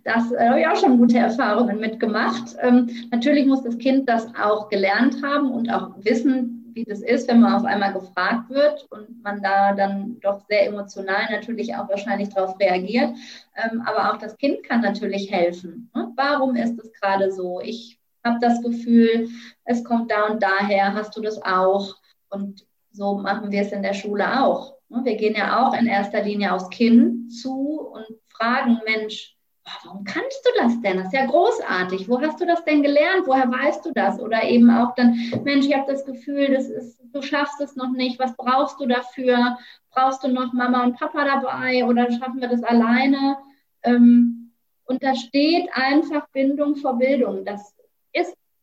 Das 0.04 0.30
äh, 0.34 0.50
habe 0.50 0.60
ich 0.60 0.67
auch 0.67 0.76
schon 0.76 0.97
gute 0.97 1.17
Erfahrungen 1.17 1.80
mitgemacht. 1.80 2.58
Ähm, 2.62 2.89
natürlich 3.12 3.45
muss 3.45 3.63
das 3.63 3.78
Kind 3.78 4.10
das 4.10 4.28
auch 4.36 4.67
gelernt 4.67 5.23
haben 5.23 5.52
und 5.52 5.69
auch 5.69 5.91
wissen, 6.00 6.57
wie 6.77 6.85
das 6.85 7.01
ist, 7.01 7.27
wenn 7.27 7.41
man 7.41 7.53
auf 7.53 7.65
einmal 7.65 7.91
gefragt 7.91 8.49
wird 8.49 8.87
und 8.91 9.21
man 9.23 9.41
da 9.41 9.73
dann 9.73 10.19
doch 10.21 10.45
sehr 10.47 10.67
emotional 10.67 11.25
natürlich 11.31 11.75
auch 11.75 11.89
wahrscheinlich 11.89 12.29
darauf 12.29 12.59
reagiert. 12.59 13.15
Ähm, 13.55 13.81
aber 13.85 14.11
auch 14.13 14.17
das 14.17 14.37
Kind 14.37 14.63
kann 14.63 14.81
natürlich 14.81 15.31
helfen. 15.31 15.89
Ne? 15.93 16.11
Warum 16.15 16.55
ist 16.55 16.79
es 16.79 16.93
gerade 16.93 17.31
so? 17.31 17.59
Ich 17.61 17.99
habe 18.23 18.37
das 18.39 18.61
Gefühl, 18.61 19.27
es 19.65 19.83
kommt 19.83 20.11
da 20.11 20.27
und 20.27 20.41
daher. 20.41 20.93
Hast 20.93 21.17
du 21.17 21.21
das 21.21 21.41
auch? 21.41 21.95
Und 22.29 22.65
so 22.91 23.15
machen 23.15 23.51
wir 23.51 23.61
es 23.61 23.71
in 23.71 23.81
der 23.81 23.93
Schule 23.93 24.43
auch. 24.43 24.75
Ne, 24.89 25.01
wir 25.03 25.15
gehen 25.15 25.35
ja 25.35 25.65
auch 25.65 25.73
in 25.73 25.87
erster 25.87 26.21
Linie 26.23 26.53
aufs 26.53 26.69
Kind 26.69 27.33
zu 27.33 27.89
und 27.91 28.05
fragen, 28.27 28.79
Mensch, 28.85 29.37
warum 29.67 30.03
kannst 30.03 30.45
du 30.45 30.62
das 30.62 30.80
denn? 30.82 30.97
Das 30.97 31.08
ist 31.08 31.13
ja 31.13 31.25
großartig. 31.25 32.08
Wo 32.08 32.21
hast 32.21 32.39
du 32.39 32.45
das 32.45 32.63
denn 32.63 32.84
gelernt? 32.84 33.23
Woher 33.25 33.51
weißt 33.51 33.86
du 33.86 33.91
das? 33.93 34.19
Oder 34.19 34.43
eben 34.43 34.69
auch 34.69 34.95
dann, 34.95 35.19
Mensch, 35.43 35.65
ich 35.65 35.75
habe 35.75 35.91
das 35.91 36.06
Gefühl, 36.06 36.53
das 36.53 36.69
ist, 36.69 36.99
du 37.13 37.21
schaffst 37.21 37.60
es 37.62 37.75
noch 37.75 37.91
nicht. 37.91 38.19
Was 38.19 38.36
brauchst 38.36 38.80
du 38.80 38.86
dafür? 38.86 39.58
Brauchst 39.91 40.23
du 40.23 40.30
noch 40.30 40.53
Mama 40.53 40.84
und 40.84 40.97
Papa 40.97 41.25
dabei 41.25 41.86
oder 41.86 42.12
schaffen 42.12 42.41
wir 42.41 42.47
das 42.47 42.63
alleine? 42.63 43.38
Ähm, 43.84 44.51
und 44.86 45.03
da 45.03 45.15
steht 45.15 45.69
einfach 45.73 46.30
Bindung 46.30 46.77
vor 46.77 46.97
Bildung. 46.97 47.43
Das 47.43 47.76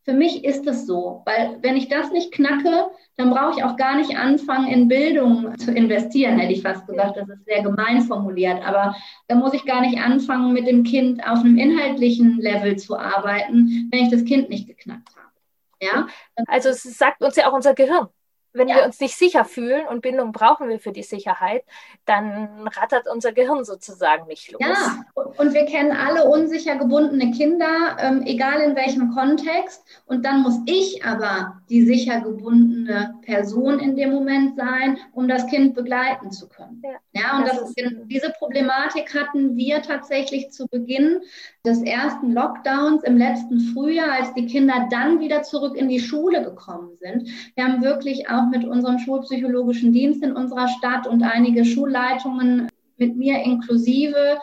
für 0.05 0.13
mich 0.13 0.45
ist 0.45 0.67
es 0.67 0.87
so, 0.87 1.23
weil 1.25 1.57
wenn 1.63 1.77
ich 1.77 1.89
das 1.89 2.11
nicht 2.11 2.31
knacke, 2.31 2.91
dann 3.17 3.31
brauche 3.31 3.57
ich 3.57 3.65
auch 3.65 3.77
gar 3.77 3.97
nicht 3.97 4.17
anfangen, 4.17 4.69
in 4.69 4.87
Bildung 4.87 5.57
zu 5.59 5.73
investieren, 5.73 6.39
hätte 6.39 6.53
ich 6.53 6.63
fast 6.63 6.87
gesagt. 6.87 7.17
Das 7.17 7.29
ist 7.29 7.45
sehr 7.47 7.63
gemein 7.63 8.03
formuliert, 8.03 8.63
aber 8.67 8.95
da 9.29 9.35
muss 9.35 9.55
ich 9.55 9.65
gar 9.65 9.81
nicht 9.81 9.99
anfangen, 9.99 10.53
mit 10.53 10.67
dem 10.67 10.85
Kind 10.85 11.27
auf 11.27 11.41
einem 11.41 11.57
inhaltlichen 11.57 12.39
Level 12.39 12.77
zu 12.77 12.99
arbeiten, 12.99 13.89
wenn 13.91 14.05
ich 14.05 14.11
das 14.11 14.25
Kind 14.25 14.51
nicht 14.51 14.67
geknackt 14.67 15.09
habe. 15.17 15.33
Ja? 15.81 16.07
Also 16.49 16.69
es 16.69 16.83
sagt 16.83 17.23
uns 17.23 17.37
ja 17.37 17.49
auch 17.49 17.55
unser 17.55 17.75
Gehirn 17.75 18.09
wenn 18.55 18.69
ja. 18.69 18.77
wir 18.77 18.85
uns 18.85 19.01
nicht 19.01 19.17
sicher 19.17 19.45
fühlen 19.45 19.87
und 19.87 20.01
Bindung 20.01 20.33
brauchen 20.33 20.69
wir 20.69 20.79
für 20.79 20.93
die 20.93 21.03
Sicherheit, 21.03 21.65
dann 22.07 22.69
rattert 22.69 23.09
unser 23.09 23.33
Gehirn 23.33 23.65
sozusagen 23.65 24.27
nicht 24.27 24.53
los. 24.53 24.63
Ja, 24.63 25.05
und 25.37 25.55
wir 25.55 25.65
kennen 25.67 25.93
alle 25.93 26.25
unsicher 26.25 26.77
gebundene 26.77 27.31
Kinder, 27.33 27.97
ähm, 27.99 28.23
egal 28.27 28.61
in 28.61 28.77
welchem 28.77 29.11
Kontext. 29.11 29.83
Und 30.07 30.25
dann 30.25 30.43
muss 30.43 30.59
ich 30.67 31.05
aber 31.05 31.61
die 31.69 31.83
sicher 31.83 32.21
gebundene 32.21 33.15
Person 33.23 33.79
in 33.79 33.97
dem 33.97 34.11
Moment 34.11 34.57
sein, 34.57 34.99
um 35.13 35.29
das 35.29 35.47
Kind 35.47 35.75
begleiten 35.75 36.31
zu 36.31 36.49
können. 36.49 36.83
Ja, 36.83 37.21
ja 37.21 37.39
und 37.39 37.49
das 37.49 37.61
das 37.61 37.71
ist, 37.71 37.95
diese 38.07 38.33
Problematik 38.39 39.15
hatten 39.15 39.57
wir 39.57 39.83
tatsächlich 39.83 40.51
zu 40.51 40.67
Beginn 40.67 41.21
des 41.65 41.83
ersten 41.83 42.33
Lockdowns 42.33 43.03
im 43.05 43.17
letzten 43.17 43.61
Frühjahr, 43.61 44.13
als 44.13 44.35
die 44.35 44.47
Kinder 44.47 44.87
dann 44.91 45.21
wieder 45.21 45.43
zurück 45.43 45.77
in 45.77 45.89
die 45.89 46.01
Schule 46.01 46.43
gekommen 46.45 46.97
sind. 46.97 47.29
Wir 47.55 47.65
haben 47.65 47.83
wirklich 47.83 48.29
auch 48.29 48.49
mit 48.51 48.65
unserem 48.65 48.99
schulpsychologischen 48.99 49.93
Dienst 49.93 50.23
in 50.23 50.33
unserer 50.33 50.69
Stadt 50.69 51.07
und 51.07 51.23
einige 51.23 51.65
Schulleitungen 51.65 52.69
mit 52.97 53.17
mir 53.17 53.43
inklusive 53.43 54.39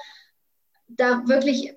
da 0.97 1.27
wirklich 1.27 1.73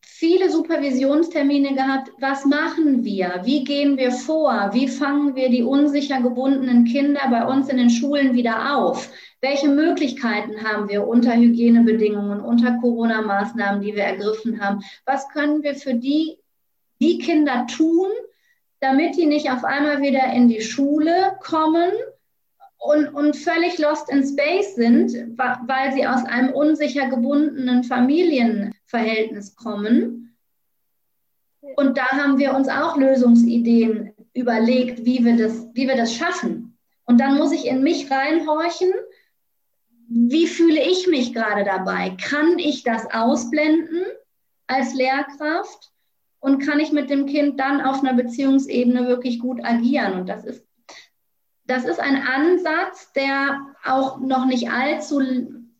viele 0.00 0.50
Supervisionstermine 0.50 1.74
gehabt. 1.74 2.10
Was 2.18 2.46
machen 2.46 3.04
wir? 3.04 3.42
Wie 3.44 3.64
gehen 3.64 3.98
wir 3.98 4.12
vor? 4.12 4.70
Wie 4.72 4.88
fangen 4.88 5.34
wir 5.34 5.50
die 5.50 5.62
unsicher 5.62 6.22
gebundenen 6.22 6.84
Kinder 6.84 7.20
bei 7.30 7.44
uns 7.44 7.68
in 7.68 7.76
den 7.76 7.90
Schulen 7.90 8.32
wieder 8.32 8.76
auf? 8.76 9.10
Welche 9.42 9.68
Möglichkeiten 9.68 10.64
haben 10.64 10.88
wir 10.88 11.06
unter 11.06 11.34
Hygienebedingungen, 11.34 12.40
unter 12.40 12.78
Corona-Maßnahmen, 12.80 13.82
die 13.82 13.94
wir 13.94 14.04
ergriffen 14.04 14.60
haben? 14.60 14.82
Was 15.04 15.28
können 15.28 15.62
wir 15.62 15.74
für 15.74 15.94
die, 15.94 16.38
die 16.98 17.18
Kinder 17.18 17.66
tun, 17.66 18.08
damit 18.80 19.16
die 19.16 19.26
nicht 19.26 19.50
auf 19.50 19.64
einmal 19.64 20.00
wieder 20.00 20.32
in 20.32 20.48
die 20.48 20.62
Schule 20.62 21.36
kommen 21.40 21.92
und, 22.86 23.08
und 23.08 23.36
völlig 23.36 23.78
lost 23.78 24.08
in 24.10 24.24
space 24.24 24.76
sind, 24.76 25.12
weil 25.36 25.92
sie 25.92 26.06
aus 26.06 26.24
einem 26.24 26.52
unsicher 26.52 27.08
gebundenen 27.08 27.82
Familienverhältnis 27.82 29.56
kommen. 29.56 30.36
Und 31.74 31.98
da 31.98 32.06
haben 32.12 32.38
wir 32.38 32.54
uns 32.54 32.68
auch 32.68 32.96
Lösungsideen 32.96 34.12
überlegt, 34.34 35.04
wie 35.04 35.24
wir 35.24 35.36
das, 35.36 35.66
wie 35.72 35.88
wir 35.88 35.96
das 35.96 36.14
schaffen. 36.14 36.78
Und 37.04 37.20
dann 37.20 37.36
muss 37.36 37.52
ich 37.52 37.66
in 37.66 37.82
mich 37.82 38.10
reinhorchen. 38.10 38.92
Wie 40.08 40.46
fühle 40.46 40.80
ich 40.80 41.08
mich 41.08 41.34
gerade 41.34 41.64
dabei? 41.64 42.16
Kann 42.22 42.58
ich 42.58 42.84
das 42.84 43.12
ausblenden 43.12 44.04
als 44.68 44.94
Lehrkraft? 44.94 45.90
Und 46.38 46.60
kann 46.60 46.78
ich 46.78 46.92
mit 46.92 47.10
dem 47.10 47.26
Kind 47.26 47.58
dann 47.58 47.80
auf 47.80 48.04
einer 48.04 48.14
Beziehungsebene 48.14 49.08
wirklich 49.08 49.40
gut 49.40 49.64
agieren? 49.64 50.20
Und 50.20 50.28
das 50.28 50.44
ist 50.44 50.64
das 51.66 51.84
ist 51.84 52.00
ein 52.00 52.16
Ansatz, 52.16 53.12
der 53.12 53.60
auch 53.84 54.20
noch 54.20 54.46
nicht 54.46 54.70
allzu 54.70 55.20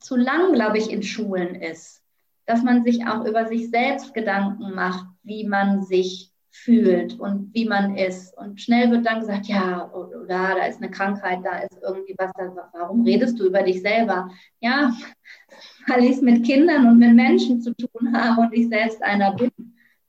zu 0.01 0.17
lang, 0.17 0.53
glaube 0.53 0.79
ich, 0.79 0.91
in 0.91 1.03
Schulen 1.03 1.55
ist. 1.55 2.03
Dass 2.45 2.63
man 2.63 2.85
sich 2.85 3.07
auch 3.07 3.25
über 3.25 3.47
sich 3.47 3.71
selbst 3.71 4.15
Gedanken 4.15 4.75
macht, 4.75 5.07
wie 5.23 5.47
man 5.47 5.83
sich 5.83 6.33
fühlt 6.51 7.19
und 7.21 7.53
wie 7.55 7.67
man 7.67 7.97
ist. 7.97 8.37
Und 8.37 8.61
schnell 8.61 8.91
wird 8.91 9.07
dann 9.07 9.21
gesagt, 9.21 9.47
ja, 9.47 9.91
oder 9.93 10.55
da 10.55 10.67
ist 10.67 10.81
eine 10.81 10.91
Krankheit, 10.91 11.41
da 11.45 11.59
ist 11.59 11.77
irgendwie 11.83 12.15
was, 12.17 12.31
warum 12.73 13.05
redest 13.05 13.39
du 13.39 13.47
über 13.47 13.63
dich 13.63 13.83
selber? 13.83 14.31
Ja, 14.61 14.93
weil 15.89 16.05
ich 16.05 16.13
es 16.13 16.23
mit 16.23 16.45
Kindern 16.45 16.87
und 16.89 16.99
mit 16.99 17.15
Menschen 17.15 17.61
zu 17.61 17.75
tun 17.75 18.17
habe 18.17 18.43
und 18.43 18.55
ich 18.55 18.69
selbst 18.69 19.03
einer 19.03 19.35
bin. 19.35 19.51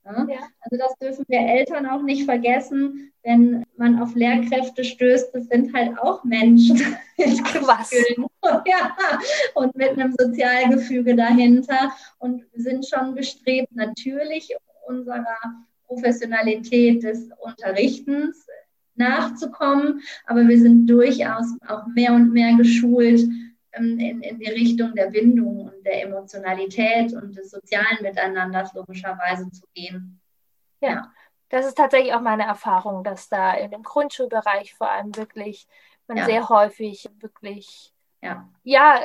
Ja? 0.08 0.48
Also 0.60 0.76
das 0.78 0.96
dürfen 0.98 1.24
wir 1.28 1.40
Eltern 1.40 1.86
auch 1.86 2.02
nicht 2.02 2.24
vergessen, 2.24 3.12
wenn 3.22 3.64
man 3.76 4.00
auf 4.00 4.14
Lehrkräfte 4.14 4.84
stößt, 4.84 5.34
das 5.34 5.46
sind 5.48 5.74
halt 5.74 5.98
auch 5.98 6.24
Menschen 6.24 6.76
mit 7.18 7.38
Was? 7.66 7.92
Ja, 8.64 8.96
und 9.54 9.74
mit 9.76 9.90
einem 9.90 10.14
Sozialgefüge 10.18 11.14
dahinter 11.14 11.92
und 12.18 12.44
sind 12.54 12.86
schon 12.86 13.14
bestrebt, 13.14 13.74
natürlich 13.74 14.54
unserer 14.86 15.36
Professionalität 15.86 17.02
des 17.02 17.28
Unterrichtens 17.40 18.46
nachzukommen, 18.94 20.00
aber 20.26 20.46
wir 20.48 20.58
sind 20.58 20.86
durchaus 20.86 21.46
auch 21.66 21.86
mehr 21.88 22.14
und 22.14 22.32
mehr 22.32 22.54
geschult, 22.56 23.28
in, 23.78 24.22
in 24.22 24.38
die 24.38 24.50
Richtung 24.50 24.94
der 24.94 25.10
Bindung 25.10 25.66
und 25.66 25.84
der 25.84 26.02
Emotionalität 26.02 27.12
und 27.12 27.36
des 27.36 27.50
sozialen 27.50 28.02
Miteinanders 28.02 28.72
logischerweise 28.74 29.50
zu 29.50 29.66
gehen. 29.74 30.20
Ja, 30.80 31.12
das 31.48 31.66
ist 31.66 31.76
tatsächlich 31.76 32.12
auch 32.14 32.20
meine 32.20 32.44
Erfahrung, 32.44 33.04
dass 33.04 33.28
da 33.28 33.54
in 33.54 33.70
dem 33.70 33.82
Grundschulbereich 33.82 34.74
vor 34.74 34.90
allem 34.90 35.16
wirklich 35.16 35.66
man 36.06 36.18
ja. 36.18 36.24
sehr 36.24 36.48
häufig 36.48 37.08
wirklich 37.20 37.94
ja. 38.20 38.48
ja. 38.64 39.00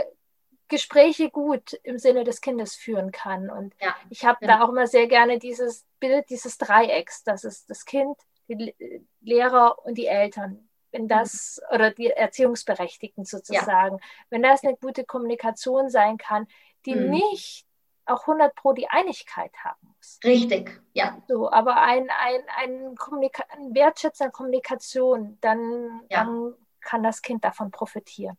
Gespräche 0.70 1.30
gut 1.30 1.74
im 1.84 2.00
Sinne 2.00 2.24
des 2.24 2.42
Kindes 2.42 2.74
führen 2.76 3.12
kann. 3.12 3.50
Und 3.50 3.76
ja, 3.80 3.96
ich 4.10 4.26
habe 4.26 4.46
da 4.46 4.64
auch 4.64 4.70
immer 4.70 4.88
sehr 4.88 5.08
gerne 5.08 5.38
dieses 5.38 5.86
Bild 6.00 6.30
dieses 6.30 6.58
Dreiecks, 6.58 7.24
das 7.24 7.44
ist 7.44 7.70
das 7.70 7.86
Kind, 7.86 8.18
die 8.48 8.74
Lehrer 9.22 9.86
und 9.86 9.98
die 9.98 10.08
Eltern 10.08 10.68
wenn 10.94 11.08
das, 11.08 11.60
oder 11.74 11.92
die 11.92 12.12
Erziehungsberechtigten 12.12 13.26
sozusagen, 13.26 13.98
ja. 13.98 14.04
wenn 14.30 14.44
das 14.44 14.64
eine 14.64 14.78
gute 14.78 15.04
Kommunikation 15.04 15.90
sein 15.90 16.18
kann, 16.18 16.48
die 16.86 16.96
mhm. 16.96 17.10
nicht 17.10 17.66
auch 18.06 18.22
100 18.28 18.56
pro 18.56 18.74
die 18.74 18.88
Einigkeit 18.88 19.52
haben 19.64 19.94
muss. 19.96 20.20
Richtig, 20.24 20.82
ja. 20.94 21.18
So, 21.28 21.52
aber 21.52 21.82
ein, 21.82 22.08
ein, 22.10 22.42
ein, 22.58 22.96
Kommunika 22.96 23.44
ein 23.50 23.74
Wertschätzen 23.74 24.28
an 24.28 24.32
Kommunikation, 24.32 25.38
dann, 25.42 26.02
ja. 26.10 26.24
dann 26.24 26.54
kann 26.82 27.02
das 27.02 27.22
Kind 27.22 27.44
davon 27.44 27.72
profitieren. 27.72 28.38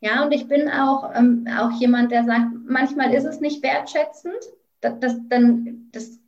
Ja, 0.00 0.24
und 0.24 0.32
ich 0.32 0.48
bin 0.48 0.68
auch, 0.68 1.10
ähm, 1.14 1.48
auch 1.58 1.70
jemand, 1.72 2.12
der 2.12 2.24
sagt, 2.24 2.46
manchmal 2.66 3.12
ist 3.14 3.24
es 3.24 3.40
nicht 3.40 3.62
wertschätzend. 3.62 4.38
Das, 4.80 4.98
das, 5.00 5.16
dann, 5.28 5.88
das 5.92 6.18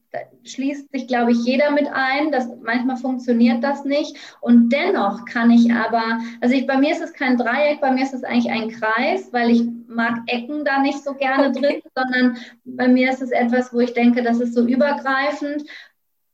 schließt 0.44 0.90
sich, 0.90 1.06
glaube 1.08 1.32
ich, 1.32 1.44
jeder 1.44 1.70
mit 1.70 1.88
ein. 1.92 2.30
dass 2.30 2.48
manchmal 2.62 2.96
funktioniert 2.96 3.62
das 3.62 3.84
nicht. 3.84 4.16
Und 4.40 4.70
dennoch 4.70 5.24
kann 5.24 5.50
ich 5.50 5.72
aber, 5.72 6.20
also 6.40 6.54
ich, 6.54 6.66
bei 6.66 6.76
mir 6.78 6.92
ist 6.92 7.02
es 7.02 7.12
kein 7.12 7.36
Dreieck, 7.36 7.80
bei 7.80 7.90
mir 7.90 8.02
ist 8.02 8.14
es 8.14 8.24
eigentlich 8.24 8.50
ein 8.50 8.70
Kreis, 8.70 9.32
weil 9.32 9.50
ich 9.50 9.62
mag 9.88 10.20
Ecken 10.26 10.64
da 10.64 10.80
nicht 10.80 11.02
so 11.02 11.14
gerne 11.14 11.48
okay. 11.48 11.60
drin, 11.60 11.82
sondern 11.94 12.36
bei 12.64 12.88
mir 12.88 13.10
ist 13.10 13.22
es 13.22 13.30
etwas, 13.30 13.72
wo 13.72 13.80
ich 13.80 13.92
denke, 13.92 14.22
das 14.22 14.40
ist 14.40 14.54
so 14.54 14.66
übergreifend. 14.66 15.64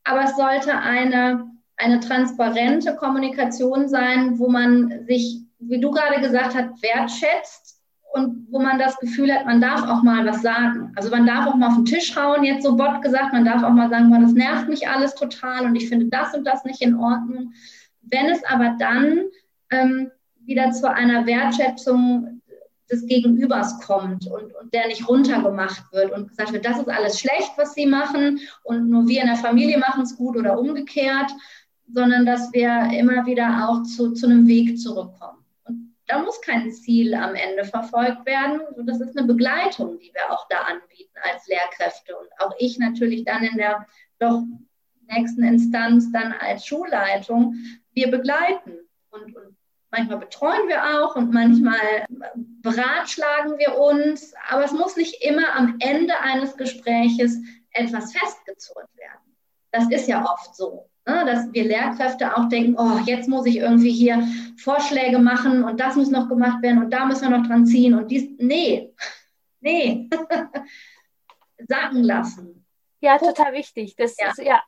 Aber 0.04 0.24
es 0.24 0.37
sollte 0.37 0.76
eine, 0.76 1.50
eine 1.76 2.00
transparente 2.00 2.96
Kommunikation 2.96 3.88
sein, 3.88 4.38
wo 4.38 4.48
man 4.48 5.06
sich, 5.06 5.42
wie 5.58 5.80
du 5.80 5.90
gerade 5.90 6.20
gesagt 6.20 6.54
hast, 6.54 6.82
wertschätzt 6.82 7.71
und 8.12 8.46
wo 8.51 8.59
man 8.59 8.79
das 8.79 8.98
Gefühl 8.98 9.33
hat, 9.33 9.46
man 9.46 9.61
darf 9.61 9.83
auch 9.88 10.03
mal 10.03 10.27
was 10.27 10.42
sagen. 10.42 10.92
Also 10.96 11.09
man 11.09 11.27
darf 11.27 11.46
auch 11.46 11.55
mal 11.55 11.68
auf 11.68 11.77
den 11.77 11.87
Tisch 11.87 12.14
hauen, 12.14 12.44
jetzt 12.44 12.62
so 12.62 12.77
Bot 12.77 13.01
gesagt, 13.01 13.33
man 13.33 13.46
darf 13.46 13.62
auch 13.62 13.70
mal 13.70 13.88
sagen, 13.88 14.11
das 14.20 14.33
nervt 14.33 14.68
mich 14.68 14.87
alles 14.87 15.14
total 15.14 15.64
und 15.64 15.75
ich 15.75 15.88
finde 15.88 16.07
das 16.07 16.35
und 16.35 16.46
das 16.46 16.64
nicht 16.64 16.83
in 16.83 16.94
Ordnung. 16.96 17.53
Wenn 18.03 18.27
es 18.27 18.44
aber 18.44 18.77
dann 18.79 19.22
ähm, 19.70 20.11
wieder 20.44 20.72
zu 20.72 20.92
einer 20.92 21.25
Wertschätzung 21.25 22.42
des 22.90 23.07
Gegenübers 23.07 23.81
kommt 23.81 24.27
und, 24.27 24.55
und 24.55 24.75
der 24.75 24.88
nicht 24.88 25.09
runtergemacht 25.09 25.90
wird 25.92 26.12
und 26.12 26.29
gesagt 26.29 26.53
wird, 26.53 26.66
das 26.66 26.79
ist 26.79 26.90
alles 26.90 27.18
schlecht, 27.18 27.53
was 27.57 27.72
sie 27.72 27.87
machen 27.87 28.40
und 28.62 28.90
nur 28.90 29.09
wir 29.09 29.22
in 29.22 29.29
der 29.29 29.37
Familie 29.37 29.79
machen 29.79 30.03
es 30.03 30.16
gut 30.16 30.37
oder 30.37 30.59
umgekehrt, 30.59 31.31
sondern 31.90 32.27
dass 32.27 32.53
wir 32.53 32.90
immer 32.98 33.25
wieder 33.25 33.68
auch 33.68 33.83
zu, 33.85 34.12
zu 34.12 34.27
einem 34.27 34.46
Weg 34.46 34.79
zurückkommen. 34.79 35.41
Da 36.12 36.18
muss 36.18 36.42
kein 36.42 36.70
Ziel 36.70 37.14
am 37.14 37.35
Ende 37.35 37.64
verfolgt 37.64 38.27
werden. 38.27 38.61
Das 38.85 39.01
ist 39.01 39.16
eine 39.16 39.27
Begleitung, 39.27 39.98
die 39.98 40.12
wir 40.12 40.31
auch 40.31 40.46
da 40.51 40.59
anbieten 40.59 41.16
als 41.22 41.46
Lehrkräfte. 41.46 42.14
Und 42.14 42.29
auch 42.38 42.55
ich 42.59 42.79
natürlich 42.79 43.25
dann 43.25 43.42
in 43.42 43.57
der 43.57 43.87
doch 44.18 44.42
nächsten 45.09 45.42
Instanz 45.42 46.12
dann 46.12 46.35
als 46.35 46.66
Schulleitung. 46.66 47.55
Wir 47.94 48.11
begleiten 48.11 48.72
und, 49.09 49.35
und 49.35 49.57
manchmal 49.90 50.18
betreuen 50.18 50.68
wir 50.68 50.85
auch 51.01 51.16
und 51.16 51.33
manchmal 51.33 52.05
beratschlagen 52.61 53.57
wir 53.57 53.79
uns. 53.79 54.35
Aber 54.51 54.64
es 54.64 54.72
muss 54.72 54.96
nicht 54.96 55.25
immer 55.25 55.57
am 55.57 55.79
Ende 55.81 56.20
eines 56.20 56.59
Gespräches 56.59 57.38
etwas 57.70 58.12
festgezurrt 58.12 58.90
werden. 58.96 59.35
Das 59.70 59.90
ist 59.90 60.09
ja 60.09 60.31
oft 60.31 60.55
so. 60.55 60.90
Ne, 61.04 61.24
dass 61.26 61.52
wir 61.52 61.64
Lehrkräfte 61.64 62.36
auch 62.36 62.48
denken, 62.48 62.76
oh, 62.78 62.98
jetzt 63.04 63.28
muss 63.28 63.46
ich 63.46 63.56
irgendwie 63.56 63.90
hier 63.90 64.22
Vorschläge 64.56 65.18
machen 65.18 65.64
und 65.64 65.80
das 65.80 65.96
muss 65.96 66.10
noch 66.10 66.28
gemacht 66.28 66.62
werden 66.62 66.80
und 66.80 66.90
da 66.90 67.06
müssen 67.06 67.28
wir 67.28 67.36
noch 67.36 67.46
dran 67.46 67.66
ziehen 67.66 67.94
und 67.94 68.08
dies. 68.08 68.28
Nee, 68.38 68.92
nee. 69.60 70.08
Sacken 71.68 72.04
lassen. 72.04 72.64
Ja, 73.00 73.18
total 73.18 73.52
wichtig. 73.52 73.96
Das 73.96 74.16
ja. 74.16 74.30
ist 74.30 74.38
ja, 74.38 74.62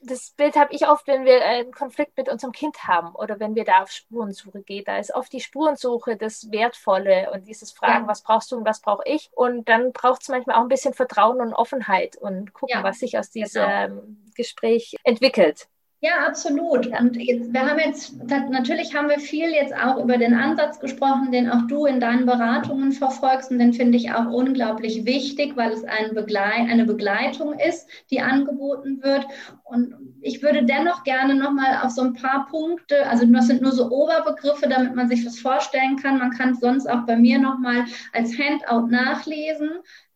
das, 0.00 0.30
Bild 0.30 0.56
habe 0.56 0.72
ich 0.74 0.86
oft, 0.88 1.06
wenn 1.06 1.24
wir 1.24 1.44
einen 1.44 1.72
Konflikt 1.72 2.16
mit 2.16 2.28
unserem 2.28 2.52
Kind 2.52 2.86
haben 2.86 3.14
oder 3.14 3.38
wenn 3.40 3.54
wir 3.54 3.64
da 3.64 3.82
auf 3.82 3.90
Spurensuche 3.90 4.62
gehen. 4.62 4.84
Da 4.84 4.98
ist 4.98 5.14
oft 5.14 5.32
die 5.32 5.40
Spurensuche 5.40 6.16
das 6.16 6.50
Wertvolle 6.50 7.30
und 7.32 7.46
dieses 7.46 7.72
Fragen, 7.72 8.04
ja. 8.04 8.08
was 8.08 8.22
brauchst 8.22 8.50
du 8.52 8.56
und 8.56 8.64
was 8.64 8.80
brauche 8.80 9.02
ich? 9.06 9.30
Und 9.34 9.68
dann 9.68 9.92
braucht 9.92 10.22
es 10.22 10.28
manchmal 10.28 10.56
auch 10.56 10.62
ein 10.62 10.68
bisschen 10.68 10.94
Vertrauen 10.94 11.40
und 11.40 11.52
Offenheit 11.52 12.16
und 12.16 12.52
gucken, 12.52 12.78
ja. 12.78 12.84
was 12.84 12.98
sich 12.98 13.18
aus 13.18 13.30
diesem 13.30 13.62
genau. 13.62 14.02
Gespräch 14.34 14.96
entwickelt. 15.04 15.68
Ja, 16.02 16.26
absolut. 16.26 16.86
Und 16.86 17.16
jetzt, 17.16 17.52
wir 17.52 17.60
haben 17.60 17.78
jetzt, 17.78 18.14
natürlich 18.24 18.94
haben 18.94 19.10
wir 19.10 19.18
viel 19.18 19.50
jetzt 19.50 19.74
auch 19.74 20.02
über 20.02 20.16
den 20.16 20.32
Ansatz 20.32 20.80
gesprochen, 20.80 21.30
den 21.30 21.50
auch 21.50 21.66
du 21.66 21.84
in 21.84 22.00
deinen 22.00 22.24
Beratungen 22.24 22.92
verfolgst. 22.92 23.50
Und 23.50 23.58
den 23.58 23.74
finde 23.74 23.98
ich 23.98 24.10
auch 24.10 24.24
unglaublich 24.32 25.04
wichtig, 25.04 25.58
weil 25.58 25.70
es 25.72 25.84
ein 25.84 26.14
Begleit, 26.14 26.70
eine 26.70 26.86
Begleitung 26.86 27.52
ist, 27.52 27.86
die 28.10 28.22
angeboten 28.22 29.02
wird. 29.02 29.26
Und 29.62 29.94
ich 30.22 30.42
würde 30.42 30.64
dennoch 30.64 31.04
gerne 31.04 31.34
nochmal 31.34 31.80
auf 31.82 31.90
so 31.90 32.00
ein 32.00 32.14
paar 32.14 32.46
Punkte, 32.50 33.06
also 33.06 33.26
das 33.26 33.48
sind 33.48 33.60
nur 33.60 33.72
so 33.72 33.90
Oberbegriffe, 33.90 34.70
damit 34.70 34.94
man 34.94 35.08
sich 35.08 35.26
was 35.26 35.38
vorstellen 35.38 35.96
kann. 35.96 36.18
Man 36.18 36.30
kann 36.30 36.52
es 36.52 36.60
sonst 36.60 36.88
auch 36.88 37.04
bei 37.04 37.16
mir 37.16 37.38
nochmal 37.38 37.84
als 38.14 38.38
Handout 38.38 38.88
nachlesen 38.88 39.68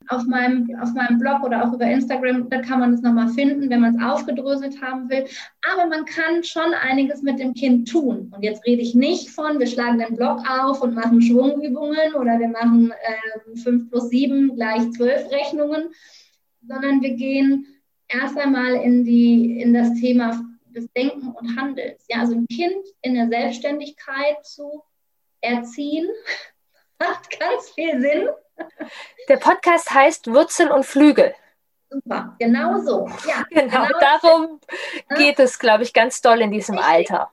auf 0.08 0.24
meinem, 0.24 0.68
auf 0.80 0.92
meinem 0.92 1.18
Blog 1.18 1.42
oder 1.42 1.64
auch 1.64 1.72
über 1.72 1.86
Instagram, 1.86 2.48
da 2.48 2.60
kann 2.60 2.80
man 2.80 2.94
es 2.94 3.02
nochmal 3.02 3.28
finden, 3.28 3.70
wenn 3.70 3.80
man 3.80 3.96
es 3.96 4.02
aufgedröselt 4.02 4.80
haben 4.82 5.08
will. 5.08 5.24
Aber 5.72 5.86
man 5.86 6.04
kann 6.04 6.42
schon 6.42 6.74
einiges 6.74 7.22
mit 7.22 7.38
dem 7.38 7.54
Kind 7.54 7.88
tun. 7.88 8.32
Und 8.34 8.42
jetzt 8.42 8.64
rede 8.66 8.82
ich 8.82 8.94
nicht 8.94 9.30
von, 9.30 9.58
wir 9.58 9.66
schlagen 9.66 9.98
den 9.98 10.16
Blog 10.16 10.40
auf 10.48 10.82
und 10.82 10.94
machen 10.94 11.22
Schwungübungen 11.22 12.14
oder 12.14 12.38
wir 12.38 12.48
machen 12.48 12.92
äh, 12.92 13.56
5 13.58 13.90
plus 13.90 14.08
7 14.08 14.54
gleich 14.54 14.90
12 14.92 15.30
Rechnungen, 15.30 15.88
sondern 16.66 17.02
wir 17.02 17.14
gehen 17.14 17.66
erst 18.08 18.36
einmal 18.38 18.74
in, 18.74 19.04
die, 19.04 19.60
in 19.60 19.74
das 19.74 19.94
Thema 19.94 20.44
des 20.74 20.90
Denken 20.92 21.28
und 21.28 21.56
Handelns. 21.56 22.04
Ja, 22.08 22.20
also 22.20 22.34
ein 22.34 22.46
Kind 22.46 22.84
in 23.02 23.14
der 23.14 23.28
Selbstständigkeit 23.28 24.44
zu 24.44 24.82
erziehen, 25.40 26.08
macht 27.08 27.38
ganz 27.38 27.70
viel 27.70 28.00
Sinn. 28.00 28.28
Der 29.28 29.36
Podcast 29.36 29.92
heißt 29.92 30.32
Wurzel 30.32 30.70
und 30.70 30.84
Flügel. 30.84 31.34
Super, 31.90 32.34
genau 32.38 32.80
so. 32.80 33.08
Ja, 33.28 33.44
genau, 33.50 33.86
genau 33.86 33.98
darum 34.00 34.60
so. 35.10 35.16
geht 35.16 35.38
es, 35.38 35.58
glaube 35.58 35.82
ich, 35.84 35.92
ganz 35.92 36.20
doll 36.20 36.40
in 36.40 36.50
diesem 36.50 36.76
Richtig. 36.76 37.10
Alter. 37.10 37.30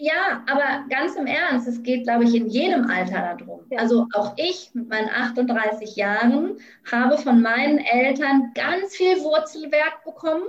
Ja, 0.00 0.44
aber 0.46 0.84
ganz 0.88 1.16
im 1.16 1.26
Ernst, 1.26 1.66
es 1.66 1.82
geht, 1.82 2.04
glaube 2.04 2.22
ich, 2.22 2.34
in 2.34 2.46
jedem 2.46 2.88
Alter 2.88 3.36
darum. 3.36 3.66
Ja. 3.68 3.80
Also 3.80 4.06
auch 4.14 4.32
ich 4.36 4.70
mit 4.72 4.88
meinen 4.88 5.08
38 5.08 5.96
Jahren 5.96 6.58
habe 6.90 7.18
von 7.18 7.42
meinen 7.42 7.78
Eltern 7.78 8.52
ganz 8.54 8.94
viel 8.94 9.20
Wurzelwerk 9.22 10.04
bekommen, 10.04 10.44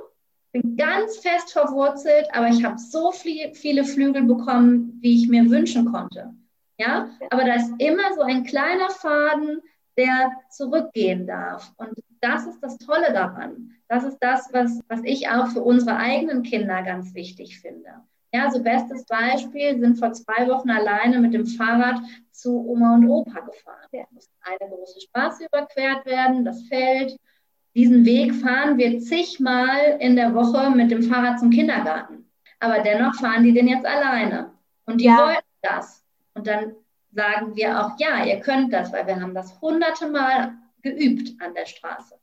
bin 0.51 0.77
ganz 0.77 1.17
fest 1.17 1.51
verwurzelt, 1.51 2.27
aber 2.31 2.47
ich 2.49 2.63
habe 2.63 2.77
so 2.77 3.11
viel, 3.11 3.55
viele 3.55 3.83
Flügel 3.83 4.23
bekommen, 4.23 4.99
wie 5.01 5.15
ich 5.15 5.27
mir 5.27 5.49
wünschen 5.49 5.91
konnte. 5.91 6.31
Ja, 6.79 7.09
aber 7.29 7.43
da 7.43 7.55
ist 7.55 7.73
immer 7.77 8.13
so 8.15 8.21
ein 8.21 8.45
kleiner 8.45 8.89
Faden, 8.89 9.61
der 9.97 10.31
zurückgehen 10.49 11.27
darf. 11.27 11.73
Und 11.77 11.89
das 12.21 12.47
ist 12.47 12.61
das 12.61 12.77
Tolle 12.77 13.11
daran. 13.11 13.71
Das 13.89 14.05
ist 14.05 14.17
das, 14.19 14.49
was, 14.53 14.79
was 14.87 15.01
ich 15.03 15.29
auch 15.29 15.47
für 15.47 15.61
unsere 15.61 15.97
eigenen 15.97 16.43
Kinder 16.43 16.81
ganz 16.83 17.13
wichtig 17.13 17.59
finde. 17.59 17.89
Ja, 18.31 18.49
so 18.51 18.61
bestes 18.61 19.05
Beispiel 19.05 19.79
sind 19.79 19.97
vor 19.97 20.13
zwei 20.13 20.47
Wochen 20.47 20.69
alleine 20.69 21.19
mit 21.19 21.33
dem 21.33 21.47
Fahrrad 21.47 21.99
zu 22.31 22.65
Oma 22.65 22.95
und 22.95 23.09
Opa 23.09 23.39
gefahren. 23.41 23.87
Ja. 23.91 24.03
Muss 24.11 24.29
eine 24.41 24.69
große 24.69 25.01
Straße 25.01 25.45
überquert 25.45 26.05
werden, 26.05 26.45
das 26.45 26.61
Feld. 26.67 27.17
Diesen 27.75 28.05
Weg 28.05 28.35
fahren 28.35 28.77
wir 28.77 28.99
zigmal 28.99 29.97
in 29.99 30.15
der 30.15 30.33
Woche 30.33 30.69
mit 30.69 30.91
dem 30.91 31.03
Fahrrad 31.03 31.39
zum 31.39 31.49
Kindergarten. 31.49 32.29
Aber 32.59 32.79
dennoch 32.79 33.15
fahren 33.15 33.43
die 33.43 33.53
den 33.53 33.67
jetzt 33.67 33.85
alleine. 33.85 34.51
Und 34.85 35.01
die 35.01 35.05
ja. 35.05 35.17
wollten 35.17 35.47
das. 35.61 36.05
Und 36.33 36.47
dann 36.47 36.75
sagen 37.11 37.55
wir 37.55 37.83
auch, 37.83 37.91
ja, 37.97 38.23
ihr 38.23 38.39
könnt 38.39 38.73
das, 38.73 38.91
weil 38.93 39.07
wir 39.07 39.19
haben 39.19 39.33
das 39.33 39.59
hunderte 39.61 40.07
Mal 40.07 40.57
geübt 40.81 41.41
an 41.41 41.53
der 41.53 41.65
Straße. 41.65 42.15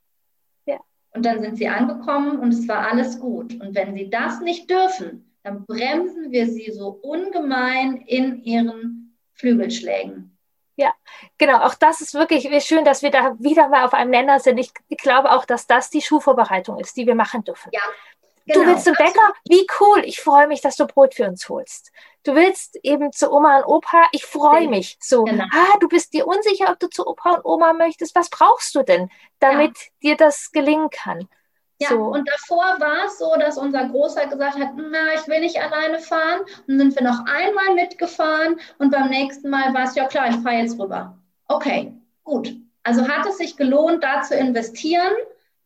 Ja. 0.65 0.79
Und 1.11 1.25
dann 1.25 1.41
sind 1.41 1.57
sie 1.57 1.67
angekommen 1.67 2.39
und 2.39 2.53
es 2.53 2.67
war 2.67 2.87
alles 2.87 3.19
gut. 3.19 3.53
Und 3.61 3.75
wenn 3.75 3.95
sie 3.95 4.09
das 4.09 4.41
nicht 4.41 4.69
dürfen, 4.69 5.35
dann 5.43 5.65
bremsen 5.65 6.31
wir 6.31 6.47
sie 6.47 6.71
so 6.71 6.89
ungemein 6.89 7.97
in 7.97 8.43
ihren 8.43 9.17
Flügelschlägen. 9.33 10.37
Ja, 10.75 10.93
genau. 11.37 11.59
Auch 11.61 11.73
das 11.73 12.01
ist 12.01 12.13
wirklich 12.13 12.47
schön, 12.63 12.85
dass 12.85 13.01
wir 13.01 13.09
da 13.09 13.35
wieder 13.39 13.67
mal 13.67 13.83
auf 13.83 13.93
einem 13.93 14.11
Nenner 14.11 14.39
sind. 14.39 14.59
Ich, 14.59 14.71
glaube 14.97 15.31
auch, 15.31 15.45
dass 15.45 15.65
das 15.65 15.89
die 15.89 16.01
Schulvorbereitung 16.01 16.79
ist, 16.79 16.95
die 16.97 17.07
wir 17.07 17.15
machen 17.15 17.43
dürfen. 17.43 17.71
Ja, 17.73 17.81
Genau. 18.47 18.61
Du 18.61 18.69
willst 18.69 18.85
zum 18.85 18.93
Bäcker? 18.93 19.33
Wie 19.47 19.67
cool. 19.79 20.01
Ich 20.05 20.21
freue 20.21 20.47
mich, 20.47 20.61
dass 20.61 20.77
du 20.77 20.87
Brot 20.87 21.13
für 21.13 21.27
uns 21.27 21.49
holst. 21.49 21.91
Du 22.23 22.33
willst 22.33 22.77
eben 22.83 23.11
zu 23.11 23.31
Oma 23.31 23.59
und 23.59 23.65
Opa? 23.65 24.07
Ich 24.11 24.25
freue 24.25 24.67
mich. 24.67 24.97
So, 25.01 25.23
genau. 25.23 25.45
ah, 25.53 25.77
du 25.79 25.87
bist 25.87 26.13
dir 26.13 26.27
unsicher, 26.27 26.71
ob 26.71 26.79
du 26.79 26.87
zu 26.87 27.05
Opa 27.05 27.35
und 27.35 27.45
Oma 27.45 27.73
möchtest. 27.73 28.15
Was 28.15 28.29
brauchst 28.29 28.73
du 28.75 28.83
denn, 28.83 29.09
damit 29.39 29.77
ja. 30.01 30.11
dir 30.11 30.17
das 30.17 30.51
gelingen 30.51 30.89
kann? 30.89 31.27
Ja, 31.79 31.89
so. 31.89 32.05
und 32.05 32.27
davor 32.27 32.79
war 32.79 33.05
es 33.05 33.19
so, 33.19 33.35
dass 33.37 33.57
unser 33.57 33.87
Großer 33.89 34.25
gesagt 34.27 34.57
hat, 34.57 34.69
na, 34.75 35.13
ich 35.13 35.27
will 35.27 35.41
nicht 35.41 35.61
alleine 35.61 35.99
fahren. 35.99 36.41
Und 36.67 36.79
dann 36.79 36.91
sind 36.91 36.95
wir 36.95 37.03
noch 37.03 37.19
einmal 37.27 37.75
mitgefahren 37.75 38.59
und 38.79 38.91
beim 38.91 39.09
nächsten 39.09 39.49
Mal 39.49 39.73
war 39.73 39.83
es, 39.83 39.95
ja 39.95 40.07
klar, 40.07 40.29
ich 40.29 40.37
fahre 40.37 40.55
jetzt 40.55 40.79
rüber. 40.79 41.17
Okay, 41.47 41.93
gut. 42.23 42.55
Also 42.83 43.07
hat 43.07 43.27
es 43.27 43.37
sich 43.37 43.57
gelohnt, 43.57 44.03
da 44.03 44.21
zu 44.21 44.35
investieren. 44.35 45.13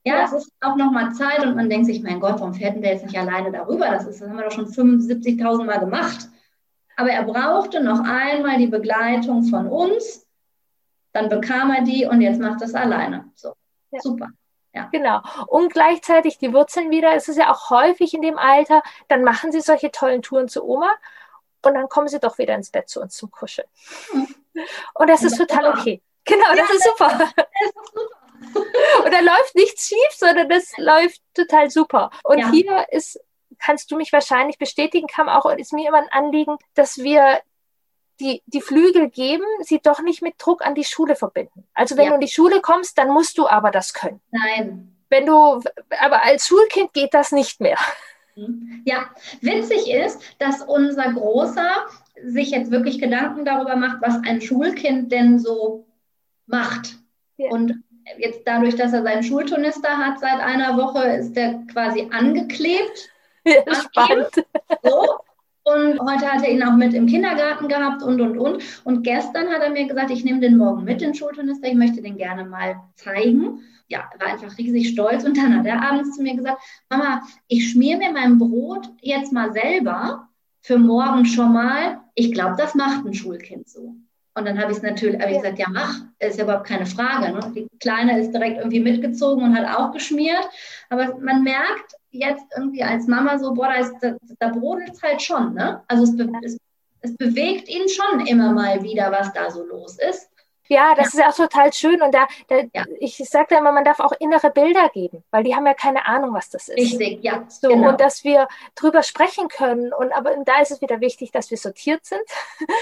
Ja, 0.03 0.23
es 0.23 0.33
ist 0.33 0.51
auch 0.61 0.75
nochmal 0.75 1.13
Zeit 1.13 1.45
und 1.45 1.55
man 1.55 1.69
denkt 1.69 1.85
sich, 1.85 2.01
mein 2.01 2.19
Gott, 2.19 2.39
warum 2.39 2.53
fährt 2.53 2.75
denn 2.75 2.81
der 2.81 2.93
jetzt 2.93 3.05
nicht 3.05 3.17
alleine 3.17 3.51
darüber? 3.51 3.87
Das, 3.89 4.07
ist, 4.07 4.19
das 4.19 4.29
haben 4.29 4.37
wir 4.37 4.45
doch 4.45 4.51
schon 4.51 4.67
75.000 4.67 5.63
Mal 5.63 5.79
gemacht. 5.79 6.27
Aber 6.95 7.09
er 7.11 7.23
brauchte 7.23 7.83
noch 7.83 7.99
einmal 7.99 8.57
die 8.57 8.67
Begleitung 8.67 9.43
von 9.43 9.67
uns, 9.67 10.27
dann 11.13 11.29
bekam 11.29 11.71
er 11.71 11.83
die 11.83 12.05
und 12.05 12.21
jetzt 12.21 12.39
macht 12.39 12.61
er 12.61 12.67
es 12.67 12.73
alleine. 12.73 13.31
So, 13.35 13.53
ja. 13.91 13.99
super. 14.01 14.29
Ja. 14.73 14.87
Genau. 14.91 15.21
Und 15.47 15.73
gleichzeitig 15.73 16.37
die 16.37 16.53
Wurzeln 16.53 16.91
wieder. 16.91 17.13
Es 17.13 17.27
ist 17.27 17.37
ja 17.37 17.51
auch 17.51 17.69
häufig 17.69 18.13
in 18.13 18.21
dem 18.21 18.37
Alter, 18.37 18.81
dann 19.09 19.23
machen 19.23 19.51
sie 19.51 19.59
solche 19.59 19.91
tollen 19.91 20.21
Touren 20.21 20.47
zu 20.47 20.63
Oma 20.65 20.91
und 21.63 21.73
dann 21.73 21.89
kommen 21.89 22.07
sie 22.07 22.19
doch 22.19 22.37
wieder 22.37 22.55
ins 22.55 22.71
Bett 22.71 22.89
zu 22.89 23.01
uns 23.01 23.15
zum 23.15 23.29
Kuscheln. 23.29 23.67
Mhm. 24.13 24.27
Und 24.93 25.09
das 25.09 25.23
ist 25.23 25.37
total 25.37 25.67
okay. 25.77 26.01
Genau, 26.23 26.55
das 26.55 26.69
ist 26.69 26.83
super. 26.83 27.09
Das 27.35 27.45
ist 27.65 27.75
super. 27.93 28.20
Und 29.05 29.13
da 29.13 29.19
läuft 29.19 29.55
nichts 29.55 29.87
schief, 29.87 30.11
sondern 30.11 30.49
das 30.49 30.71
läuft 30.77 31.21
total 31.33 31.69
super. 31.69 32.09
Und 32.23 32.39
ja. 32.39 32.51
hier 32.51 32.85
ist, 32.91 33.19
kannst 33.59 33.91
du 33.91 33.97
mich 33.97 34.11
wahrscheinlich 34.11 34.57
bestätigen, 34.57 35.07
kam 35.07 35.29
auch, 35.29 35.45
ist 35.55 35.73
mir 35.73 35.87
immer 35.87 35.99
ein 35.99 36.11
Anliegen, 36.11 36.57
dass 36.73 36.97
wir 36.97 37.39
die, 38.19 38.43
die 38.45 38.61
Flügel 38.61 39.09
geben, 39.09 39.43
sie 39.61 39.79
doch 39.79 40.01
nicht 40.01 40.21
mit 40.21 40.35
Druck 40.37 40.65
an 40.65 40.75
die 40.75 40.83
Schule 40.83 41.15
verbinden. 41.15 41.67
Also 41.73 41.97
wenn 41.97 42.05
ja. 42.05 42.09
du 42.09 42.15
in 42.15 42.21
die 42.21 42.27
Schule 42.27 42.61
kommst, 42.61 42.97
dann 42.97 43.09
musst 43.09 43.37
du 43.37 43.47
aber 43.47 43.71
das 43.71 43.93
können. 43.93 44.21
Nein. 44.31 44.95
Wenn 45.09 45.25
du, 45.25 45.61
aber 45.99 46.23
als 46.23 46.47
Schulkind 46.47 46.93
geht 46.93 47.13
das 47.13 47.31
nicht 47.31 47.59
mehr. 47.59 47.77
Mhm. 48.35 48.83
Ja, 48.85 49.09
witzig 49.41 49.91
ist, 49.91 50.21
dass 50.39 50.61
unser 50.61 51.11
Großer 51.11 51.87
sich 52.23 52.51
jetzt 52.51 52.71
wirklich 52.71 52.99
Gedanken 52.99 53.43
darüber 53.43 53.75
macht, 53.75 54.01
was 54.01 54.15
ein 54.23 54.41
Schulkind 54.41 55.11
denn 55.11 55.39
so 55.39 55.87
macht. 56.45 56.97
Ja. 57.37 57.49
Und 57.49 57.83
jetzt 58.17 58.41
dadurch, 58.45 58.75
dass 58.75 58.93
er 58.93 59.03
seinen 59.03 59.23
Schulturnister 59.23 59.97
hat 59.97 60.19
seit 60.19 60.39
einer 60.39 60.77
Woche, 60.77 61.03
ist 61.03 61.35
er 61.37 61.61
quasi 61.71 62.07
angeklebt. 62.11 63.09
Ja, 63.45 63.63
spannend. 63.73 64.29
So. 64.83 65.17
Und 65.63 65.99
heute 65.99 66.31
hat 66.31 66.43
er 66.43 66.51
ihn 66.51 66.63
auch 66.63 66.75
mit 66.75 66.93
im 66.93 67.05
Kindergarten 67.05 67.67
gehabt 67.67 68.01
und, 68.01 68.19
und, 68.19 68.37
und. 68.37 68.63
Und 68.83 69.03
gestern 69.03 69.49
hat 69.49 69.61
er 69.61 69.69
mir 69.69 69.87
gesagt, 69.87 70.09
ich 70.09 70.23
nehme 70.23 70.39
den 70.39 70.57
morgen 70.57 70.83
mit, 70.83 71.01
den 71.01 71.13
Schulturnister, 71.13 71.67
ich 71.67 71.75
möchte 71.75 72.01
den 72.01 72.17
gerne 72.17 72.45
mal 72.45 72.81
zeigen. 72.95 73.61
Ja, 73.87 74.09
er 74.11 74.19
war 74.19 74.33
einfach 74.33 74.57
riesig 74.57 74.89
stolz. 74.89 75.23
Und 75.23 75.37
dann 75.37 75.55
hat 75.55 75.65
er 75.67 75.81
abends 75.81 76.15
zu 76.15 76.23
mir 76.23 76.35
gesagt, 76.35 76.61
Mama, 76.89 77.21
ich 77.47 77.69
schmier 77.69 77.97
mir 77.97 78.11
mein 78.11 78.39
Brot 78.39 78.89
jetzt 79.01 79.31
mal 79.31 79.53
selber 79.53 80.27
für 80.61 80.79
morgen 80.79 81.25
schon 81.25 81.53
mal. 81.53 82.01
Ich 82.15 82.31
glaube, 82.31 82.55
das 82.57 82.73
macht 82.73 83.05
ein 83.05 83.13
Schulkind 83.13 83.69
so. 83.69 83.95
Und 84.33 84.45
dann 84.45 84.59
habe 84.59 84.71
ich 84.71 84.77
es 84.77 84.83
natürlich, 84.83 85.19
habe 85.19 85.31
ich 85.31 85.37
gesagt, 85.37 85.59
ja 85.59 85.67
mach, 85.69 85.93
ist 86.19 86.37
ja 86.37 86.45
überhaupt 86.45 86.67
keine 86.67 86.85
Frage. 86.85 87.33
Ne? 87.33 87.51
Die 87.53 87.67
Kleine 87.79 88.19
ist 88.19 88.31
direkt 88.31 88.59
irgendwie 88.59 88.79
mitgezogen 88.79 89.43
und 89.43 89.57
hat 89.57 89.77
auch 89.77 89.91
geschmiert. 89.91 90.47
Aber 90.89 91.17
man 91.19 91.43
merkt 91.43 91.95
jetzt 92.11 92.45
irgendwie 92.55 92.83
als 92.83 93.07
Mama 93.07 93.37
so, 93.37 93.53
boah, 93.53 93.67
da, 93.67 93.81
ist, 93.81 93.93
da, 94.01 94.15
da 94.39 94.47
brodelt 94.47 94.91
es 94.91 95.01
halt 95.01 95.21
schon. 95.21 95.53
Ne? 95.53 95.81
Also 95.87 96.03
es, 96.03 96.27
es, 96.43 96.57
es 97.01 97.17
bewegt 97.17 97.67
ihn 97.67 97.89
schon 97.89 98.25
immer 98.25 98.53
mal 98.53 98.81
wieder, 98.83 99.11
was 99.11 99.33
da 99.33 99.51
so 99.51 99.65
los 99.65 99.97
ist. 99.99 100.30
Ja, 100.71 100.95
das 100.95 101.11
ja. 101.11 101.27
ist 101.27 101.33
auch 101.33 101.43
total 101.43 101.73
schön. 101.73 102.01
Und 102.01 102.13
da, 102.13 102.29
da 102.47 102.59
ja. 102.73 102.85
ich 103.01 103.17
sage 103.17 103.47
da 103.49 103.57
immer, 103.57 103.73
man 103.73 103.83
darf 103.83 103.99
auch 103.99 104.13
innere 104.19 104.51
Bilder 104.51 104.87
geben, 104.87 105.21
weil 105.29 105.43
die 105.43 105.53
haben 105.53 105.67
ja 105.67 105.73
keine 105.73 106.05
Ahnung, 106.05 106.33
was 106.33 106.49
das 106.49 106.69
ist. 106.69 106.77
Richtig, 106.77 107.21
ja. 107.23 107.43
So, 107.49 107.67
genau. 107.67 107.89
Und 107.89 107.99
dass 107.99 108.23
wir 108.23 108.47
drüber 108.75 109.03
sprechen 109.03 109.49
können. 109.49 109.91
Und 109.91 110.13
aber 110.13 110.33
da 110.45 110.61
ist 110.61 110.71
es 110.71 110.79
wieder 110.79 111.01
wichtig, 111.01 111.33
dass 111.33 111.51
wir 111.51 111.57
sortiert 111.57 112.05
sind, 112.05 112.21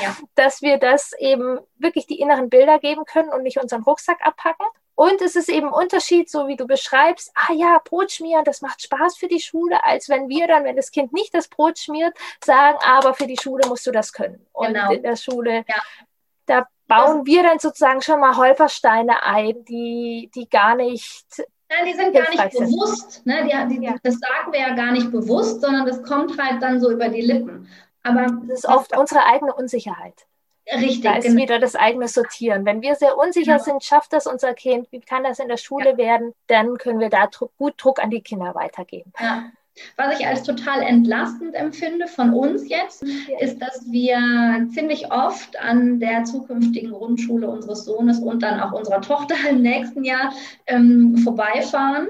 ja. 0.03 0.15
dass 0.35 0.61
wir 0.61 0.77
das 0.77 1.13
eben 1.13 1.59
wirklich 1.79 2.05
die 2.05 2.19
inneren 2.19 2.51
Bilder 2.51 2.77
geben 2.77 3.05
können 3.05 3.29
und 3.29 3.41
nicht 3.41 3.59
unseren 3.59 3.81
Rucksack 3.81 4.19
abpacken. 4.21 4.67
Und 4.93 5.21
es 5.21 5.35
ist 5.35 5.49
eben 5.49 5.69
Unterschied, 5.69 6.29
so 6.29 6.47
wie 6.47 6.57
du 6.57 6.67
beschreibst, 6.67 7.31
ah 7.33 7.53
ja, 7.53 7.81
Brot 7.83 8.11
schmieren, 8.11 8.43
das 8.43 8.61
macht 8.61 8.83
Spaß 8.83 9.17
für 9.17 9.29
die 9.29 9.39
Schule, 9.39 9.83
als 9.83 10.09
wenn 10.09 10.27
wir 10.27 10.45
dann, 10.45 10.65
wenn 10.65 10.75
das 10.75 10.91
Kind 10.91 11.13
nicht 11.13 11.33
das 11.33 11.47
Brot 11.47 11.79
schmiert, 11.79 12.15
sagen, 12.43 12.77
aber 12.83 13.13
für 13.13 13.25
die 13.25 13.37
Schule 13.41 13.67
musst 13.67 13.87
du 13.87 13.91
das 13.91 14.11
können. 14.11 14.45
Und 14.51 14.73
genau. 14.73 14.91
in 14.91 15.01
der 15.01 15.15
Schule, 15.15 15.63
ja. 15.67 15.81
Da 16.49 16.67
bauen 16.87 17.25
wir 17.25 17.43
dann 17.43 17.59
sozusagen 17.59 18.01
schon 18.01 18.19
mal 18.19 18.35
Holpersteine 18.35 19.23
ein, 19.23 19.63
die, 19.65 20.29
die 20.33 20.49
gar 20.49 20.75
nicht. 20.75 21.25
Nein, 21.69 21.85
die 21.85 21.93
sind 21.93 22.13
gar 22.13 22.29
nicht 22.29 22.57
bewusst. 22.57 23.25
Ne? 23.25 23.43
Die, 23.43 23.75
die, 23.75 23.85
ja. 23.85 23.95
Das 24.01 24.15
sagen 24.15 24.51
wir 24.51 24.59
ja 24.59 24.73
gar 24.73 24.91
nicht 24.91 25.11
bewusst, 25.11 25.61
sondern 25.61 25.85
das 25.85 26.01
kommt 26.03 26.37
halt 26.41 26.61
dann 26.61 26.79
so 26.81 26.91
über 26.91 27.09
die 27.09 27.21
Lippen. 27.21 27.69
Aber 28.03 28.25
das 28.47 28.59
ist 28.59 28.65
oft 28.65 28.97
unsere 28.97 29.25
eigene 29.25 29.53
Unsicherheit. 29.53 30.25
Richtig. 30.71 31.01
Da 31.01 31.15
ist 31.17 31.25
genau. 31.25 31.41
wieder 31.41 31.59
das 31.59 31.75
eigene 31.75 32.07
Sortieren. 32.07 32.65
Wenn 32.65 32.81
wir 32.81 32.95
sehr 32.95 33.17
unsicher 33.17 33.53
genau. 33.53 33.63
sind, 33.63 33.83
schafft 33.83 34.13
das 34.13 34.27
unser 34.27 34.53
Kind, 34.53 34.91
wie 34.91 34.99
kann 34.99 35.23
das 35.23 35.39
in 35.39 35.47
der 35.47 35.57
Schule 35.57 35.91
ja. 35.91 35.97
werden, 35.97 36.33
dann 36.47 36.77
können 36.77 36.99
wir 36.99 37.09
da 37.09 37.29
gut 37.57 37.73
Druck 37.77 38.01
an 38.01 38.09
die 38.09 38.21
Kinder 38.21 38.53
weitergeben. 38.55 39.11
Ja. 39.19 39.51
Was 39.97 40.19
ich 40.19 40.25
als 40.25 40.43
total 40.43 40.81
entlastend 40.81 41.55
empfinde 41.55 42.07
von 42.07 42.33
uns 42.33 42.69
jetzt, 42.69 43.03
ist, 43.39 43.61
dass 43.61 43.89
wir 43.89 44.67
ziemlich 44.73 45.11
oft 45.11 45.59
an 45.59 45.99
der 45.99 46.23
zukünftigen 46.23 46.91
Grundschule 46.91 47.49
unseres 47.49 47.85
Sohnes 47.85 48.19
und 48.19 48.43
dann 48.43 48.59
auch 48.59 48.71
unserer 48.71 49.01
Tochter 49.01 49.35
im 49.49 49.61
nächsten 49.61 50.03
Jahr 50.03 50.33
ähm, 50.67 51.17
vorbeifahren 51.17 52.07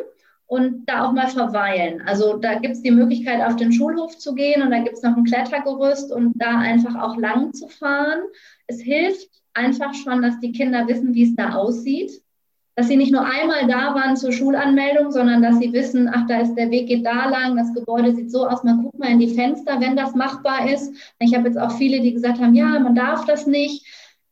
und 0.48 0.86
da 0.88 1.06
auch 1.06 1.12
mal 1.12 1.28
verweilen. 1.28 2.02
Also 2.08 2.38
da 2.38 2.56
gibt 2.56 2.76
es 2.76 2.82
die 2.82 2.92
Möglichkeit, 2.92 3.42
auf 3.42 3.56
den 3.56 3.72
Schulhof 3.72 4.18
zu 4.18 4.34
gehen 4.34 4.64
und 4.64 4.72
da 4.72 4.80
gibt 4.80 4.98
es 4.98 5.04
noch 5.04 5.16
ein 5.16 5.24
Klettergerüst 5.24 6.12
und 6.12 6.34
da 6.36 6.58
einfach 6.58 6.96
auch 6.96 7.18
lang 7.18 7.54
zu 7.54 7.68
fahren. 7.68 8.22
Es 8.66 8.82
hilft 8.82 9.30
einfach 9.54 9.94
schon, 9.94 10.22
dass 10.22 10.40
die 10.40 10.52
Kinder 10.52 10.88
wissen, 10.88 11.14
wie 11.14 11.24
es 11.24 11.36
da 11.36 11.54
aussieht 11.54 12.12
dass 12.80 12.88
sie 12.88 12.96
nicht 12.96 13.12
nur 13.12 13.26
einmal 13.26 13.68
da 13.68 13.94
waren 13.94 14.16
zur 14.16 14.32
Schulanmeldung, 14.32 15.12
sondern 15.12 15.42
dass 15.42 15.60
sie 15.60 15.74
wissen, 15.74 16.10
ach, 16.10 16.26
da 16.28 16.40
ist 16.40 16.56
der 16.56 16.72
Weg 16.72 16.88
geht 16.88 17.06
da 17.06 17.28
lang, 17.28 17.58
das 17.58 17.74
Gebäude 17.74 18.16
sieht 18.16 18.32
so 18.32 18.48
aus, 18.48 18.64
man 18.64 18.82
guckt 18.82 18.98
mal 18.98 19.10
in 19.10 19.20
die 19.20 19.34
Fenster, 19.36 19.82
wenn 19.82 19.98
das 19.98 20.16
machbar 20.16 20.70
ist. 20.70 20.96
Ich 21.20 21.36
habe 21.36 21.50
jetzt 21.50 21.60
auch 21.60 21.72
viele, 21.72 22.00
die 22.00 22.14
gesagt 22.14 22.40
haben, 22.40 22.56
ja, 22.56 22.80
man 22.80 22.96
darf 22.96 23.26
das 23.26 23.46
nicht. 23.48 23.86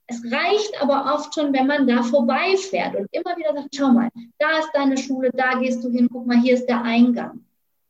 Es 0.07 0.23
reicht 0.23 0.81
aber 0.81 1.13
oft 1.13 1.35
schon, 1.35 1.51
wenn 1.51 1.67
man 1.67 1.87
da 1.87 2.01
vorbeifährt 2.03 2.95
und 2.95 3.09
immer 3.11 3.35
wieder 3.35 3.53
sagt, 3.53 3.75
schau 3.75 3.89
mal, 3.89 4.07
da 4.39 4.59
ist 4.59 4.69
deine 4.73 4.97
Schule, 4.97 5.29
da 5.33 5.59
gehst 5.59 5.83
du 5.83 5.89
hin, 5.89 6.07
guck 6.09 6.25
mal, 6.25 6.37
hier 6.37 6.53
ist 6.53 6.67
der 6.67 6.81
Eingang. 6.83 7.41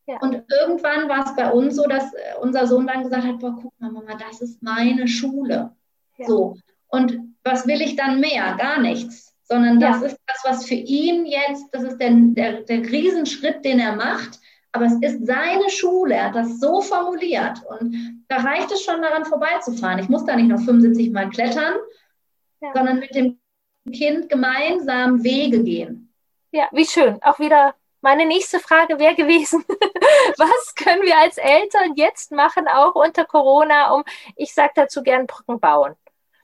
Ja. 0.07 0.17
Und 0.21 0.41
irgendwann 0.59 1.07
war 1.07 1.23
es 1.23 1.35
bei 1.35 1.51
uns 1.51 1.75
so, 1.75 1.83
dass 1.83 2.05
unser 2.41 2.65
Sohn 2.65 2.87
dann 2.87 3.03
gesagt 3.03 3.27
hat, 3.27 3.37
boah, 3.37 3.55
guck 3.61 3.79
mal, 3.79 3.91
Mama, 3.91 4.15
das 4.27 4.41
ist 4.41 4.63
meine 4.63 5.07
Schule. 5.07 5.69
Ja. 6.17 6.25
So. 6.25 6.57
Und 6.87 7.19
was 7.43 7.67
will 7.67 7.81
ich 7.81 7.95
dann 7.95 8.19
mehr? 8.19 8.55
Gar 8.57 8.81
nichts. 8.81 9.36
Sondern 9.49 9.79
das 9.79 10.01
ja. 10.01 10.07
ist 10.07 10.17
das, 10.27 10.41
was 10.43 10.65
für 10.65 10.75
ihn 10.75 11.25
jetzt, 11.25 11.67
das 11.71 11.83
ist 11.83 11.97
der, 11.97 12.11
der, 12.11 12.61
der 12.63 12.79
Riesenschritt, 12.79 13.63
den 13.63 13.79
er 13.79 13.95
macht. 13.95 14.39
Aber 14.73 14.85
es 14.85 14.93
ist 15.01 15.25
seine 15.25 15.69
Schule. 15.69 16.15
Er 16.15 16.25
hat 16.25 16.35
das 16.35 16.59
so 16.59 16.81
formuliert. 16.81 17.61
Und 17.79 18.25
da 18.27 18.37
reicht 18.37 18.71
es 18.71 18.83
schon, 18.83 19.01
daran 19.01 19.25
vorbeizufahren. 19.25 19.99
Ich 19.99 20.09
muss 20.09 20.25
da 20.25 20.35
nicht 20.35 20.49
noch 20.49 20.59
75 20.59 21.11
Mal 21.11 21.29
klettern, 21.29 21.75
ja. 22.61 22.71
sondern 22.73 22.99
mit 22.99 23.15
dem 23.15 23.39
Kind 23.91 24.27
gemeinsam 24.27 25.23
Wege 25.23 25.63
gehen. 25.63 26.13
Ja, 26.51 26.67
wie 26.73 26.85
schön. 26.85 27.21
Auch 27.23 27.39
wieder 27.39 27.73
meine 28.01 28.25
nächste 28.25 28.59
Frage 28.59 28.99
wäre 28.99 29.15
gewesen, 29.15 29.63
was 30.37 30.75
können 30.75 31.03
wir 31.03 31.17
als 31.17 31.37
Eltern 31.37 31.93
jetzt 31.95 32.31
machen, 32.31 32.67
auch 32.67 32.95
unter 32.95 33.25
Corona, 33.25 33.91
um, 33.93 34.03
ich 34.35 34.53
sage 34.53 34.73
dazu 34.75 35.01
gern 35.03 35.25
Brücken 35.25 35.59
bauen 35.59 35.95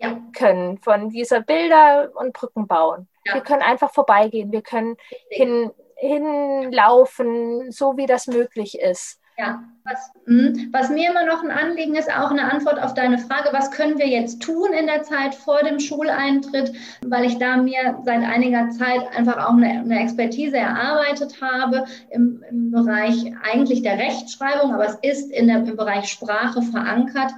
ja. 0.03 0.21
können, 0.37 0.77
von 0.79 1.09
dieser 1.09 1.41
Bilder 1.41 2.11
und 2.15 2.33
Brücken 2.33 2.67
bauen. 2.67 3.07
Ja. 3.25 3.35
Wir 3.35 3.41
können 3.41 3.61
einfach 3.61 3.91
vorbeigehen, 3.91 4.51
wir 4.51 4.61
können 4.61 4.97
hin, 5.29 5.71
hinlaufen, 5.95 7.71
so 7.71 7.97
wie 7.97 8.05
das 8.05 8.27
möglich 8.27 8.79
ist. 8.79 9.19
Ja, 9.35 9.63
was, 9.83 10.11
hm, 10.27 10.69
was, 10.71 10.89
mir 10.89 11.09
immer 11.09 11.25
noch 11.25 11.43
ein 11.43 11.49
Anliegen 11.49 11.95
ist, 11.95 12.07
auch 12.07 12.29
eine 12.29 12.51
Antwort 12.51 12.79
auf 12.79 12.93
deine 12.93 13.17
Frage, 13.17 13.49
was 13.51 13.71
können 13.71 13.97
wir 13.97 14.07
jetzt 14.07 14.43
tun 14.43 14.73
in 14.73 14.85
der 14.85 15.01
Zeit 15.01 15.33
vor 15.33 15.63
dem 15.63 15.79
Schuleintritt, 15.79 16.71
weil 17.03 17.25
ich 17.25 17.39
da 17.39 17.57
mir 17.57 17.99
seit 18.03 18.21
einiger 18.21 18.69
Zeit 18.69 19.01
einfach 19.15 19.43
auch 19.47 19.53
eine, 19.53 19.69
eine 19.69 19.99
Expertise 19.99 20.57
erarbeitet 20.57 21.41
habe 21.41 21.85
im, 22.11 22.43
im, 22.47 22.69
Bereich 22.69 23.33
eigentlich 23.41 23.81
der 23.81 23.97
Rechtschreibung, 23.97 24.71
aber 24.71 24.85
es 24.85 24.99
ist 25.01 25.31
in 25.31 25.47
der, 25.47 25.65
im 25.65 25.77
Bereich 25.77 26.09
Sprache 26.09 26.61
verankert. 26.61 27.31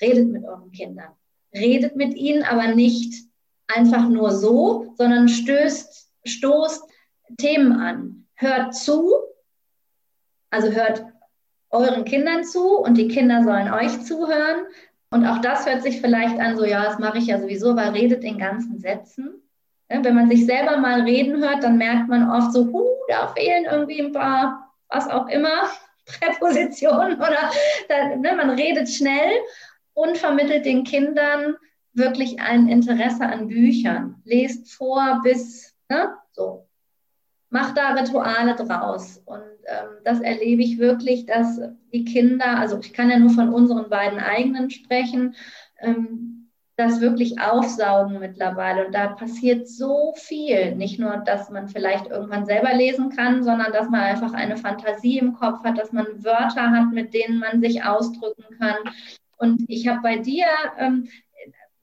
Redet 0.00 0.28
mit 0.28 0.44
euren 0.44 0.72
Kindern. 0.72 1.12
Redet 1.54 1.96
mit 1.96 2.14
ihnen, 2.14 2.42
aber 2.42 2.74
nicht 2.74 3.24
einfach 3.68 4.08
nur 4.08 4.32
so, 4.32 4.92
sondern 4.96 5.28
stößt, 5.28 6.10
stoßt 6.24 6.82
Themen 7.38 7.72
an. 7.72 8.26
Hört 8.34 8.74
zu, 8.74 9.12
also 10.50 10.70
hört 10.72 11.04
euren 11.70 12.04
Kindern 12.04 12.44
zu 12.44 12.78
und 12.78 12.96
die 12.96 13.08
Kinder 13.08 13.42
sollen 13.42 13.72
euch 13.72 14.02
zuhören. 14.02 14.66
Und 15.10 15.26
auch 15.26 15.38
das 15.38 15.66
hört 15.66 15.82
sich 15.82 16.00
vielleicht 16.00 16.38
an, 16.40 16.56
so 16.56 16.64
ja, 16.64 16.84
das 16.84 16.98
mache 16.98 17.18
ich 17.18 17.26
ja 17.26 17.38
sowieso, 17.38 17.70
aber 17.70 17.94
redet 17.94 18.24
in 18.24 18.38
ganzen 18.38 18.78
Sätzen. 18.78 19.42
Wenn 19.88 20.14
man 20.14 20.28
sich 20.28 20.46
selber 20.46 20.78
mal 20.78 21.02
reden 21.02 21.42
hört, 21.42 21.62
dann 21.62 21.78
merkt 21.78 22.08
man 22.08 22.28
oft 22.28 22.52
so, 22.52 22.66
huh, 22.72 22.88
da 23.08 23.28
fehlen 23.28 23.66
irgendwie 23.70 24.00
ein 24.00 24.12
paar, 24.12 24.72
was 24.88 25.08
auch 25.08 25.28
immer, 25.28 25.68
Präpositionen 26.20 27.16
oder 27.16 27.50
da, 27.88 28.16
ne, 28.16 28.34
man 28.34 28.50
redet 28.50 28.88
schnell 28.88 29.32
und 29.94 30.18
vermittelt 30.18 30.66
den 30.66 30.84
Kindern 30.84 31.56
wirklich 31.94 32.40
ein 32.40 32.68
Interesse 32.68 33.24
an 33.24 33.48
Büchern. 33.48 34.16
Lest 34.24 34.72
vor 34.72 35.20
bis, 35.22 35.74
ne, 35.88 36.14
so. 36.32 36.66
Macht 37.50 37.78
da 37.78 37.92
Rituale 37.92 38.56
draus. 38.56 39.22
Und 39.24 39.42
ähm, 39.66 39.98
das 40.04 40.20
erlebe 40.20 40.62
ich 40.62 40.78
wirklich, 40.78 41.24
dass 41.26 41.60
die 41.92 42.04
Kinder, 42.04 42.58
also 42.58 42.80
ich 42.80 42.92
kann 42.92 43.10
ja 43.10 43.18
nur 43.18 43.30
von 43.30 43.54
unseren 43.54 43.88
beiden 43.88 44.18
eigenen 44.18 44.70
sprechen, 44.70 45.36
ähm, 45.78 46.50
das 46.76 47.00
wirklich 47.00 47.40
aufsaugen 47.40 48.18
mittlerweile. 48.18 48.86
Und 48.86 48.94
da 48.94 49.08
passiert 49.08 49.68
so 49.68 50.12
viel. 50.16 50.74
Nicht 50.74 50.98
nur, 50.98 51.18
dass 51.18 51.48
man 51.48 51.68
vielleicht 51.68 52.08
irgendwann 52.08 52.46
selber 52.46 52.74
lesen 52.74 53.10
kann, 53.10 53.44
sondern 53.44 53.72
dass 53.72 53.88
man 53.88 54.00
einfach 54.00 54.32
eine 54.32 54.56
Fantasie 54.56 55.18
im 55.18 55.34
Kopf 55.34 55.62
hat, 55.62 55.78
dass 55.78 55.92
man 55.92 56.24
Wörter 56.24 56.72
hat, 56.72 56.92
mit 56.92 57.14
denen 57.14 57.38
man 57.38 57.60
sich 57.60 57.84
ausdrücken 57.84 58.44
kann. 58.58 58.76
Und 59.38 59.64
ich 59.68 59.86
habe 59.88 60.00
bei 60.02 60.18
dir 60.18 60.46
ähm, 60.78 61.08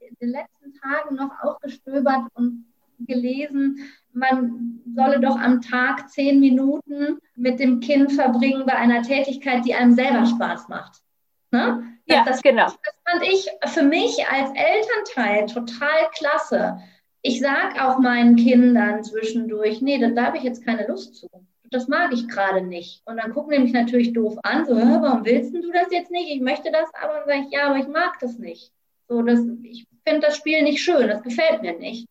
in 0.00 0.16
den 0.20 0.30
letzten 0.30 0.72
Tagen 0.80 1.16
noch 1.16 1.30
auch 1.42 1.60
gestöbert 1.60 2.28
und 2.34 2.66
gelesen, 3.06 3.78
man 4.12 4.80
solle 4.94 5.20
doch 5.20 5.38
am 5.38 5.60
Tag 5.60 6.10
zehn 6.10 6.40
Minuten 6.40 7.18
mit 7.34 7.58
dem 7.58 7.80
Kind 7.80 8.12
verbringen 8.12 8.64
bei 8.66 8.76
einer 8.76 9.02
Tätigkeit, 9.02 9.64
die 9.64 9.74
einem 9.74 9.94
selber 9.94 10.26
Spaß 10.26 10.68
macht. 10.68 11.02
Ne? 11.50 11.98
Ja, 12.06 12.24
das, 12.24 12.42
genau. 12.42 12.66
Das 12.66 12.94
fand 13.08 13.22
ich 13.22 13.48
für 13.72 13.82
mich 13.82 14.26
als 14.26 14.50
Elternteil 14.54 15.46
total 15.46 16.08
klasse. 16.14 16.78
Ich 17.22 17.40
sage 17.40 17.84
auch 17.84 17.98
meinen 17.98 18.36
Kindern 18.36 19.04
zwischendurch, 19.04 19.80
nee, 19.80 19.98
da 19.98 20.24
habe 20.24 20.38
ich 20.38 20.42
jetzt 20.42 20.64
keine 20.64 20.86
Lust 20.86 21.14
zu. 21.14 21.28
Das 21.72 21.88
mag 21.88 22.12
ich 22.12 22.28
gerade 22.28 22.62
nicht. 22.62 23.02
Und 23.06 23.16
dann 23.16 23.32
gucken 23.32 23.52
die 23.52 23.58
mich 23.58 23.72
natürlich 23.72 24.12
doof 24.12 24.38
an, 24.42 24.64
so, 24.66 24.76
warum 24.76 25.24
willst 25.24 25.54
du 25.54 25.72
das 25.72 25.90
jetzt 25.90 26.10
nicht? 26.10 26.30
Ich 26.30 26.40
möchte 26.40 26.70
das, 26.70 26.90
aber 27.00 27.14
dann 27.14 27.26
sage 27.26 27.46
ich, 27.46 27.52
ja, 27.52 27.68
aber 27.68 27.78
ich 27.78 27.88
mag 27.88 28.18
das 28.20 28.38
nicht. 28.38 28.72
So, 29.08 29.22
das, 29.22 29.40
ich 29.62 29.86
finde 30.06 30.26
das 30.26 30.36
Spiel 30.36 30.62
nicht 30.62 30.82
schön, 30.82 31.08
das 31.08 31.22
gefällt 31.22 31.62
mir 31.62 31.78
nicht. 31.78 32.08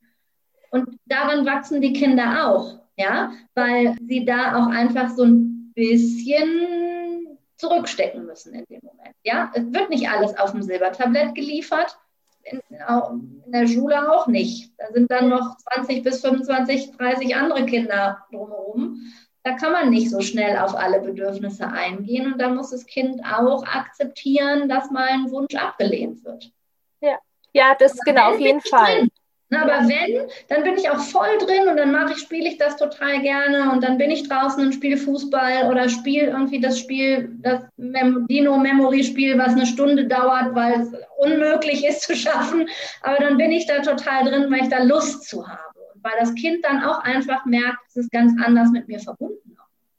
Und 0.71 0.97
daran 1.05 1.45
wachsen 1.45 1.81
die 1.81 1.93
Kinder 1.93 2.47
auch, 2.47 2.79
ja, 2.97 3.31
weil 3.55 3.95
sie 4.07 4.25
da 4.25 4.55
auch 4.55 4.67
einfach 4.67 5.09
so 5.09 5.23
ein 5.23 5.71
bisschen 5.73 7.37
zurückstecken 7.57 8.25
müssen 8.25 8.53
in 8.53 8.65
dem 8.69 8.79
Moment. 8.83 9.15
Ja, 9.23 9.51
es 9.53 9.63
wird 9.71 9.89
nicht 9.89 10.09
alles 10.09 10.37
auf 10.37 10.51
dem 10.51 10.63
Silbertablett 10.63 11.35
geliefert, 11.35 11.97
in, 12.43 12.61
in 12.69 13.51
der 13.51 13.67
Schule 13.67 14.11
auch 14.11 14.27
nicht. 14.27 14.71
Da 14.77 14.91
sind 14.91 15.11
dann 15.11 15.29
noch 15.29 15.57
20 15.57 16.03
bis 16.03 16.21
25, 16.21 16.91
30 16.97 17.35
andere 17.35 17.65
Kinder 17.65 18.25
drumherum. 18.31 19.01
Da 19.43 19.53
kann 19.53 19.71
man 19.71 19.89
nicht 19.89 20.11
so 20.11 20.21
schnell 20.21 20.57
auf 20.57 20.75
alle 20.75 20.99
Bedürfnisse 20.99 21.67
eingehen 21.67 22.31
und 22.31 22.39
da 22.39 22.49
muss 22.49 22.69
das 22.69 22.85
Kind 22.85 23.21
auch 23.25 23.63
akzeptieren, 23.65 24.69
dass 24.69 24.91
mal 24.91 25.07
ein 25.07 25.31
Wunsch 25.31 25.55
abgelehnt 25.55 26.23
wird. 26.23 26.51
Ja, 26.99 27.17
ja, 27.53 27.75
das 27.77 27.93
ist 27.93 28.05
genau 28.05 28.33
auf 28.33 28.39
jeden 28.39 28.61
Fall. 28.61 28.99
Drin. 28.99 29.11
Aber 29.53 29.85
wenn, 29.85 30.29
dann 30.47 30.63
bin 30.63 30.77
ich 30.77 30.89
auch 30.89 30.99
voll 30.99 31.37
drin 31.39 31.67
und 31.67 31.75
dann 31.75 31.91
mache 31.91 32.13
ich, 32.13 32.19
spiele 32.19 32.47
ich 32.47 32.57
das 32.57 32.77
total 32.77 33.21
gerne 33.21 33.69
und 33.71 33.83
dann 33.83 33.97
bin 33.97 34.09
ich 34.09 34.27
draußen 34.27 34.63
und 34.63 34.73
spiele 34.73 34.95
Fußball 34.95 35.69
oder 35.69 35.89
spiele 35.89 36.27
irgendwie 36.27 36.61
das 36.61 36.79
Spiel, 36.79 37.29
das 37.41 37.61
Mem 37.75 38.27
Dino-Memory-Spiel, 38.27 39.37
was 39.37 39.49
eine 39.49 39.65
Stunde 39.65 40.07
dauert, 40.07 40.55
weil 40.55 40.81
es 40.81 40.93
unmöglich 41.17 41.85
ist 41.85 42.03
zu 42.03 42.15
schaffen. 42.15 42.69
Aber 43.01 43.17
dann 43.17 43.37
bin 43.37 43.51
ich 43.51 43.65
da 43.65 43.79
total 43.79 44.23
drin, 44.23 44.49
weil 44.49 44.61
ich 44.61 44.69
da 44.69 44.83
Lust 44.83 45.27
zu 45.27 45.45
habe. 45.45 45.70
Weil 46.01 46.13
das 46.19 46.33
Kind 46.35 46.63
dann 46.65 46.83
auch 46.83 46.99
einfach 46.99 47.45
merkt, 47.45 47.79
es 47.89 47.97
ist 47.97 48.11
ganz 48.11 48.33
anders 48.43 48.71
mit 48.71 48.87
mir 48.87 48.99
verbunden. 48.99 49.57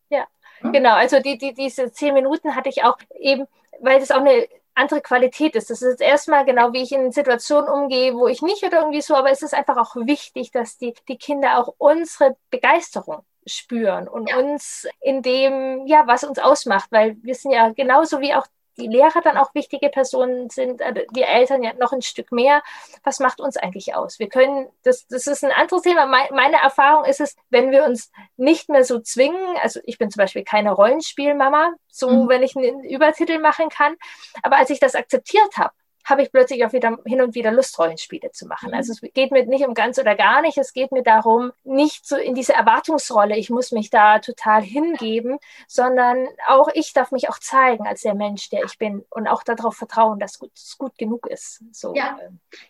Ja, 0.09 0.27
hm? 0.59 0.73
genau. 0.73 0.95
Also 0.95 1.21
die, 1.21 1.39
die, 1.39 1.55
diese 1.55 1.93
zehn 1.93 2.15
Minuten 2.15 2.55
hatte 2.55 2.69
ich 2.69 2.85
auch 2.85 2.99
eben, 3.19 3.47
weil 3.81 4.01
das 4.01 4.11
auch 4.11 4.21
eine 4.21 4.47
andere 4.75 5.01
Qualität 5.01 5.55
ist. 5.55 5.71
Das 5.71 5.83
ist 5.83 5.91
jetzt 5.91 6.03
erstmal 6.03 6.45
genau, 6.45 6.73
wie 6.73 6.83
ich 6.83 6.93
in 6.93 7.13
Situationen 7.13 7.69
umgehe, 7.69 8.15
wo 8.15 8.27
ich 8.27 8.43
nicht 8.43 8.63
oder 8.63 8.81
irgendwie 8.81 9.03
so, 9.03 9.15
aber 9.15 9.31
es 9.31 9.43
ist 9.43 9.55
einfach 9.55 9.77
auch 9.77 9.97
wichtig, 9.97 10.51
dass 10.51 10.79
die, 10.79 10.95
die 11.09 11.19
Kinder 11.19 11.59
auch 11.59 11.75
unsere 11.79 12.37
Begeisterung 12.51 13.23
spüren 13.47 14.09
und 14.09 14.31
ja. 14.31 14.39
uns 14.39 14.87
in 15.01 15.23
dem, 15.23 15.87
ja, 15.87 16.07
was 16.07 16.25
uns 16.25 16.39
ausmacht, 16.39 16.91
weil 16.91 17.17
wir 17.23 17.35
sind 17.35 17.53
ja 17.53 17.71
genauso 17.71 18.21
wie 18.21 18.35
auch 18.35 18.47
die 18.79 18.87
Lehrer 18.87 19.21
dann 19.23 19.37
auch 19.37 19.55
wichtige 19.55 19.89
Personen 19.89 20.51
sind, 20.51 20.81
äh, 20.81 21.07
die 21.15 21.23
Eltern 21.23 21.63
ja 21.63 21.73
noch 21.75 21.93
ein 21.93 22.03
Stück 22.03 22.33
mehr. 22.33 22.63
Was 23.05 23.21
macht 23.21 23.41
uns 23.41 23.57
eigentlich 23.57 23.95
aus? 23.95 24.19
Wir 24.19 24.29
können, 24.29 24.69
das, 24.83 25.07
das 25.07 25.27
ist 25.27 25.45
ein 25.45 25.53
anderes 25.53 25.83
Thema. 25.83 26.07
Meine 26.07 26.57
Erfahrung 26.63 27.05
ist 27.05 27.21
es, 27.21 27.37
wenn 27.51 27.71
wir 27.71 27.85
uns 27.85 28.11
nicht 28.37 28.69
mehr 28.69 28.85
so 28.85 29.01
zwingen, 29.01 29.57
also 29.63 29.81
ich 29.85 29.99
bin 29.99 30.11
zum 30.11 30.21
Beispiel 30.21 30.45
keine 30.45 30.73
Rollenspielmama, 30.73 31.73
so 31.89 32.11
mhm. 32.11 32.29
wenn 32.29 32.43
ich 32.43 32.57
einen 32.57 32.85
Übertitel 32.85 33.39
machen 33.39 33.69
kann, 33.69 33.97
aber 34.43 34.57
als 34.57 34.71
ich 34.71 34.81
das 34.81 34.95
akzeptiert 34.95 35.57
habe, 35.57 35.73
habe 36.05 36.23
ich 36.23 36.33
plötzlich 36.33 36.65
auch 36.65 36.73
wieder 36.73 36.99
hin 37.05 37.23
und 37.23 37.35
wieder 37.35 37.53
Lust, 37.53 37.79
Rollenspiele 37.79 38.31
zu 38.33 38.47
machen. 38.47 38.71
Mhm. 38.71 38.75
Also 38.75 38.93
es 38.93 39.01
geht 39.15 39.31
mir 39.31 39.47
nicht 39.47 39.67
um 39.67 39.75
ganz 39.75 39.99
oder 39.99 40.15
gar 40.15 40.43
nicht. 40.43 40.59
Es 40.59 40.73
geht 40.73 40.93
mir 40.93 41.03
darum, 41.03 41.53
nicht 41.65 42.07
so 42.07 42.17
in 42.17 42.35
diese 42.35 42.55
Erwartungsrolle, 42.55 43.37
ich 43.37 43.51
muss 43.51 43.73
mich 43.73 43.91
da 43.91 44.19
total 44.19 44.63
hingeben, 44.63 45.39
sondern 45.69 46.27
auch 46.49 46.69
ich 46.75 46.93
darf 46.93 47.13
mich 47.13 47.29
auch 47.29 47.39
zeigen 47.39 47.87
als 47.87 48.03
der 48.03 48.15
Mensch, 48.15 48.51
der 48.51 48.65
ich 48.65 48.79
bin 48.79 49.05
und 49.11 49.29
auch 49.29 49.43
darauf 49.43 49.77
vertrauen, 49.77 50.19
dass 50.19 50.41
es 50.55 50.77
gut 50.79 50.97
genug 50.99 51.27
ist. 51.27 51.63
So. 51.73 51.95
Ja. 51.95 52.19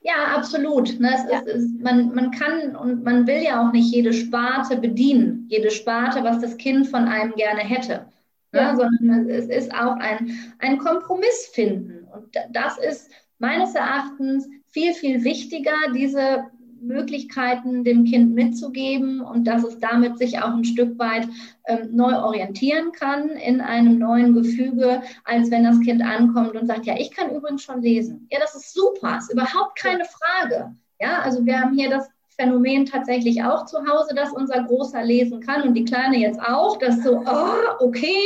ja, 0.00 0.36
absolut. 0.36 0.98
Ne, 1.00 1.26
ja. 1.30 1.38
Ist, 1.38 1.46
es, 1.46 1.68
man, 1.80 2.14
man 2.14 2.30
kann 2.30 2.76
und 2.76 3.04
man 3.04 3.26
will 3.26 3.42
ja 3.42 3.66
auch 3.66 3.72
nicht 3.72 3.92
jede 3.92 4.12
Sparte 4.12 4.76
bedienen, 4.76 5.46
jede 5.48 5.70
Sparte, 5.70 6.22
was 6.24 6.40
das 6.40 6.56
Kind 6.56 6.88
von 6.88 7.08
einem 7.08 7.34
gerne 7.34 7.60
hätte. 7.60 8.06
Ne, 8.54 8.60
ja. 8.60 8.76
sondern 8.76 9.30
es 9.30 9.46
ist 9.46 9.72
auch 9.72 9.96
ein, 9.96 10.54
ein 10.58 10.76
Kompromiss 10.76 11.48
finden. 11.52 12.06
Und 12.12 12.36
das 12.50 12.76
ist 12.76 13.10
meines 13.42 13.74
Erachtens 13.74 14.48
viel, 14.68 14.94
viel 14.94 15.24
wichtiger, 15.24 15.74
diese 15.94 16.44
Möglichkeiten 16.80 17.84
dem 17.84 18.04
Kind 18.04 18.34
mitzugeben 18.34 19.20
und 19.20 19.44
dass 19.44 19.64
es 19.64 19.78
damit 19.78 20.18
sich 20.18 20.40
auch 20.40 20.54
ein 20.54 20.64
Stück 20.64 20.98
weit 20.98 21.28
ähm, 21.66 21.88
neu 21.92 22.16
orientieren 22.16 22.92
kann 22.92 23.30
in 23.30 23.60
einem 23.60 23.98
neuen 23.98 24.34
Gefüge, 24.34 25.02
als 25.24 25.50
wenn 25.50 25.64
das 25.64 25.80
Kind 25.80 26.02
ankommt 26.02 26.54
und 26.54 26.66
sagt, 26.66 26.86
ja, 26.86 26.94
ich 26.96 27.10
kann 27.10 27.34
übrigens 27.34 27.62
schon 27.62 27.82
lesen. 27.82 28.28
Ja, 28.30 28.38
das 28.40 28.54
ist 28.54 28.74
super, 28.74 29.18
ist 29.18 29.32
überhaupt 29.32 29.78
keine 29.78 30.04
Frage. 30.04 30.74
Ja, 31.00 31.20
also 31.22 31.44
wir 31.44 31.60
haben 31.60 31.76
hier 31.76 31.90
das 31.90 32.08
Phänomen 32.36 32.86
tatsächlich 32.86 33.42
auch 33.42 33.66
zu 33.66 33.78
Hause, 33.86 34.14
dass 34.14 34.32
unser 34.32 34.62
Großer 34.62 35.02
lesen 35.02 35.40
kann 35.40 35.62
und 35.62 35.74
die 35.74 35.84
Kleine 35.84 36.18
jetzt 36.18 36.40
auch, 36.40 36.78
dass 36.78 37.02
so, 37.02 37.22
oh, 37.26 37.84
okay, 37.84 38.24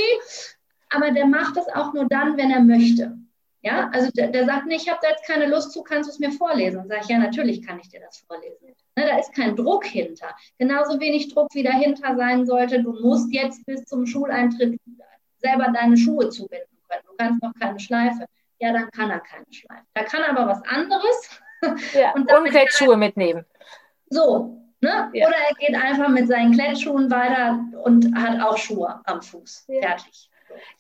aber 0.91 1.11
der 1.11 1.27
macht 1.27 1.57
das 1.57 1.69
auch 1.75 1.93
nur 1.93 2.07
dann, 2.07 2.37
wenn 2.37 2.51
er 2.51 2.63
möchte. 2.63 3.19
Ja, 3.67 3.91
also 3.93 4.13
der, 4.13 4.29
der 4.29 4.45
sagt, 4.45 4.67
nee, 4.67 4.77
ich 4.77 4.89
habe 4.89 5.01
da 5.03 5.09
jetzt 5.09 5.27
keine 5.27 5.47
Lust 5.47 5.73
zu, 5.73 5.83
kannst 5.83 6.09
du 6.09 6.13
es 6.13 6.21
mir 6.21 6.31
vorlesen? 6.31 6.83
Und 6.83 6.87
sage 6.87 7.01
ich, 7.03 7.09
ja, 7.09 7.19
natürlich 7.19 7.67
kann 7.67 7.81
ich 7.81 7.89
dir 7.89 7.99
das 7.99 8.19
vorlesen. 8.19 8.69
Ne, 8.95 9.07
da 9.07 9.19
ist 9.19 9.35
kein 9.35 9.57
Druck 9.57 9.85
hinter. 9.85 10.29
Genauso 10.57 11.01
wenig 11.01 11.35
Druck 11.35 11.53
wie 11.53 11.65
dahinter 11.65 12.15
sein 12.15 12.47
sollte, 12.47 12.81
du 12.81 12.93
musst 12.93 13.35
jetzt 13.35 13.67
bis 13.67 13.85
zum 13.85 14.07
Schuleintritt 14.07 14.81
selber 15.39 15.73
deine 15.75 15.97
Schuhe 15.97 16.29
zubinden 16.29 16.79
können. 16.89 17.03
Du 17.09 17.17
kannst 17.17 17.43
noch 17.43 17.53
keine 17.61 17.81
Schleife. 17.81 18.27
Ja, 18.61 18.73
dann 18.73 18.89
kann 18.93 19.11
er 19.11 19.19
keine 19.19 19.47
Schleife. 19.51 19.83
Da 19.95 20.05
kann 20.05 20.23
er 20.23 20.31
aber 20.31 20.47
was 20.47 20.63
anderes. 20.63 21.41
Ja, 21.93 22.13
und, 22.15 22.33
und 22.33 22.45
Klettschuhe 22.45 22.97
mitnehmen. 22.97 23.45
So, 24.11 24.63
ne? 24.81 25.11
Ja. 25.13 25.27
Oder 25.27 25.37
er 25.39 25.55
geht 25.57 25.75
einfach 25.75 26.09
mit 26.09 26.29
seinen 26.29 26.53
Klettschuhen 26.53 27.11
weiter 27.11 27.59
und 27.83 28.17
hat 28.17 28.41
auch 28.41 28.59
Schuhe 28.59 29.01
am 29.07 29.21
Fuß. 29.21 29.65
Ja. 29.67 29.89
Fertig. 29.89 30.31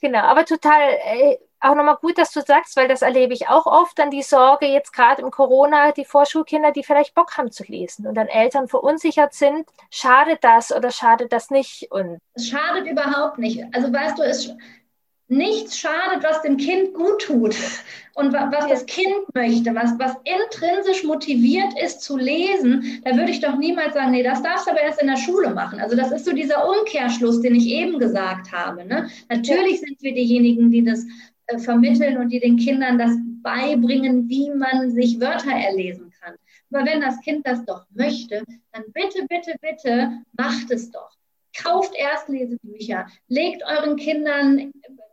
Genau, 0.01 0.21
aber 0.21 0.45
total 0.45 0.91
äh, 1.05 1.37
auch 1.61 1.75
nochmal 1.75 1.97
gut, 1.97 2.19
dass 2.19 2.33
du 2.33 2.41
sagst, 2.41 2.77
weil 2.77 2.89
das 2.89 3.03
erlebe 3.03 3.33
ich 3.33 3.49
auch 3.49 3.67
oft, 3.67 3.99
dann 3.99 4.11
die 4.11 4.23
Sorge 4.23 4.67
jetzt 4.67 4.93
gerade 4.93 5.23
im 5.23 5.31
Corona, 5.31 5.93
die 5.93 6.05
Vorschulkinder, 6.05 6.73
die 6.73 6.85
vielleicht 6.85 7.15
Bock 7.15 7.37
haben 7.37 7.51
zu 7.51 7.65
lesen 7.65 8.07
und 8.07 8.15
dann 8.15 8.29
Eltern 8.29 8.69
verunsichert 8.69 9.35
sind, 9.35 9.69
schadet 9.91 10.43
das 10.43 10.75
oder 10.75 10.91
schadet 10.91 11.33
das 11.33 11.51
nicht? 11.51 11.91
Und 11.91 12.19
es 12.35 12.49
schadet 12.49 12.87
überhaupt 12.87 13.39
nicht. 13.39 13.65
Also 13.73 13.93
weißt 13.93 14.19
du, 14.19 14.23
es 14.23 14.55
nichts 15.29 15.77
schadet, 15.79 16.23
was 16.23 16.43
dem 16.43 16.57
Kind 16.57 16.95
gut 16.95 17.23
tut 17.23 17.57
und 18.15 18.33
was 18.33 18.69
das 18.69 18.87
Kind 18.87 19.35
möchte, 19.35 19.75
was, 19.75 19.99
was 19.99 20.15
intrinsisch 20.25 21.03
motiviert 21.03 21.73
ist 21.83 22.01
zu 22.01 22.17
lesen, 22.17 23.03
da 23.05 23.17
würde 23.17 23.33
ich 23.33 23.41
doch 23.41 23.57
niemals 23.57 23.95
sagen, 23.95 24.13
nee, 24.13 24.23
das 24.23 24.43
darfst 24.43 24.67
du 24.67 24.71
aber 24.71 24.83
erst 24.83 25.03
in 25.03 25.09
der 25.09 25.17
Schule 25.17 25.51
machen. 25.51 25.81
Also 25.81 25.97
das 25.97 26.13
ist 26.13 26.25
so 26.25 26.33
dieser 26.33 26.69
Umkehrschluss, 26.69 27.41
den 27.41 27.57
ich 27.57 27.67
eben 27.67 27.99
gesagt 27.99 28.53
habe. 28.53 28.85
Ne? 28.85 29.09
Natürlich 29.29 29.81
sind 29.81 30.01
wir 30.01 30.15
diejenigen, 30.15 30.71
die 30.71 30.85
das 30.85 31.05
äh, 31.47 31.59
vermitteln 31.59 32.19
und 32.19 32.31
die 32.31 32.41
den 32.41 32.57
Kindern 32.57 32.99
das 32.99 33.13
beibringen, 33.43 34.29
wie 34.29 34.51
man 34.51 34.91
sich 34.91 35.21
Wörter 35.21 35.53
erlesen 35.53 36.13
kann. 36.21 36.35
Aber 36.73 36.85
wenn 36.85 37.01
das 37.01 37.21
Kind 37.21 37.47
das 37.47 37.65
doch 37.65 37.87
möchte, 37.91 38.43
dann 38.73 38.85
bitte, 38.93 39.27
bitte, 39.29 39.57
bitte 39.61 40.23
macht 40.37 40.71
es 40.71 40.91
doch. 40.91 41.11
Kauft 41.57 41.95
Erstlesebücher, 41.95 43.07
legt 43.29 43.63
euren 43.65 43.97
Kindern, 43.97 44.73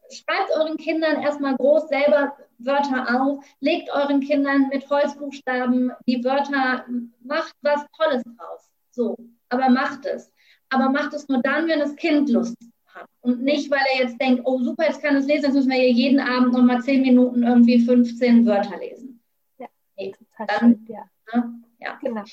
schreibt 0.09 0.51
euren 0.57 0.77
Kindern 0.77 1.21
erstmal 1.21 1.55
groß 1.55 1.88
selber 1.88 2.36
Wörter 2.57 3.21
auf, 3.21 3.45
legt 3.59 3.89
euren 3.91 4.19
Kindern 4.19 4.69
mit 4.69 4.89
Holzbuchstaben 4.89 5.91
die 6.07 6.23
Wörter, 6.23 6.86
macht 7.23 7.53
was 7.61 7.86
Tolles 7.95 8.23
draus. 8.23 8.69
So, 8.91 9.15
aber 9.49 9.69
macht 9.69 10.05
es. 10.05 10.31
Aber 10.69 10.89
macht 10.89 11.13
es 11.13 11.27
nur 11.27 11.41
dann, 11.43 11.67
wenn 11.67 11.79
das 11.79 11.95
Kind 11.95 12.29
Lust 12.29 12.57
hat. 12.94 13.08
Und 13.22 13.41
nicht, 13.41 13.70
weil 13.72 13.82
er 13.94 14.04
jetzt 14.04 14.20
denkt, 14.20 14.41
oh 14.46 14.60
super, 14.60 14.86
jetzt 14.86 15.02
kann 15.02 15.16
es 15.16 15.26
lesen, 15.26 15.46
jetzt 15.46 15.56
müssen 15.56 15.72
wir 15.72 15.78
hier 15.78 15.91
jeden 15.91 16.20
Abend 16.20 16.54
nochmal 16.54 16.82
zehn 16.82 17.02
Minuten 17.02 17.44
irgendwie 17.44 17.80
15 17.80 18.46
Wörter 18.46 18.78
lesen. 18.78 19.22
Ja, 19.58 19.68
nee, 19.98 20.14
dann, 20.48 20.60
schön, 20.60 20.86
ja. 20.89 21.10
Ne? 21.34 21.54
ja. 21.80 22.00
Genau. 22.02 22.24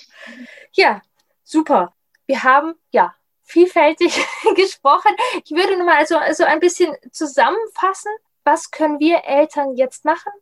Ja, 0.72 1.02
super. 1.42 1.94
Wir 2.26 2.42
haben 2.42 2.74
ja 2.92 3.14
vielfältig 3.42 4.14
gesprochen. 4.56 5.12
Ich 5.44 5.50
würde 5.50 5.76
nochmal 5.76 5.96
also, 5.96 6.16
also 6.16 6.44
ein 6.44 6.60
bisschen 6.60 6.94
zusammenfassen. 7.10 8.12
Was 8.44 8.70
können 8.70 9.00
wir 9.00 9.24
Eltern 9.24 9.76
jetzt 9.76 10.04
machen? 10.04 10.32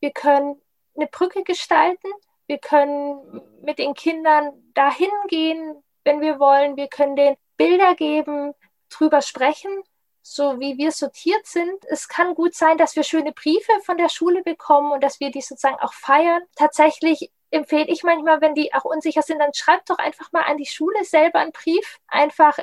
Wir 0.00 0.10
können 0.10 0.60
eine 0.96 1.06
Brücke 1.06 1.44
gestalten. 1.44 2.08
Wir 2.46 2.58
können 2.58 3.42
mit 3.62 3.78
den 3.78 3.94
Kindern 3.94 4.52
dahin 4.74 5.10
gehen, 5.28 5.82
wenn 6.04 6.20
wir 6.20 6.38
wollen. 6.38 6.76
Wir 6.76 6.88
können 6.88 7.16
den 7.16 7.36
Bilder 7.56 7.94
geben, 7.94 8.52
drüber 8.98 9.22
sprechen, 9.22 9.82
so 10.22 10.58
wie 10.58 10.78
wir 10.78 10.90
sortiert 10.90 11.46
sind. 11.46 11.84
Es 11.88 12.08
kann 12.08 12.34
gut 12.34 12.54
sein, 12.54 12.78
dass 12.78 12.96
wir 12.96 13.02
schöne 13.02 13.32
Briefe 13.32 13.72
von 13.84 13.98
der 13.98 14.08
Schule 14.08 14.42
bekommen 14.42 14.92
und 14.92 15.02
dass 15.02 15.20
wir 15.20 15.30
die 15.30 15.42
sozusagen 15.42 15.78
auch 15.80 15.92
feiern. 15.92 16.42
Tatsächlich 16.56 17.30
empfehle 17.50 17.86
ich 17.88 18.02
manchmal, 18.02 18.40
wenn 18.40 18.54
die 18.54 18.72
auch 18.74 18.84
unsicher 18.84 19.22
sind, 19.22 19.38
dann 19.38 19.54
schreibt 19.54 19.90
doch 19.90 19.98
einfach 19.98 20.32
mal 20.32 20.42
an 20.42 20.56
die 20.56 20.66
Schule 20.66 21.04
selber 21.04 21.38
einen 21.38 21.52
Brief, 21.52 21.98
einfach 22.08 22.58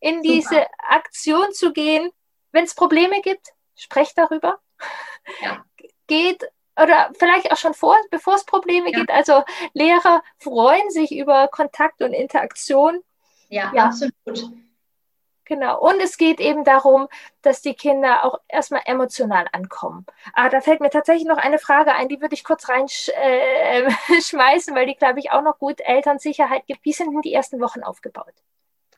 in 0.00 0.22
Super. 0.22 0.28
diese 0.28 0.66
Aktion 0.88 1.52
zu 1.52 1.72
gehen. 1.72 2.10
Wenn 2.52 2.64
es 2.64 2.74
Probleme 2.74 3.20
gibt, 3.22 3.48
sprecht 3.76 4.18
darüber. 4.18 4.58
Ja. 5.40 5.64
Geht 6.06 6.44
oder 6.80 7.10
vielleicht 7.18 7.52
auch 7.52 7.56
schon 7.56 7.74
vor, 7.74 7.96
bevor 8.10 8.34
es 8.34 8.44
Probleme 8.44 8.90
ja. 8.90 8.98
gibt. 8.98 9.10
Also 9.10 9.44
Lehrer 9.74 10.22
freuen 10.38 10.90
sich 10.90 11.12
über 11.12 11.48
Kontakt 11.48 12.02
und 12.02 12.12
Interaktion. 12.12 13.02
Ja, 13.48 13.72
ja. 13.74 13.86
absolut. 13.86 14.50
Genau. 15.50 15.80
Und 15.80 16.00
es 16.00 16.16
geht 16.16 16.38
eben 16.38 16.62
darum, 16.62 17.08
dass 17.42 17.60
die 17.60 17.74
Kinder 17.74 18.24
auch 18.24 18.38
erstmal 18.46 18.82
emotional 18.84 19.46
ankommen. 19.50 20.06
Ah, 20.32 20.48
da 20.48 20.60
fällt 20.60 20.80
mir 20.80 20.90
tatsächlich 20.90 21.26
noch 21.26 21.38
eine 21.38 21.58
Frage 21.58 21.92
ein, 21.92 22.08
die 22.08 22.20
würde 22.20 22.34
ich 22.34 22.44
kurz 22.44 22.68
reinschmeißen, 22.68 23.12
äh, 24.72 24.76
weil 24.78 24.86
die, 24.86 24.94
glaube 24.94 25.18
ich, 25.18 25.32
auch 25.32 25.42
noch 25.42 25.58
gut 25.58 25.80
Elternsicherheit 25.80 26.68
gibt. 26.68 26.84
Wie 26.84 26.92
sind 26.92 27.12
denn 27.12 27.22
die 27.22 27.34
ersten 27.34 27.60
Wochen 27.60 27.82
aufgebaut? 27.82 28.32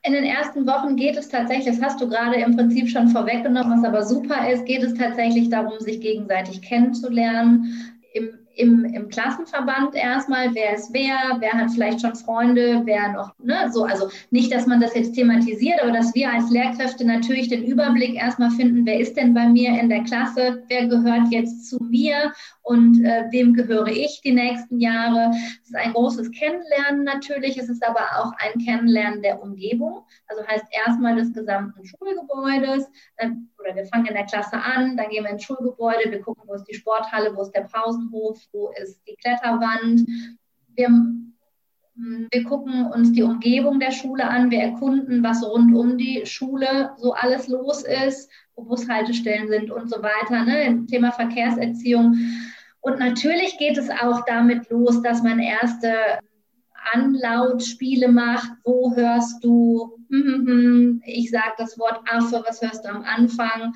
In 0.03 0.13
den 0.13 0.25
ersten 0.25 0.67
Wochen 0.67 0.95
geht 0.97 1.17
es 1.17 1.31
tatsächlich, 1.31 1.75
das 1.75 1.81
hast 1.81 1.99
du 2.03 2.09
gerade 2.11 2.37
im 2.37 2.55
Prinzip 2.55 2.91
schon 2.91 3.09
vorweggenommen, 3.09 3.79
was 3.79 3.89
aber 3.89 4.03
super 4.03 4.51
ist, 4.51 4.67
geht 4.67 4.83
es 4.83 4.93
tatsächlich 4.93 5.49
darum, 5.49 5.81
sich 5.81 6.03
gegenseitig 6.03 6.61
kennenzulernen. 6.61 7.99
Im 8.13 8.42
im, 8.55 8.85
im 8.85 9.09
Klassenverband 9.09 9.95
erstmal, 9.95 10.55
wer 10.55 10.75
ist 10.75 10.93
wer, 10.93 11.37
wer 11.41 11.53
hat 11.53 11.71
vielleicht 11.71 12.01
schon 12.01 12.15
Freunde, 12.15 12.83
wer 12.85 13.13
noch, 13.13 13.33
ne, 13.39 13.71
so, 13.73 13.85
also 13.85 14.09
nicht, 14.31 14.53
dass 14.53 14.67
man 14.67 14.81
das 14.81 14.95
jetzt 14.95 15.15
thematisiert, 15.15 15.83
aber 15.83 15.93
dass 15.93 16.15
wir 16.15 16.31
als 16.31 16.51
Lehrkräfte 16.51 17.05
natürlich 17.05 17.49
den 17.49 17.65
Überblick 17.65 18.15
erstmal 18.15 18.51
finden, 18.51 18.85
wer 18.87 19.01
ist 19.01 19.17
denn 19.17 19.35
bei 19.35 19.47
mir 19.49 19.79
in 19.81 19.89
der 19.89 20.05
Klasse, 20.05 20.63
wer 20.69 20.87
gehört 20.87 21.29
jetzt 21.31 21.69
zu 21.69 21.79
mir 21.83 22.33
und 22.63 23.05
äh, 23.05 23.25
wem 23.31 23.55
gehöre 23.55 23.89
ich 23.89 24.21
die 24.23 24.33
nächsten 24.33 24.81
Jahre. 24.81 25.31
Es 25.63 25.71
ist 25.71 25.77
ein 25.77 25.93
großes 25.93 26.31
Kennenlernen 26.31 27.05
natürlich, 27.05 27.59
es 27.59 27.69
ist 27.69 27.87
aber 27.87 28.07
auch 28.19 28.33
ein 28.39 28.61
Kennenlernen 28.65 29.23
der 29.23 29.43
Umgebung, 29.43 30.05
also 30.29 30.47
heißt 30.47 30.67
erstmal 30.87 31.17
des 31.17 31.33
gesamten 31.33 31.85
Schulgebäudes, 31.85 32.89
äh, 33.17 33.29
oder 33.63 33.75
wir 33.75 33.87
fangen 33.87 34.07
in 34.07 34.15
der 34.15 34.27
Klasse 34.27 34.57
an, 34.57 34.97
dann 34.97 35.09
gehen 35.09 35.25
wir 35.25 35.31
ins 35.31 35.45
Schulgebäude, 35.45 36.11
wir 36.11 36.21
gucken, 36.21 36.45
wo 36.47 36.55
ist 36.55 36.65
die 36.65 36.75
Sporthalle, 36.75 37.35
wo 37.35 37.43
ist 37.43 37.53
der 37.53 37.63
Pausenhof, 37.73 38.39
wo 38.53 38.71
ist 38.81 39.01
die 39.07 39.17
Kletterwand. 39.17 40.07
Wir, 40.75 40.89
mm, 40.89 42.27
wir 42.31 42.45
gucken 42.45 42.87
uns 42.87 43.13
die 43.13 43.23
Umgebung 43.23 43.81
der 43.81 43.93
Schule 43.93 44.29
an, 44.29 44.51
wir 44.51 44.61
erkunden, 44.61 45.23
was 45.23 45.43
rund 45.43 45.75
um 45.75 45.97
die 45.97 46.27
Schule 46.27 46.93
so 46.97 47.13
alles 47.13 47.49
los 47.49 47.85
ist, 47.85 48.31
wo 48.55 48.65
Bushaltestellen 48.65 49.49
sind 49.49 49.71
und 49.71 49.89
so 49.89 50.03
weiter. 50.03 50.45
Ne? 50.45 50.87
Thema 50.87 51.13
Verkehrserziehung. 51.13 52.17
Und 52.81 52.99
natürlich 52.99 53.59
geht 53.59 53.79
es 53.79 53.89
auch 53.91 54.25
damit 54.27 54.69
los, 54.71 55.03
dass 55.03 55.23
man 55.23 55.39
erste 55.39 55.95
Anlautspiele 56.93 58.09
macht. 58.09 58.51
Wo 58.65 58.95
hörst 58.95 59.43
du, 59.45 59.99
hm, 60.11 60.23
hm, 60.23 60.47
hm, 60.47 61.03
ich 61.07 61.31
sage 61.31 61.55
das 61.59 61.79
Wort 61.79 62.01
Affe, 62.11 62.43
was 62.47 62.61
hörst 62.63 62.85
du 62.85 62.89
am 62.89 63.05
Anfang? 63.05 63.75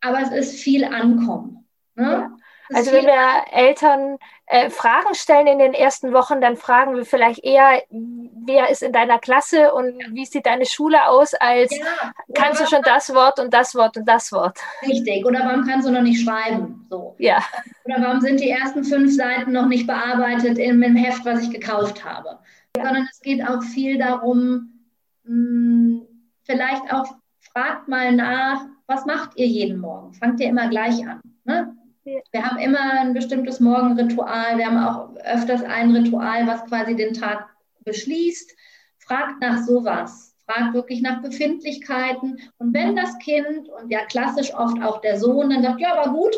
Aber 0.00 0.20
es 0.20 0.30
ist 0.30 0.60
viel 0.60 0.84
Ankommen. 0.84 1.66
Ne? 1.94 2.30
Also 2.72 2.92
wenn 2.92 3.04
wir 3.04 3.44
Eltern 3.52 4.18
äh, 4.46 4.70
Fragen 4.70 5.14
stellen 5.14 5.46
in 5.46 5.58
den 5.58 5.74
ersten 5.74 6.12
Wochen, 6.12 6.40
dann 6.40 6.56
fragen 6.56 6.96
wir 6.96 7.04
vielleicht 7.04 7.44
eher, 7.44 7.82
wer 7.90 8.70
ist 8.70 8.82
in 8.82 8.92
deiner 8.92 9.18
Klasse 9.18 9.72
und 9.74 9.98
wie 10.12 10.24
sieht 10.24 10.46
deine 10.46 10.66
Schule 10.66 11.08
aus, 11.08 11.34
als 11.34 11.76
ja. 11.76 12.12
kannst 12.34 12.60
du 12.60 12.66
schon 12.66 12.82
das 12.82 13.14
Wort 13.14 13.38
und 13.38 13.52
das 13.52 13.74
Wort 13.74 13.96
und 13.96 14.08
das 14.08 14.32
Wort. 14.32 14.58
Richtig. 14.86 15.24
Oder 15.26 15.40
warum 15.44 15.66
kannst 15.66 15.86
du 15.86 15.92
noch 15.92 16.02
nicht 16.02 16.24
schreiben? 16.24 16.86
So. 16.88 17.14
Ja. 17.18 17.42
Oder 17.84 17.96
warum 18.00 18.20
sind 18.20 18.40
die 18.40 18.50
ersten 18.50 18.84
fünf 18.84 19.14
Seiten 19.14 19.52
noch 19.52 19.66
nicht 19.66 19.86
bearbeitet 19.86 20.58
in 20.58 20.80
dem 20.80 20.96
Heft, 20.96 21.24
was 21.24 21.42
ich 21.42 21.50
gekauft 21.50 22.04
habe? 22.04 22.38
Ja. 22.76 22.84
Sondern 22.84 23.08
es 23.10 23.20
geht 23.20 23.46
auch 23.46 23.62
viel 23.62 23.98
darum, 23.98 24.80
mh, 25.24 25.28
hm, 25.28 26.06
vielleicht 26.44 26.92
auch 26.92 27.06
fragt 27.52 27.88
mal 27.88 28.12
nach, 28.12 28.64
was 28.86 29.06
macht 29.06 29.36
ihr 29.36 29.46
jeden 29.46 29.78
Morgen? 29.78 30.12
Fangt 30.14 30.40
ihr 30.40 30.48
immer 30.48 30.68
gleich 30.68 31.06
an? 31.06 31.20
Ne? 31.44 31.74
Wir 32.04 32.44
haben 32.44 32.58
immer 32.58 33.00
ein 33.00 33.14
bestimmtes 33.14 33.60
Morgenritual. 33.60 34.58
Wir 34.58 34.66
haben 34.66 34.78
auch 34.78 35.16
öfters 35.24 35.62
ein 35.62 35.94
Ritual, 35.94 36.46
was 36.46 36.64
quasi 36.66 36.94
den 36.94 37.14
Tag 37.14 37.48
beschließt. 37.80 38.54
Fragt 38.98 39.40
nach 39.40 39.62
sowas. 39.64 40.36
Fragt 40.46 40.74
wirklich 40.74 41.00
nach 41.00 41.22
Befindlichkeiten. 41.22 42.38
Und 42.58 42.74
wenn 42.74 42.94
das 42.94 43.18
Kind 43.18 43.68
und 43.68 43.90
ja 43.90 44.04
klassisch 44.04 44.52
oft 44.54 44.82
auch 44.82 45.00
der 45.00 45.18
Sohn 45.18 45.50
dann 45.50 45.62
sagt, 45.62 45.80
ja, 45.80 45.96
war 45.96 46.12
gut, 46.12 46.34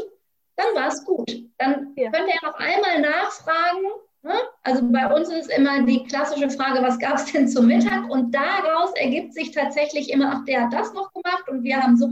dann 0.54 0.66
war 0.74 0.88
es 0.88 1.04
gut. 1.04 1.30
Dann 1.58 1.92
ja. 1.96 2.10
könnt 2.10 2.28
ihr 2.28 2.48
noch 2.48 2.58
einmal 2.58 3.00
nachfragen. 3.00 3.82
Ne? 4.22 4.34
Also 4.62 4.82
bei 4.90 5.12
uns 5.12 5.28
ist 5.28 5.50
immer 5.50 5.82
die 5.82 6.04
klassische 6.04 6.50
Frage, 6.50 6.82
was 6.82 6.98
gab 6.98 7.16
es 7.16 7.32
denn 7.32 7.48
zum 7.48 7.66
Mittag? 7.66 8.08
Und 8.08 8.32
daraus 8.32 8.92
ergibt 8.94 9.34
sich 9.34 9.50
tatsächlich 9.50 10.12
immer, 10.12 10.32
ach, 10.36 10.44
der 10.44 10.64
hat 10.64 10.72
das 10.72 10.92
noch 10.94 11.12
gemacht 11.12 11.48
und 11.48 11.64
wir 11.64 11.82
haben 11.82 11.96
so. 11.96 12.10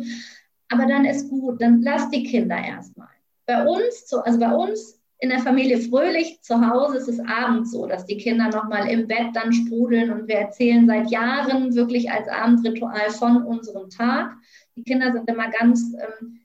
Aber 0.71 0.87
dann 0.87 1.05
ist 1.05 1.29
gut, 1.29 1.61
dann 1.61 1.83
lass 1.83 2.11
die 2.11 2.25
Kinder 2.25 2.57
erstmal. 2.57 3.14
Bei 3.47 3.65
uns, 3.65 4.13
also 4.13 4.39
bei 4.39 4.53
uns 4.53 5.01
in 5.19 5.31
der 5.31 5.39
Familie 5.41 5.79
Fröhlich 5.79 6.43
zu 6.43 6.67
Hause 6.67 6.99
ist 6.99 7.09
es 7.09 7.21
abends 7.21 7.73
so, 7.73 7.87
dass 7.87 8.05
die 8.05 8.17
Kinder 8.17 8.49
nochmal 8.49 8.89
im 8.89 9.07
Bett 9.07 9.29
dann 9.35 9.53
sprudeln 9.53 10.11
und 10.11 10.29
wir 10.29 10.37
erzählen 10.37 10.87
seit 10.87 11.11
Jahren 11.11 11.75
wirklich 11.75 12.11
als 12.11 12.29
Abendritual 12.29 13.11
von 13.11 13.43
unserem 13.43 13.91
Tag. 13.91 14.33
Die 14.77 14.83
Kinder 14.83 15.13
sind 15.13 15.29
immer 15.31 15.51
ganz 15.51 15.95
ähm, 15.95 16.41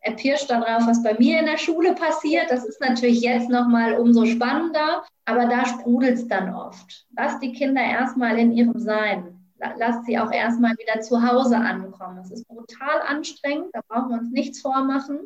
erpirscht 0.00 0.50
darauf, 0.50 0.86
was 0.86 1.02
bei 1.02 1.14
mir 1.18 1.40
in 1.40 1.46
der 1.46 1.58
Schule 1.58 1.94
passiert. 1.94 2.50
Das 2.50 2.64
ist 2.64 2.80
natürlich 2.80 3.20
jetzt 3.20 3.48
nochmal 3.48 3.94
umso 3.94 4.26
spannender, 4.26 5.04
aber 5.24 5.46
da 5.46 5.66
sprudelt 5.66 6.14
es 6.14 6.28
dann 6.28 6.54
oft. 6.54 7.06
Lass 7.16 7.38
die 7.40 7.52
Kinder 7.52 7.82
erstmal 7.82 8.38
in 8.38 8.52
ihrem 8.52 8.78
Sein. 8.78 9.34
Lass 9.76 10.04
sie 10.06 10.18
auch 10.18 10.30
erstmal 10.30 10.72
wieder 10.72 11.00
zu 11.00 11.20
Hause 11.20 11.56
ankommen. 11.56 12.18
Es 12.18 12.30
ist 12.30 12.46
brutal 12.46 13.02
anstrengend, 13.06 13.70
da 13.72 13.80
brauchen 13.88 14.10
wir 14.10 14.18
uns 14.18 14.30
nichts 14.30 14.60
vormachen. 14.60 15.18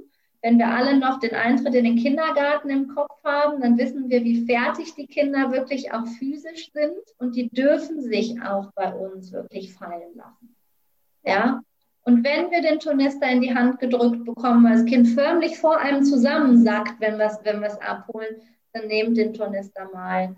Wenn 0.42 0.58
wir 0.58 0.68
alle 0.68 0.98
noch 0.98 1.20
den 1.20 1.34
Eintritt 1.34 1.74
in 1.74 1.84
den 1.84 1.96
Kindergarten 1.96 2.68
im 2.68 2.88
Kopf 2.88 3.22
haben, 3.22 3.60
dann 3.60 3.78
wissen 3.78 4.10
wir, 4.10 4.24
wie 4.24 4.44
fertig 4.44 4.94
die 4.96 5.06
Kinder 5.06 5.52
wirklich 5.52 5.92
auch 5.92 6.06
physisch 6.18 6.72
sind 6.72 6.98
und 7.18 7.36
die 7.36 7.48
dürfen 7.48 8.02
sich 8.02 8.42
auch 8.42 8.72
bei 8.74 8.92
uns 8.92 9.32
wirklich 9.32 9.72
fallen 9.72 10.16
lassen. 10.16 10.56
Ja, 11.24 11.62
und 12.04 12.24
wenn 12.24 12.50
wir 12.50 12.60
den 12.60 12.80
Tornister 12.80 13.28
in 13.28 13.40
die 13.40 13.54
Hand 13.54 13.78
gedrückt 13.78 14.24
bekommen, 14.24 14.64
weil 14.64 14.72
das 14.72 14.84
Kind 14.84 15.08
förmlich 15.08 15.58
vor 15.58 15.78
einem 15.78 16.04
zusammensackt, 16.04 17.00
wenn 17.00 17.18
wir 17.18 17.26
es 17.26 17.38
wenn 17.44 17.62
abholen, 17.64 18.42
dann 18.72 18.88
nehmt 18.88 19.16
den 19.16 19.32
Tornister 19.34 19.88
mal 19.92 20.34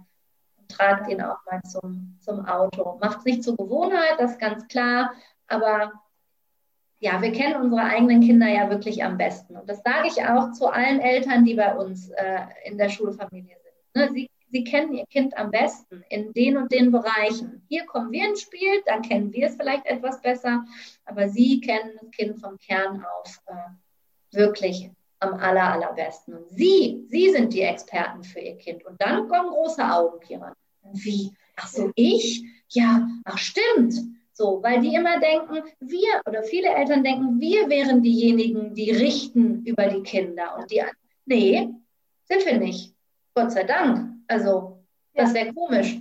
und 0.58 0.70
tragt 0.70 1.10
ihn 1.10 1.22
auch 1.22 1.38
mal 1.50 1.62
zum, 1.62 2.18
zum 2.20 2.44
Auto. 2.44 2.98
Macht 3.00 3.20
es 3.20 3.24
nicht 3.24 3.42
zur 3.42 3.56
Gewohnheit, 3.56 4.16
das 4.18 4.32
ist 4.32 4.40
ganz 4.40 4.68
klar, 4.68 5.14
aber 5.46 5.92
ja, 7.04 7.20
wir 7.20 7.32
kennen 7.32 7.60
unsere 7.60 7.82
eigenen 7.82 8.22
Kinder 8.22 8.48
ja 8.48 8.70
wirklich 8.70 9.04
am 9.04 9.18
besten. 9.18 9.56
Und 9.56 9.68
das 9.68 9.82
sage 9.82 10.08
ich 10.08 10.24
auch 10.24 10.52
zu 10.52 10.68
allen 10.68 11.00
Eltern, 11.00 11.44
die 11.44 11.54
bei 11.54 11.74
uns 11.76 12.08
äh, 12.08 12.40
in 12.64 12.78
der 12.78 12.88
Schulfamilie 12.88 13.56
sind. 13.62 13.94
Ne? 13.94 14.12
Sie 14.12 14.30
Sie 14.54 14.62
kennen 14.62 14.94
Ihr 14.94 15.06
Kind 15.06 15.36
am 15.36 15.50
besten 15.50 16.04
in 16.10 16.32
den 16.32 16.56
und 16.56 16.70
den 16.70 16.92
Bereichen. 16.92 17.66
Hier 17.68 17.84
kommen 17.86 18.12
wir 18.12 18.28
ins 18.28 18.42
Spiel, 18.42 18.82
dann 18.86 19.02
kennen 19.02 19.32
wir 19.32 19.48
es 19.48 19.56
vielleicht 19.56 19.84
etwas 19.84 20.22
besser, 20.22 20.64
aber 21.06 21.28
Sie 21.28 21.60
kennen 21.60 21.98
das 22.00 22.08
Kind 22.12 22.38
vom 22.38 22.56
Kern 22.58 23.04
auf 23.04 23.42
äh, 23.46 24.36
wirklich 24.36 24.90
am 25.18 25.34
aller, 25.34 25.72
allerbesten. 25.72 26.34
Und 26.34 26.48
Sie, 26.50 27.04
Sie 27.08 27.30
sind 27.30 27.52
die 27.52 27.62
Experten 27.62 28.22
für 28.22 28.38
Ihr 28.38 28.56
Kind. 28.56 28.86
Und 28.86 29.02
dann 29.02 29.28
kommen 29.28 29.48
große 29.48 29.82
Augen, 29.84 30.20
Kira. 30.20 30.54
Wie? 30.92 31.32
Ach 31.56 31.66
so, 31.66 31.90
ich? 31.96 32.44
Ja, 32.68 33.08
ach 33.24 33.38
stimmt. 33.38 33.94
So, 34.36 34.60
weil 34.62 34.80
die 34.80 34.94
immer 34.94 35.20
denken, 35.20 35.62
wir 35.78 36.20
oder 36.26 36.42
viele 36.42 36.68
Eltern 36.68 37.04
denken, 37.04 37.40
wir 37.40 37.68
wären 37.68 38.02
diejenigen, 38.02 38.74
die 38.74 38.90
richten 38.90 39.64
über 39.64 39.86
die 39.86 40.02
Kinder. 40.02 40.56
Und 40.58 40.70
die, 40.72 40.82
nee, 41.24 41.68
sind 42.24 42.44
wir 42.44 42.58
nicht. 42.58 42.94
Gott 43.32 43.52
sei 43.52 43.62
Dank. 43.62 44.10
Also, 44.26 44.84
das 45.14 45.32
wäre 45.34 45.54
komisch. 45.54 45.98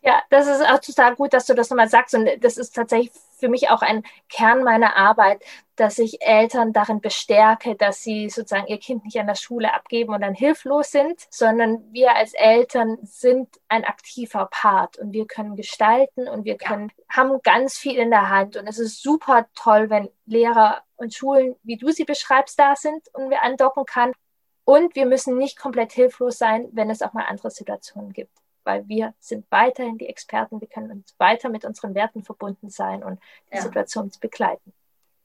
Ja, 0.00 0.22
das 0.30 0.46
ist 0.46 0.62
auch 0.62 0.78
total 0.80 1.14
gut, 1.14 1.34
dass 1.34 1.46
du 1.46 1.54
das 1.54 1.68
nochmal 1.68 1.88
sagst. 1.88 2.14
Und 2.14 2.26
das 2.40 2.56
ist 2.56 2.74
tatsächlich 2.74 3.12
für 3.42 3.48
mich 3.48 3.70
auch 3.70 3.82
ein 3.82 4.04
Kern 4.28 4.62
meiner 4.62 4.94
Arbeit, 4.96 5.42
dass 5.74 5.98
ich 5.98 6.22
Eltern 6.22 6.72
darin 6.72 7.00
bestärke, 7.00 7.74
dass 7.74 8.00
sie 8.00 8.30
sozusagen 8.30 8.68
ihr 8.68 8.78
Kind 8.78 9.04
nicht 9.04 9.18
an 9.18 9.26
der 9.26 9.34
Schule 9.34 9.74
abgeben 9.74 10.14
und 10.14 10.20
dann 10.20 10.34
hilflos 10.34 10.92
sind, 10.92 11.26
sondern 11.28 11.92
wir 11.92 12.14
als 12.14 12.34
Eltern 12.34 12.98
sind 13.02 13.48
ein 13.68 13.84
aktiver 13.84 14.46
Part 14.46 14.96
und 14.98 15.12
wir 15.12 15.26
können 15.26 15.56
gestalten 15.56 16.28
und 16.28 16.44
wir 16.44 16.56
können, 16.56 16.92
ja. 16.96 17.16
haben 17.16 17.40
ganz 17.42 17.76
viel 17.76 17.96
in 17.96 18.10
der 18.10 18.28
Hand. 18.28 18.56
Und 18.56 18.68
es 18.68 18.78
ist 18.78 19.02
super 19.02 19.46
toll, 19.56 19.90
wenn 19.90 20.08
Lehrer 20.24 20.82
und 20.94 21.12
Schulen, 21.12 21.56
wie 21.64 21.76
du 21.76 21.90
sie 21.90 22.04
beschreibst, 22.04 22.56
da 22.60 22.76
sind 22.76 23.02
und 23.12 23.28
wir 23.28 23.42
andocken 23.42 23.86
kann. 23.86 24.12
Und 24.64 24.94
wir 24.94 25.06
müssen 25.06 25.36
nicht 25.36 25.58
komplett 25.58 25.90
hilflos 25.90 26.38
sein, 26.38 26.68
wenn 26.70 26.90
es 26.90 27.02
auch 27.02 27.12
mal 27.12 27.24
andere 27.24 27.50
Situationen 27.50 28.12
gibt, 28.12 28.38
weil 28.64 28.86
wir 28.88 29.14
sind 29.18 29.46
weiterhin 29.50 29.98
die 29.98 30.08
Experten, 30.08 30.60
wir 30.60 30.68
können 30.68 30.90
uns 30.90 31.14
weiter 31.18 31.48
mit 31.48 31.64
unseren 31.64 31.94
Werten 31.94 32.22
verbunden 32.22 32.70
sein 32.70 33.02
und 33.02 33.20
die 33.50 33.56
ja. 33.56 33.62
Situation 33.62 34.10
begleiten. 34.20 34.72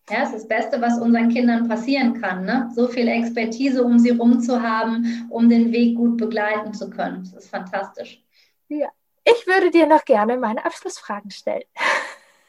Ja, 0.09 0.21
das 0.21 0.29
ist 0.29 0.35
das 0.35 0.47
Beste, 0.47 0.81
was 0.81 0.99
unseren 0.99 1.27
Kindern 1.29 1.67
passieren 1.67 2.21
kann. 2.21 2.45
Ne? 2.45 2.71
So 2.73 2.87
viel 2.87 3.09
Expertise 3.09 3.83
um 3.83 3.99
sie 3.99 4.11
rum 4.11 4.39
zu 4.39 4.61
haben, 4.61 5.27
um 5.29 5.49
den 5.49 5.73
Weg 5.73 5.97
gut 5.97 6.17
begleiten 6.17 6.73
zu 6.73 6.89
können. 6.89 7.23
Das 7.23 7.43
ist 7.43 7.49
fantastisch. 7.49 8.23
Ja, 8.69 8.87
ich 9.25 9.45
würde 9.45 9.69
dir 9.69 9.85
noch 9.85 10.05
gerne 10.05 10.37
meine 10.37 10.63
Abschlussfragen 10.63 11.31
stellen. 11.31 11.65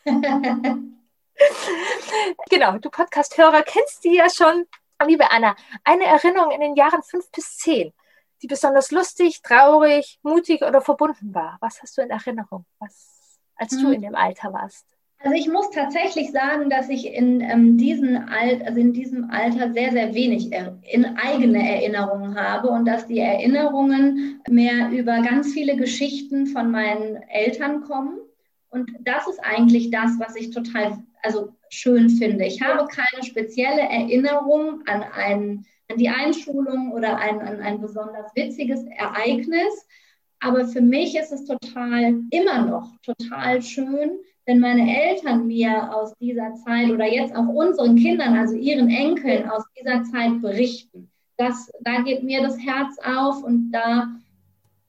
genau, 2.49 2.78
du 2.78 2.91
Podcast-Hörer 2.91 3.62
kennst 3.62 4.05
die 4.05 4.14
ja 4.14 4.30
schon. 4.30 4.66
Liebe 5.05 5.30
Anna, 5.30 5.55
eine 5.84 6.05
Erinnerung 6.07 6.51
in 6.53 6.61
den 6.61 6.76
Jahren 6.76 7.03
fünf 7.03 7.30
bis 7.30 7.57
zehn, 7.57 7.93
die 8.43 8.47
besonders 8.47 8.91
lustig, 8.91 9.43
traurig, 9.43 10.18
mutig 10.22 10.62
oder 10.62 10.80
verbunden 10.80 11.34
war. 11.34 11.59
Was 11.61 11.82
hast 11.82 11.97
du 11.99 12.03
in 12.03 12.11
Erinnerung, 12.11 12.64
was, 12.78 13.39
als 13.57 13.72
mhm. 13.72 13.82
du 13.82 13.91
in 13.93 14.03
dem 14.03 14.14
Alter 14.14 14.53
warst? 14.53 14.86
Also 15.20 15.34
ich 15.34 15.49
muss 15.49 15.70
tatsächlich 15.70 16.30
sagen, 16.30 16.70
dass 16.70 16.89
ich 16.89 17.12
in, 17.12 17.41
ähm, 17.41 17.76
diesen 17.76 18.28
Alt, 18.28 18.64
also 18.64 18.78
in 18.78 18.93
diesem 18.93 19.30
Alter 19.30 19.72
sehr, 19.72 19.91
sehr 19.91 20.14
wenig 20.14 20.53
er, 20.53 20.78
in 20.82 21.05
eigene 21.05 21.59
Erinnerungen 21.59 22.36
habe 22.41 22.68
und 22.68 22.84
dass 22.84 23.09
die 23.09 23.18
Erinnerungen 23.18 24.41
mehr 24.49 24.91
über 24.91 25.20
ganz 25.22 25.53
viele 25.53 25.76
Geschichten 25.76 26.47
von 26.47 26.70
meinen 26.70 27.16
Eltern 27.28 27.82
kommen. 27.82 28.20
Und 28.70 28.93
das 29.01 29.26
ist 29.26 29.41
eigentlich 29.41 29.91
das, 29.91 30.12
was 30.20 30.36
ich 30.36 30.51
total, 30.51 30.99
also 31.22 31.53
schön 31.68 32.11
finde. 32.11 32.45
Ich 32.45 32.62
habe 32.62 32.86
keine 32.86 33.24
spezielle 33.24 33.80
Erinnerung 33.80 34.82
an, 34.86 35.03
ein, 35.03 35.32
an 35.32 35.66
die 35.97 36.09
Einschulung 36.09 36.93
oder 36.93 37.16
ein, 37.16 37.41
an 37.41 37.61
ein 37.61 37.80
besonders 37.80 38.34
witziges 38.34 38.84
Ereignis. 38.84 39.86
Aber 40.41 40.66
für 40.66 40.82
mich 40.82 41.16
ist 41.16 41.32
es 41.32 41.45
total, 41.45 42.20
immer 42.30 42.64
noch 42.64 42.93
total 43.03 43.62
schön, 43.62 44.18
wenn 44.47 44.61
meine 44.61 44.89
Eltern 44.89 45.47
mir 45.47 45.95
aus 45.95 46.14
dieser 46.18 46.55
Zeit 46.55 46.91
oder 46.91 47.07
jetzt 47.07 47.34
auch 47.34 47.49
unseren 47.49 47.97
Kindern, 47.97 48.36
also 48.36 48.55
ihren 48.55 48.89
Enkeln 48.89 49.49
aus 49.49 49.64
dieser 49.78 50.05
Zeit 50.05 50.41
berichten. 50.41 51.11
Das, 51.36 51.70
da 51.80 52.01
geht 52.03 52.22
mir 52.22 52.43
das 52.43 52.59
Herz 52.59 52.99
auf 52.99 53.43
und 53.43 53.70
da, 53.72 54.09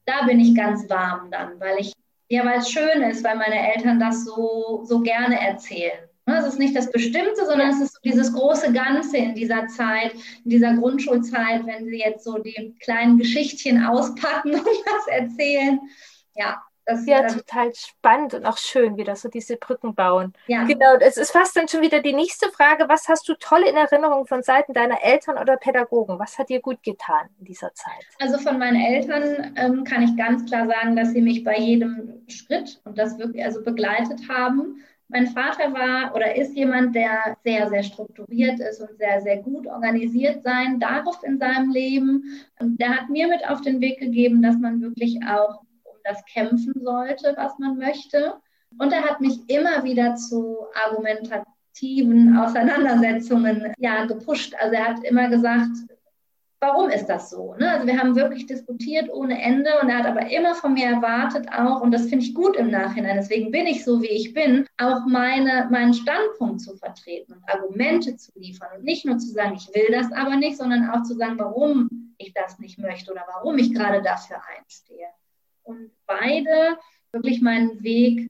da 0.06 0.24
bin 0.24 0.40
ich 0.40 0.54
ganz 0.54 0.88
warm 0.88 1.30
dann, 1.30 1.60
weil 1.60 1.78
ich, 1.78 1.92
ja, 2.28 2.44
weil 2.44 2.58
es 2.58 2.70
schön 2.70 3.02
ist, 3.02 3.22
weil 3.24 3.36
meine 3.36 3.74
Eltern 3.74 4.00
das 4.00 4.24
so, 4.24 4.82
so 4.84 5.00
gerne 5.00 5.38
erzählen. 5.40 6.09
Ne, 6.30 6.38
es 6.38 6.46
ist 6.46 6.58
nicht 6.60 6.76
das 6.76 6.92
Bestimmte, 6.92 7.44
sondern 7.44 7.70
es 7.70 7.80
ist 7.80 7.94
so 7.94 8.00
dieses 8.04 8.32
große 8.32 8.72
Ganze 8.72 9.16
in 9.16 9.34
dieser 9.34 9.66
Zeit, 9.66 10.12
in 10.44 10.50
dieser 10.50 10.74
Grundschulzeit, 10.74 11.66
wenn 11.66 11.86
sie 11.86 11.98
jetzt 11.98 12.22
so 12.22 12.38
die 12.38 12.76
kleinen 12.78 13.18
Geschichtchen 13.18 13.84
auspacken 13.84 14.54
und 14.54 14.64
was 14.64 15.08
erzählen. 15.08 15.80
Ja, 16.36 16.62
das 16.86 17.04
ja, 17.04 17.22
ähm, 17.22 17.28
total 17.28 17.74
spannend 17.74 18.34
und 18.34 18.46
auch 18.46 18.58
schön, 18.58 18.96
wie 18.96 19.02
das 19.02 19.22
so 19.22 19.28
diese 19.28 19.56
Brücken 19.56 19.96
bauen. 19.96 20.32
Ja. 20.46 20.62
Genau, 20.64 20.94
es 21.00 21.16
ist 21.16 21.32
fast 21.32 21.56
dann 21.56 21.66
schon 21.66 21.82
wieder 21.82 22.00
die 22.00 22.12
nächste 22.12 22.48
Frage. 22.50 22.88
Was 22.88 23.08
hast 23.08 23.28
du 23.28 23.34
toll 23.34 23.64
in 23.68 23.74
Erinnerung 23.74 24.24
von 24.24 24.44
Seiten 24.44 24.72
deiner 24.72 25.02
Eltern 25.02 25.36
oder 25.36 25.56
Pädagogen? 25.56 26.20
Was 26.20 26.38
hat 26.38 26.48
dir 26.48 26.60
gut 26.60 26.80
getan 26.84 27.28
in 27.40 27.46
dieser 27.46 27.74
Zeit? 27.74 28.06
Also 28.20 28.38
von 28.38 28.56
meinen 28.56 28.80
Eltern 28.80 29.52
ähm, 29.56 29.82
kann 29.82 30.02
ich 30.02 30.16
ganz 30.16 30.48
klar 30.48 30.68
sagen, 30.68 30.94
dass 30.94 31.10
sie 31.10 31.22
mich 31.22 31.42
bei 31.42 31.58
jedem 31.58 32.22
Schritt 32.28 32.80
und 32.84 32.96
das 32.96 33.18
wirklich 33.18 33.44
also 33.44 33.64
begleitet 33.64 34.28
haben 34.28 34.84
mein 35.10 35.26
Vater 35.26 35.72
war 35.72 36.14
oder 36.14 36.36
ist 36.36 36.54
jemand, 36.54 36.94
der 36.94 37.36
sehr, 37.44 37.68
sehr 37.68 37.82
strukturiert 37.82 38.60
ist 38.60 38.80
und 38.80 38.96
sehr, 38.96 39.20
sehr 39.20 39.38
gut 39.38 39.66
organisiert 39.66 40.42
sein 40.44 40.78
darf 40.78 41.22
in 41.24 41.38
seinem 41.38 41.70
Leben. 41.70 42.22
Und 42.58 42.80
der 42.80 42.96
hat 42.96 43.10
mir 43.10 43.28
mit 43.28 43.46
auf 43.48 43.60
den 43.60 43.80
Weg 43.80 43.98
gegeben, 43.98 44.40
dass 44.42 44.56
man 44.56 44.80
wirklich 44.80 45.18
auch 45.26 45.62
um 45.84 45.96
das 46.04 46.24
kämpfen 46.26 46.74
sollte, 46.82 47.34
was 47.36 47.58
man 47.58 47.76
möchte. 47.76 48.34
Und 48.78 48.92
er 48.92 49.02
hat 49.02 49.20
mich 49.20 49.40
immer 49.48 49.82
wieder 49.82 50.14
zu 50.14 50.58
argumentativen 50.74 52.36
Auseinandersetzungen 52.36 53.72
ja, 53.78 54.04
gepusht. 54.04 54.54
Also 54.60 54.74
er 54.74 54.88
hat 54.88 55.04
immer 55.04 55.28
gesagt, 55.28 55.70
warum 56.60 56.90
ist 56.90 57.06
das 57.06 57.30
so? 57.30 57.54
Ne? 57.54 57.70
Also 57.70 57.86
wir 57.86 57.98
haben 57.98 58.14
wirklich 58.14 58.46
diskutiert 58.46 59.10
ohne 59.10 59.40
Ende 59.42 59.70
und 59.80 59.88
er 59.88 59.98
hat 59.98 60.06
aber 60.06 60.30
immer 60.30 60.54
von 60.54 60.74
mir 60.74 60.86
erwartet 60.86 61.48
auch, 61.52 61.80
und 61.80 61.90
das 61.90 62.06
finde 62.06 62.24
ich 62.24 62.34
gut 62.34 62.54
im 62.56 62.70
Nachhinein, 62.70 63.16
deswegen 63.16 63.50
bin 63.50 63.66
ich 63.66 63.84
so, 63.84 64.02
wie 64.02 64.08
ich 64.08 64.34
bin, 64.34 64.66
auch 64.76 65.06
meine, 65.06 65.68
meinen 65.70 65.94
Standpunkt 65.94 66.60
zu 66.60 66.76
vertreten 66.76 67.32
und 67.32 67.48
Argumente 67.48 68.16
zu 68.16 68.30
liefern 68.34 68.68
und 68.76 68.84
nicht 68.84 69.06
nur 69.06 69.18
zu 69.18 69.28
sagen, 69.28 69.56
ich 69.56 69.68
will 69.74 69.90
das 69.90 70.12
aber 70.12 70.36
nicht, 70.36 70.58
sondern 70.58 70.90
auch 70.90 71.02
zu 71.02 71.14
sagen, 71.14 71.38
warum 71.38 71.88
ich 72.18 72.34
das 72.34 72.58
nicht 72.58 72.78
möchte 72.78 73.10
oder 73.10 73.24
warum 73.26 73.56
ich 73.56 73.72
gerade 73.72 74.02
dafür 74.02 74.40
einstehe. 74.56 75.06
Und 75.62 75.90
beide 76.06 76.76
wirklich 77.12 77.40
meinen 77.40 77.82
Weg 77.82 78.28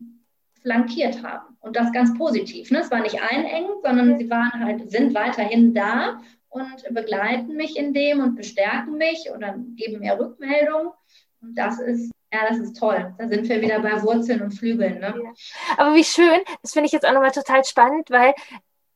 flankiert 0.63 1.23
haben. 1.23 1.57
Und 1.61 1.77
das 1.77 1.93
ganz 1.93 2.17
positiv. 2.17 2.71
Ne? 2.71 2.81
Es 2.81 2.91
war 2.91 3.01
nicht 3.01 3.21
einengend, 3.21 3.83
sondern 3.83 4.19
sie 4.19 4.31
waren 4.31 4.65
halt, 4.65 4.91
sind 4.91 5.15
weiterhin 5.15 5.75
da 5.75 6.21
und 6.51 6.85
begleiten 6.91 7.55
mich 7.55 7.77
in 7.77 7.95
dem 7.95 8.21
und 8.21 8.37
bestärken 8.37 8.97
mich 8.97 9.31
oder 9.35 9.55
geben 9.77 10.01
mir 10.01 10.19
Rückmeldung. 10.19 10.93
Und 11.41 11.55
das 11.55 11.81
ist 11.81 12.13
ja, 12.33 12.49
das 12.49 12.59
ist 12.59 12.79
toll. 12.79 13.13
Da 13.19 13.27
sind 13.27 13.49
wir 13.49 13.61
wieder 13.61 13.81
bei 13.81 14.01
Wurzeln 14.03 14.43
und 14.43 14.53
Flügeln. 14.53 15.01
Ne? 15.01 15.15
Ja. 15.25 15.33
Aber 15.77 15.95
wie 15.97 16.05
schön, 16.05 16.41
das 16.63 16.73
finde 16.73 16.87
ich 16.87 16.93
jetzt 16.93 17.05
auch 17.05 17.13
nochmal 17.13 17.33
total 17.33 17.65
spannend, 17.65 18.09
weil 18.11 18.35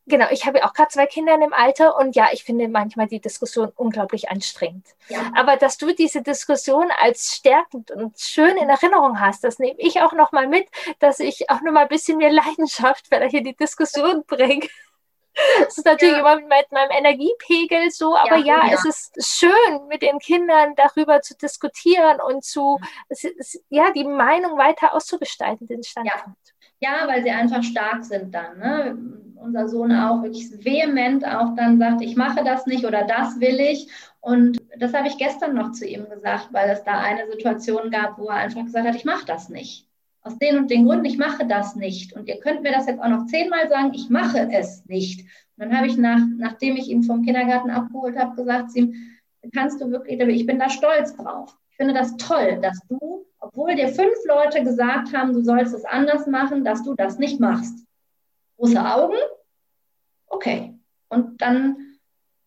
genau, 0.07 0.27
ich 0.31 0.47
habe 0.47 0.59
ja 0.59 0.69
auch 0.69 0.73
gerade 0.73 0.91
zwei 0.91 1.07
Kinder 1.07 1.35
in 1.35 1.41
dem 1.41 1.53
Alter 1.53 1.97
und 1.97 2.15
ja, 2.15 2.29
ich 2.33 2.45
finde 2.45 2.69
manchmal 2.69 3.09
die 3.09 3.21
Diskussion 3.21 3.73
unglaublich 3.75 4.29
anstrengend. 4.31 4.87
Ja. 5.09 5.33
Aber 5.35 5.57
dass 5.57 5.79
du 5.79 5.93
diese 5.93 6.23
Diskussion 6.23 6.91
als 7.03 7.35
stärkend 7.37 7.91
und 7.91 8.19
schön 8.19 8.57
in 8.57 8.69
Erinnerung 8.69 9.21
hast, 9.21 9.43
das 9.43 9.59
nehme 9.59 9.79
ich 9.79 10.01
auch 10.01 10.13
nochmal 10.13 10.47
mit, 10.47 10.69
dass 11.01 11.19
ich 11.19 11.51
auch 11.51 11.61
nochmal 11.63 11.85
ein 11.85 11.89
bisschen 11.89 12.19
mehr 12.19 12.33
Leidenschaft 12.33 13.07
vielleicht 13.09 13.35
in 13.35 13.45
die 13.45 13.57
Diskussion 13.57 14.25
bringe. 14.27 14.69
Das 15.61 15.79
ist 15.79 15.85
natürlich 15.85 16.15
ja. 16.15 16.21
immer 16.21 16.37
mit 16.37 16.71
meinem 16.71 16.91
Energiepegel 16.91 17.91
so, 17.91 18.17
aber 18.17 18.37
ja, 18.37 18.65
ja, 18.65 18.67
ja, 18.67 18.75
es 18.75 18.85
ist 18.85 19.39
schön, 19.39 19.89
mit 19.89 20.03
den 20.03 20.19
Kindern 20.19 20.75
darüber 20.77 21.23
zu 21.23 21.37
diskutieren 21.37 22.21
und 22.21 22.45
zu, 22.45 22.79
es 23.09 23.25
ist, 23.25 23.61
ja, 23.69 23.91
die 23.93 24.05
Meinung 24.05 24.57
weiter 24.59 24.95
auszugestalten, 24.95 25.67
den 25.67 25.83
Standpunkt. 25.83 26.39
Ja. 26.81 27.07
weil 27.07 27.23
sie 27.23 27.31
einfach 27.31 27.63
stark 27.63 28.05
sind 28.05 28.35
dann. 28.35 28.59
Ne? 28.59 28.99
Unser 29.37 29.69
Sohn 29.69 29.93
auch 29.93 30.23
wirklich 30.23 30.51
vehement 30.65 31.27
auch 31.27 31.55
dann 31.57 31.79
sagt, 31.79 32.01
ich 32.03 32.17
mache 32.17 32.45
das 32.45 32.67
nicht 32.67 32.85
oder 32.85 33.05
das 33.05 33.41
will 33.41 33.61
ich. 33.61 33.89
Und 34.21 34.59
das 34.79 34.95
habe 34.95 35.09
ich 35.09 35.19
gestern 35.19 35.55
noch 35.55 35.73
zu 35.73 35.87
ihm 35.87 36.09
gesagt, 36.09 36.49
weil 36.53 36.71
es 36.71 36.83
da 36.85 36.99
eine 36.99 37.31
Situation 37.31 37.91
gab, 37.91 38.19
wo 38.19 38.29
er 38.29 38.37
einfach 38.37 38.65
gesagt 38.65 38.87
hat, 38.87 38.95
ich 38.95 39.05
mache 39.05 39.27
das 39.27 39.49
nicht 39.49 39.87
aus 40.25 40.39
den 40.39 40.59
und 40.59 40.71
den 40.71 40.87
Gründen, 40.87 41.05
ich 41.05 41.19
mache 41.19 41.47
das 41.47 41.77
nicht. 41.77 42.15
Und 42.15 42.29
ihr 42.29 42.41
könnt 42.41 42.63
mir 42.63 42.73
das 42.73 42.87
jetzt 42.87 43.01
auch 43.01 43.09
noch 43.09 43.27
zehnmal 43.27 43.69
sagen, 43.69 43.93
ich 43.93 44.09
mache 44.09 44.49
es 44.51 44.85
nicht. 44.87 45.21
Und 45.57 45.67
dann 45.67 45.77
habe 45.77 45.87
ich, 45.87 45.97
nach, 45.99 46.21
nachdem 46.39 46.77
ich 46.77 46.89
ihn 46.89 47.03
vom 47.03 47.23
Kindergarten 47.23 47.71
abgeholt 47.71 48.19
habe, 48.19 48.35
gesagt 48.35 48.73
zu 48.73 48.79
ihm, 48.81 48.95
kannst 49.55 49.81
du 49.81 49.91
wirklich, 49.91 50.19
ich 50.21 50.47
bin 50.47 50.59
da 50.59 50.71
stolz 50.71 51.15
drauf. 51.15 51.55
Ich 51.71 51.77
finde 51.77 51.93
das 51.93 52.17
toll, 52.17 52.59
dass 52.63 52.81
du, 52.89 53.27
obwohl 53.39 53.75
dir 53.75 53.89
fünf 53.89 54.15
Leute 54.27 54.65
gesagt 54.65 55.15
haben, 55.15 55.35
du 55.35 55.43
sollst 55.43 55.75
es 55.75 55.85
anders 55.85 56.27
machen, 56.27 56.65
dass 56.65 56.83
du 56.83 56.95
das 56.95 57.19
nicht 57.19 57.39
machst. 57.39 57.85
Große 58.57 58.83
Augen? 58.83 59.17
Okay. 60.29 60.75
Und 61.09 61.43
dann, 61.43 61.77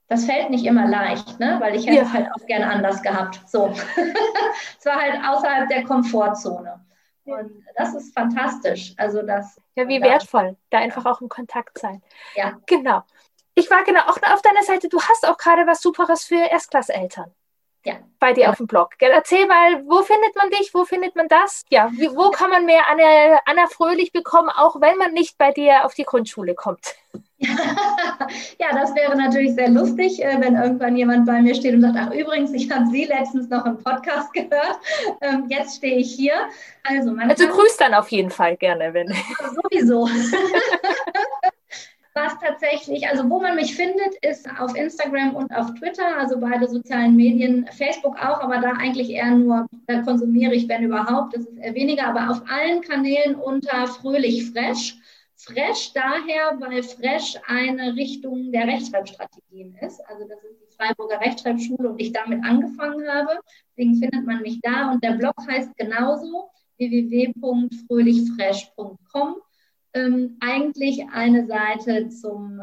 das 0.07 0.25
fällt 0.25 0.49
nicht 0.49 0.65
immer 0.65 0.87
leicht, 0.87 1.39
ne? 1.39 1.57
weil 1.59 1.75
ich 1.75 1.85
hätte 1.85 1.97
ja. 1.97 2.03
es 2.03 2.13
halt 2.13 2.27
auch 2.33 2.45
gerne 2.47 2.67
anders 2.67 3.03
gehabt. 3.03 3.41
So. 3.47 3.67
es 4.79 4.85
war 4.85 4.95
halt 4.95 5.19
außerhalb 5.23 5.69
der 5.69 5.83
Komfortzone. 5.83 6.86
Und 7.27 7.65
das 7.75 7.93
ist 7.93 8.13
fantastisch. 8.13 8.93
Also 8.97 9.21
das. 9.21 9.59
Ja, 9.75 9.87
wie 9.87 10.01
wertvoll, 10.01 10.55
da 10.69 10.79
einfach 10.79 11.05
auch 11.05 11.21
im 11.21 11.29
Kontakt 11.29 11.77
sein. 11.77 12.01
Ja. 12.35 12.57
Genau. 12.65 13.03
Ich 13.53 13.69
war 13.69 13.83
genau 13.83 14.01
auch 14.01 14.17
auf 14.33 14.41
deiner 14.41 14.63
Seite, 14.63 14.87
du 14.87 15.01
hast 15.01 15.27
auch 15.27 15.37
gerade 15.37 15.67
was 15.67 15.81
Superes 15.81 16.23
für 16.23 16.35
Erstklasseltern. 16.35 17.33
Ja. 17.83 17.95
Bei 18.19 18.33
dir 18.33 18.45
ja. 18.45 18.49
auf 18.49 18.57
dem 18.57 18.67
Blog. 18.67 18.91
Erzähl 18.99 19.45
mal, 19.45 19.83
wo 19.87 20.01
findet 20.03 20.35
man 20.35 20.49
dich? 20.49 20.73
Wo 20.73 20.85
findet 20.85 21.15
man 21.15 21.27
das? 21.27 21.63
Ja, 21.69 21.89
wo 22.15 22.31
kann 22.31 22.49
man 22.49 22.65
mehr 22.65 22.89
Anna, 22.89 23.39
Anna 23.45 23.67
Fröhlich 23.67 24.11
bekommen, 24.11 24.49
auch 24.49 24.81
wenn 24.81 24.97
man 24.97 25.13
nicht 25.13 25.37
bei 25.37 25.51
dir 25.51 25.85
auf 25.85 25.93
die 25.93 26.03
Grundschule 26.03 26.53
kommt? 26.53 26.95
ja, 28.59 28.73
das 28.73 28.95
wäre 28.95 29.15
natürlich 29.15 29.53
sehr 29.53 29.69
lustig, 29.69 30.23
äh, 30.23 30.37
wenn 30.39 30.55
irgendwann 30.55 30.97
jemand 30.97 31.27
bei 31.27 31.39
mir 31.41 31.53
steht 31.53 31.75
und 31.75 31.81
sagt, 31.81 31.95
ach 31.97 32.11
übrigens, 32.11 32.51
ich 32.53 32.71
habe 32.71 32.87
Sie 32.87 33.05
letztens 33.05 33.47
noch 33.49 33.65
im 33.65 33.77
Podcast 33.77 34.33
gehört, 34.33 34.79
ähm, 35.21 35.45
jetzt 35.47 35.77
stehe 35.77 35.97
ich 35.97 36.13
hier. 36.13 36.33
Also, 36.83 37.15
also 37.15 37.47
grüßt 37.47 37.79
dann 37.79 37.93
auf 37.93 38.09
jeden 38.09 38.31
Fall 38.31 38.57
gerne, 38.57 38.93
wenn. 38.93 39.07
Sowieso. 39.61 40.09
Was 42.15 42.33
tatsächlich, 42.39 43.07
also 43.07 43.29
wo 43.29 43.39
man 43.39 43.55
mich 43.55 43.75
findet, 43.75 44.15
ist 44.23 44.49
auf 44.59 44.75
Instagram 44.75 45.35
und 45.35 45.55
auf 45.55 45.71
Twitter, 45.75 46.17
also 46.17 46.39
beide 46.39 46.67
sozialen 46.67 47.15
Medien, 47.15 47.69
Facebook 47.77 48.17
auch, 48.17 48.41
aber 48.41 48.57
da 48.57 48.71
eigentlich 48.71 49.11
eher 49.11 49.29
nur, 49.29 49.67
da 49.85 50.01
konsumiere 50.01 50.55
ich, 50.55 50.67
wenn 50.67 50.83
überhaupt, 50.83 51.35
das 51.35 51.43
ist 51.43 51.59
eher 51.59 51.75
weniger, 51.75 52.07
aber 52.07 52.31
auf 52.31 52.41
allen 52.49 52.81
Kanälen 52.81 53.35
unter 53.35 53.85
Fröhlich 53.85 54.49
Fresh. 54.49 54.97
Fresh 55.37 55.93
daher, 55.93 56.59
weil 56.59 56.81
Fresh 56.81 57.37
eine 57.45 57.95
Richtung 57.95 58.51
der 58.51 58.65
Rechtschreibstrategien 58.67 59.75
ist. 59.81 60.01
Also 60.07 60.27
das 60.27 60.43
ist 60.43 60.59
die 60.61 60.75
Freiburger 60.75 61.19
Rechtschreibschule 61.19 61.89
und 61.89 62.01
ich 62.01 62.11
damit 62.11 62.43
angefangen 62.43 63.07
habe. 63.07 63.39
Deswegen 63.69 63.93
findet 63.95 64.25
man 64.25 64.41
mich 64.41 64.59
da 64.61 64.91
und 64.91 65.03
der 65.03 65.13
Blog 65.13 65.35
heißt 65.47 65.77
genauso 65.77 66.49
www.fröhlichfresh.com. 66.77 69.35
Ähm, 69.93 70.37
eigentlich 70.39 71.07
eine 71.11 71.45
Seite 71.45 72.09
zum 72.09 72.59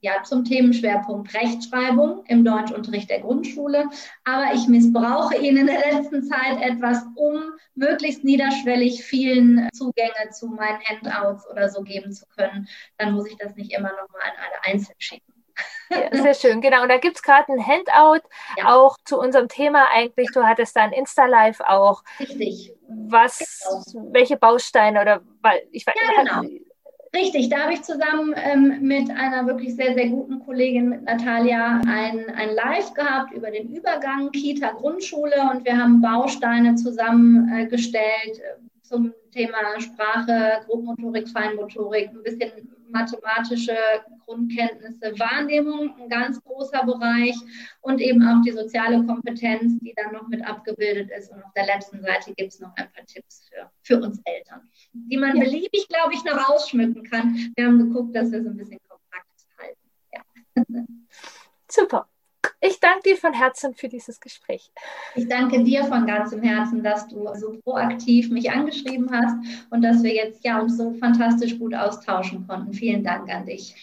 ja, 0.00 0.22
zum 0.22 0.44
Themenschwerpunkt 0.44 1.34
Rechtschreibung 1.34 2.24
im 2.26 2.44
Deutschunterricht 2.44 3.10
der 3.10 3.20
Grundschule. 3.20 3.88
Aber 4.24 4.54
ich 4.54 4.66
missbrauche 4.66 5.36
ihn 5.36 5.56
in 5.56 5.66
der 5.66 5.78
letzten 5.78 6.22
Zeit 6.24 6.60
etwas, 6.60 7.04
um 7.16 7.42
möglichst 7.74 8.24
niederschwellig 8.24 9.04
vielen 9.04 9.68
Zugänge 9.74 10.30
zu 10.30 10.48
meinen 10.48 10.80
Handouts 10.84 11.48
oder 11.50 11.68
so 11.68 11.82
geben 11.82 12.12
zu 12.12 12.26
können. 12.36 12.68
Dann 12.98 13.12
muss 13.12 13.26
ich 13.26 13.36
das 13.36 13.54
nicht 13.56 13.72
immer 13.72 13.90
nochmal 13.90 14.22
an 14.22 14.36
alle 14.38 14.74
einzeln 14.74 14.96
schicken. 14.98 15.32
Ja, 15.90 16.08
sehr 16.12 16.34
schön, 16.34 16.60
genau. 16.60 16.82
Und 16.82 16.88
da 16.88 16.98
gibt 16.98 17.16
es 17.16 17.22
gerade 17.22 17.52
ein 17.52 17.66
Handout, 17.66 18.26
ja. 18.56 18.74
auch 18.74 18.96
zu 19.04 19.18
unserem 19.18 19.48
Thema 19.48 19.86
eigentlich. 19.92 20.28
Du 20.32 20.44
hattest 20.44 20.76
da 20.76 20.82
ein 20.82 20.92
Insta-Live 20.92 21.60
auch. 21.60 22.02
Richtig. 22.18 22.72
Was, 22.88 23.38
genau. 23.92 24.08
welche 24.12 24.36
Bausteine 24.36 25.00
oder 25.00 25.20
weil 25.42 25.62
ich 25.72 25.86
weiß, 25.86 25.94
ja, 25.96 26.22
genau. 26.22 26.60
Richtig, 27.14 27.48
da 27.48 27.64
habe 27.64 27.72
ich 27.72 27.82
zusammen 27.82 28.34
ähm, 28.36 28.82
mit 28.82 29.10
einer 29.10 29.44
wirklich 29.44 29.74
sehr, 29.74 29.94
sehr 29.94 30.08
guten 30.08 30.38
Kollegin, 30.38 30.90
mit 30.90 31.02
Natalia, 31.02 31.80
ein, 31.86 32.26
ein 32.36 32.54
Live 32.54 32.94
gehabt 32.94 33.32
über 33.32 33.50
den 33.50 33.68
Übergang 33.68 34.30
Kita-Grundschule 34.30 35.50
und 35.52 35.64
wir 35.64 35.76
haben 35.76 36.00
Bausteine 36.00 36.76
zusammengestellt 36.76 38.38
äh, 38.38 38.60
zum 38.82 39.12
Thema 39.32 39.58
Sprache, 39.78 40.60
Grobmotorik, 40.66 41.28
Feinmotorik, 41.28 42.10
ein 42.10 42.22
bisschen 42.22 42.52
mathematische 42.90 43.76
Grundkenntnisse, 44.24 45.18
Wahrnehmung, 45.18 45.94
ein 46.00 46.08
ganz 46.08 46.42
großer 46.42 46.84
Bereich 46.84 47.36
und 47.80 48.00
eben 48.00 48.22
auch 48.26 48.42
die 48.42 48.52
soziale 48.52 49.04
Kompetenz, 49.04 49.78
die 49.80 49.94
dann 49.94 50.12
noch 50.12 50.28
mit 50.28 50.46
abgebildet 50.46 51.10
ist. 51.16 51.30
Und 51.30 51.42
auf 51.42 51.52
der 51.54 51.66
letzten 51.66 52.02
Seite 52.02 52.34
gibt 52.34 52.52
es 52.52 52.60
noch 52.60 52.74
ein 52.76 52.90
paar 52.92 53.04
Tipps 53.06 53.48
für, 53.48 53.70
für 53.82 54.00
uns 54.02 54.20
Eltern, 54.24 54.68
die 54.92 55.16
man 55.16 55.36
ja. 55.36 55.44
beliebig, 55.44 55.88
glaube 55.88 56.14
ich, 56.14 56.24
noch 56.24 56.48
ausschmücken 56.50 57.04
kann. 57.04 57.52
Wir 57.56 57.66
haben 57.66 57.78
geguckt, 57.78 58.14
dass 58.14 58.30
wir 58.30 58.40
es 58.40 58.46
ein 58.46 58.56
bisschen 58.56 58.78
kompakt 58.88 59.46
halten. 59.58 59.90
Ja. 60.12 60.84
Super. 61.68 62.09
Ich 62.62 62.78
danke 62.78 63.02
dir 63.04 63.16
von 63.16 63.32
Herzen 63.32 63.74
für 63.74 63.88
dieses 63.88 64.20
Gespräch. 64.20 64.70
Ich 65.14 65.26
danke 65.28 65.64
dir 65.64 65.84
von 65.84 66.06
ganzem 66.06 66.42
Herzen, 66.42 66.82
dass 66.82 67.08
du 67.08 67.26
so 67.34 67.58
proaktiv 67.64 68.30
mich 68.30 68.50
angeschrieben 68.50 69.10
hast 69.10 69.36
und 69.70 69.82
dass 69.82 70.02
wir 70.02 70.14
jetzt 70.14 70.44
ja 70.44 70.60
uns 70.60 70.76
so 70.76 70.92
fantastisch 70.92 71.58
gut 71.58 71.74
austauschen 71.74 72.46
konnten. 72.46 72.74
Vielen 72.74 73.02
Dank 73.02 73.30
an 73.30 73.46
dich. 73.46 73.74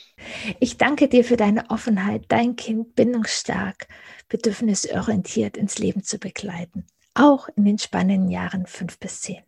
Ich 0.59 0.77
danke 0.77 1.07
dir 1.07 1.23
für 1.23 1.37
deine 1.37 1.69
Offenheit, 1.71 2.25
dein 2.27 2.55
Kind 2.55 2.95
bindungsstark, 2.95 3.87
bedürfnisorientiert 4.29 5.57
ins 5.57 5.79
Leben 5.79 6.03
zu 6.03 6.19
begleiten, 6.19 6.85
auch 7.15 7.49
in 7.55 7.65
den 7.65 7.79
spannenden 7.79 8.29
Jahren 8.29 8.67
fünf 8.67 8.99
bis 8.99 9.21
zehn. 9.21 9.41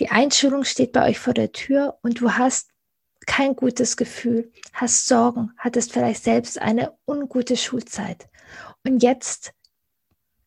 Die 0.00 0.10
Einschulung 0.10 0.64
steht 0.64 0.92
bei 0.92 1.08
euch 1.08 1.18
vor 1.18 1.34
der 1.34 1.52
Tür 1.52 1.98
und 2.02 2.20
du 2.20 2.32
hast 2.32 2.70
kein 3.28 3.54
gutes 3.54 3.96
Gefühl, 3.96 4.50
hast 4.72 5.06
Sorgen, 5.06 5.52
hattest 5.58 5.92
vielleicht 5.92 6.24
selbst 6.24 6.60
eine 6.60 6.94
ungute 7.06 7.56
Schulzeit. 7.56 8.28
Und 8.84 9.02
jetzt 9.02 9.52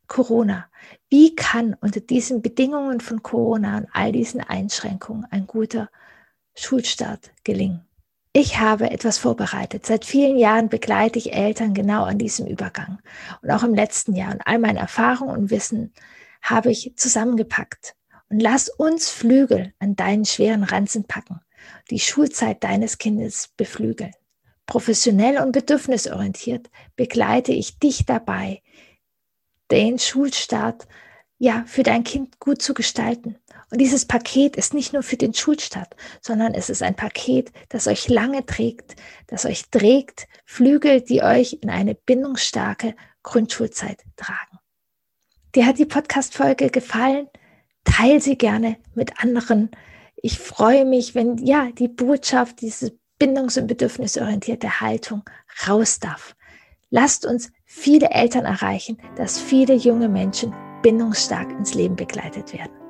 Corona. 0.08 0.66
Wie 1.10 1.36
kann 1.36 1.76
unter 1.80 2.02
diesen 2.02 2.42
Bedingungen 2.42 3.00
von 3.00 3.24
Corona 3.24 3.78
und 3.78 3.88
all 3.94 4.12
diesen 4.12 4.42
Einschränkungen 4.42 5.26
ein 5.30 5.48
guter 5.48 5.90
Schulstart 6.56 7.32
gelingen? 7.46 7.86
Ich 8.34 8.60
habe 8.60 8.90
etwas 8.90 9.18
vorbereitet. 9.20 9.86
Seit 9.86 10.04
vielen 10.04 10.38
Jahren 10.38 10.68
begleite 10.68 11.20
ich 11.20 11.34
Eltern 11.34 11.74
genau 11.74 12.04
an 12.04 12.18
diesem 12.18 12.48
Übergang. 12.48 13.00
Und 13.42 13.52
auch 13.52 13.64
im 13.64 13.76
letzten 13.76 14.16
Jahr. 14.16 14.32
Und 14.34 14.42
all 14.46 14.58
meine 14.58 14.80
Erfahrungen 14.80 15.38
und 15.38 15.52
Wissen 15.52 15.94
habe 16.42 16.72
ich 16.72 16.94
zusammengepackt. 16.96 17.96
Und 18.30 18.40
lass 18.40 18.70
uns 18.70 19.10
Flügel 19.10 19.74
an 19.80 19.96
deinen 19.96 20.26
schweren 20.26 20.64
Ranzen 20.64 21.06
packen 21.06 21.42
die 21.90 22.00
Schulzeit 22.00 22.64
deines 22.64 22.98
Kindes 22.98 23.50
beflügeln. 23.58 24.14
Professionell 24.66 25.42
und 25.42 25.52
bedürfnisorientiert 25.52 26.70
begleite 26.96 27.52
ich 27.52 27.80
dich 27.80 28.06
dabei, 28.06 28.62
den 29.70 30.00
Schulstart 30.00 30.88
ja 31.38 31.64
für 31.66 31.84
dein 31.84 32.04
Kind 32.04 32.40
gut 32.40 32.62
zu 32.62 32.74
gestalten. 32.74 33.38
Und 33.72 33.80
dieses 33.82 34.06
Paket 34.06 34.56
ist 34.56 34.74
nicht 34.74 34.94
nur 34.94 35.02
für 35.02 35.18
den 35.18 35.34
Schulstart, 35.34 35.96
sondern 36.22 36.54
es 36.54 36.70
ist 36.70 36.84
ein 36.84 36.96
Paket, 36.96 37.52
das 37.70 37.88
euch 37.88 38.10
lange 38.10 38.46
trägt, 38.46 38.96
das 39.28 39.46
euch 39.46 39.70
trägt, 39.72 40.28
Flügel, 40.46 41.02
die 41.02 41.24
euch 41.24 41.58
in 41.62 41.70
eine 41.70 41.96
bindungsstarke 41.96 42.96
Grundschulzeit 43.24 44.04
tragen. 44.18 44.60
Dir 45.56 45.66
hat 45.66 45.80
die 45.80 45.86
Podcast-Folge 45.86 46.70
gefallen? 46.70 47.28
Teil 47.84 48.22
sie 48.22 48.38
gerne 48.38 48.78
mit 48.94 49.22
anderen 49.22 49.72
ich 50.22 50.38
freue 50.40 50.86
mich, 50.86 51.16
wenn 51.16 51.38
ja 51.38 51.70
die 51.72 51.88
Botschaft, 51.88 52.62
diese 52.62 52.98
bindungs- 53.20 53.60
und 53.60 53.68
bedürfnisorientierte 53.68 54.82
Haltung 54.82 55.24
raus 55.68 56.00
darf. 56.00 56.36
Lasst 56.90 57.26
uns 57.26 57.52
viele 57.66 58.10
Eltern 58.10 58.46
erreichen, 58.46 58.98
dass 59.16 59.40
viele 59.40 59.74
junge 59.74 60.10
Menschen 60.10 60.54
bindungsstark 60.82 61.52
ins 61.52 61.74
Leben 61.74 61.96
begleitet 61.96 62.54
werden. 62.54 62.81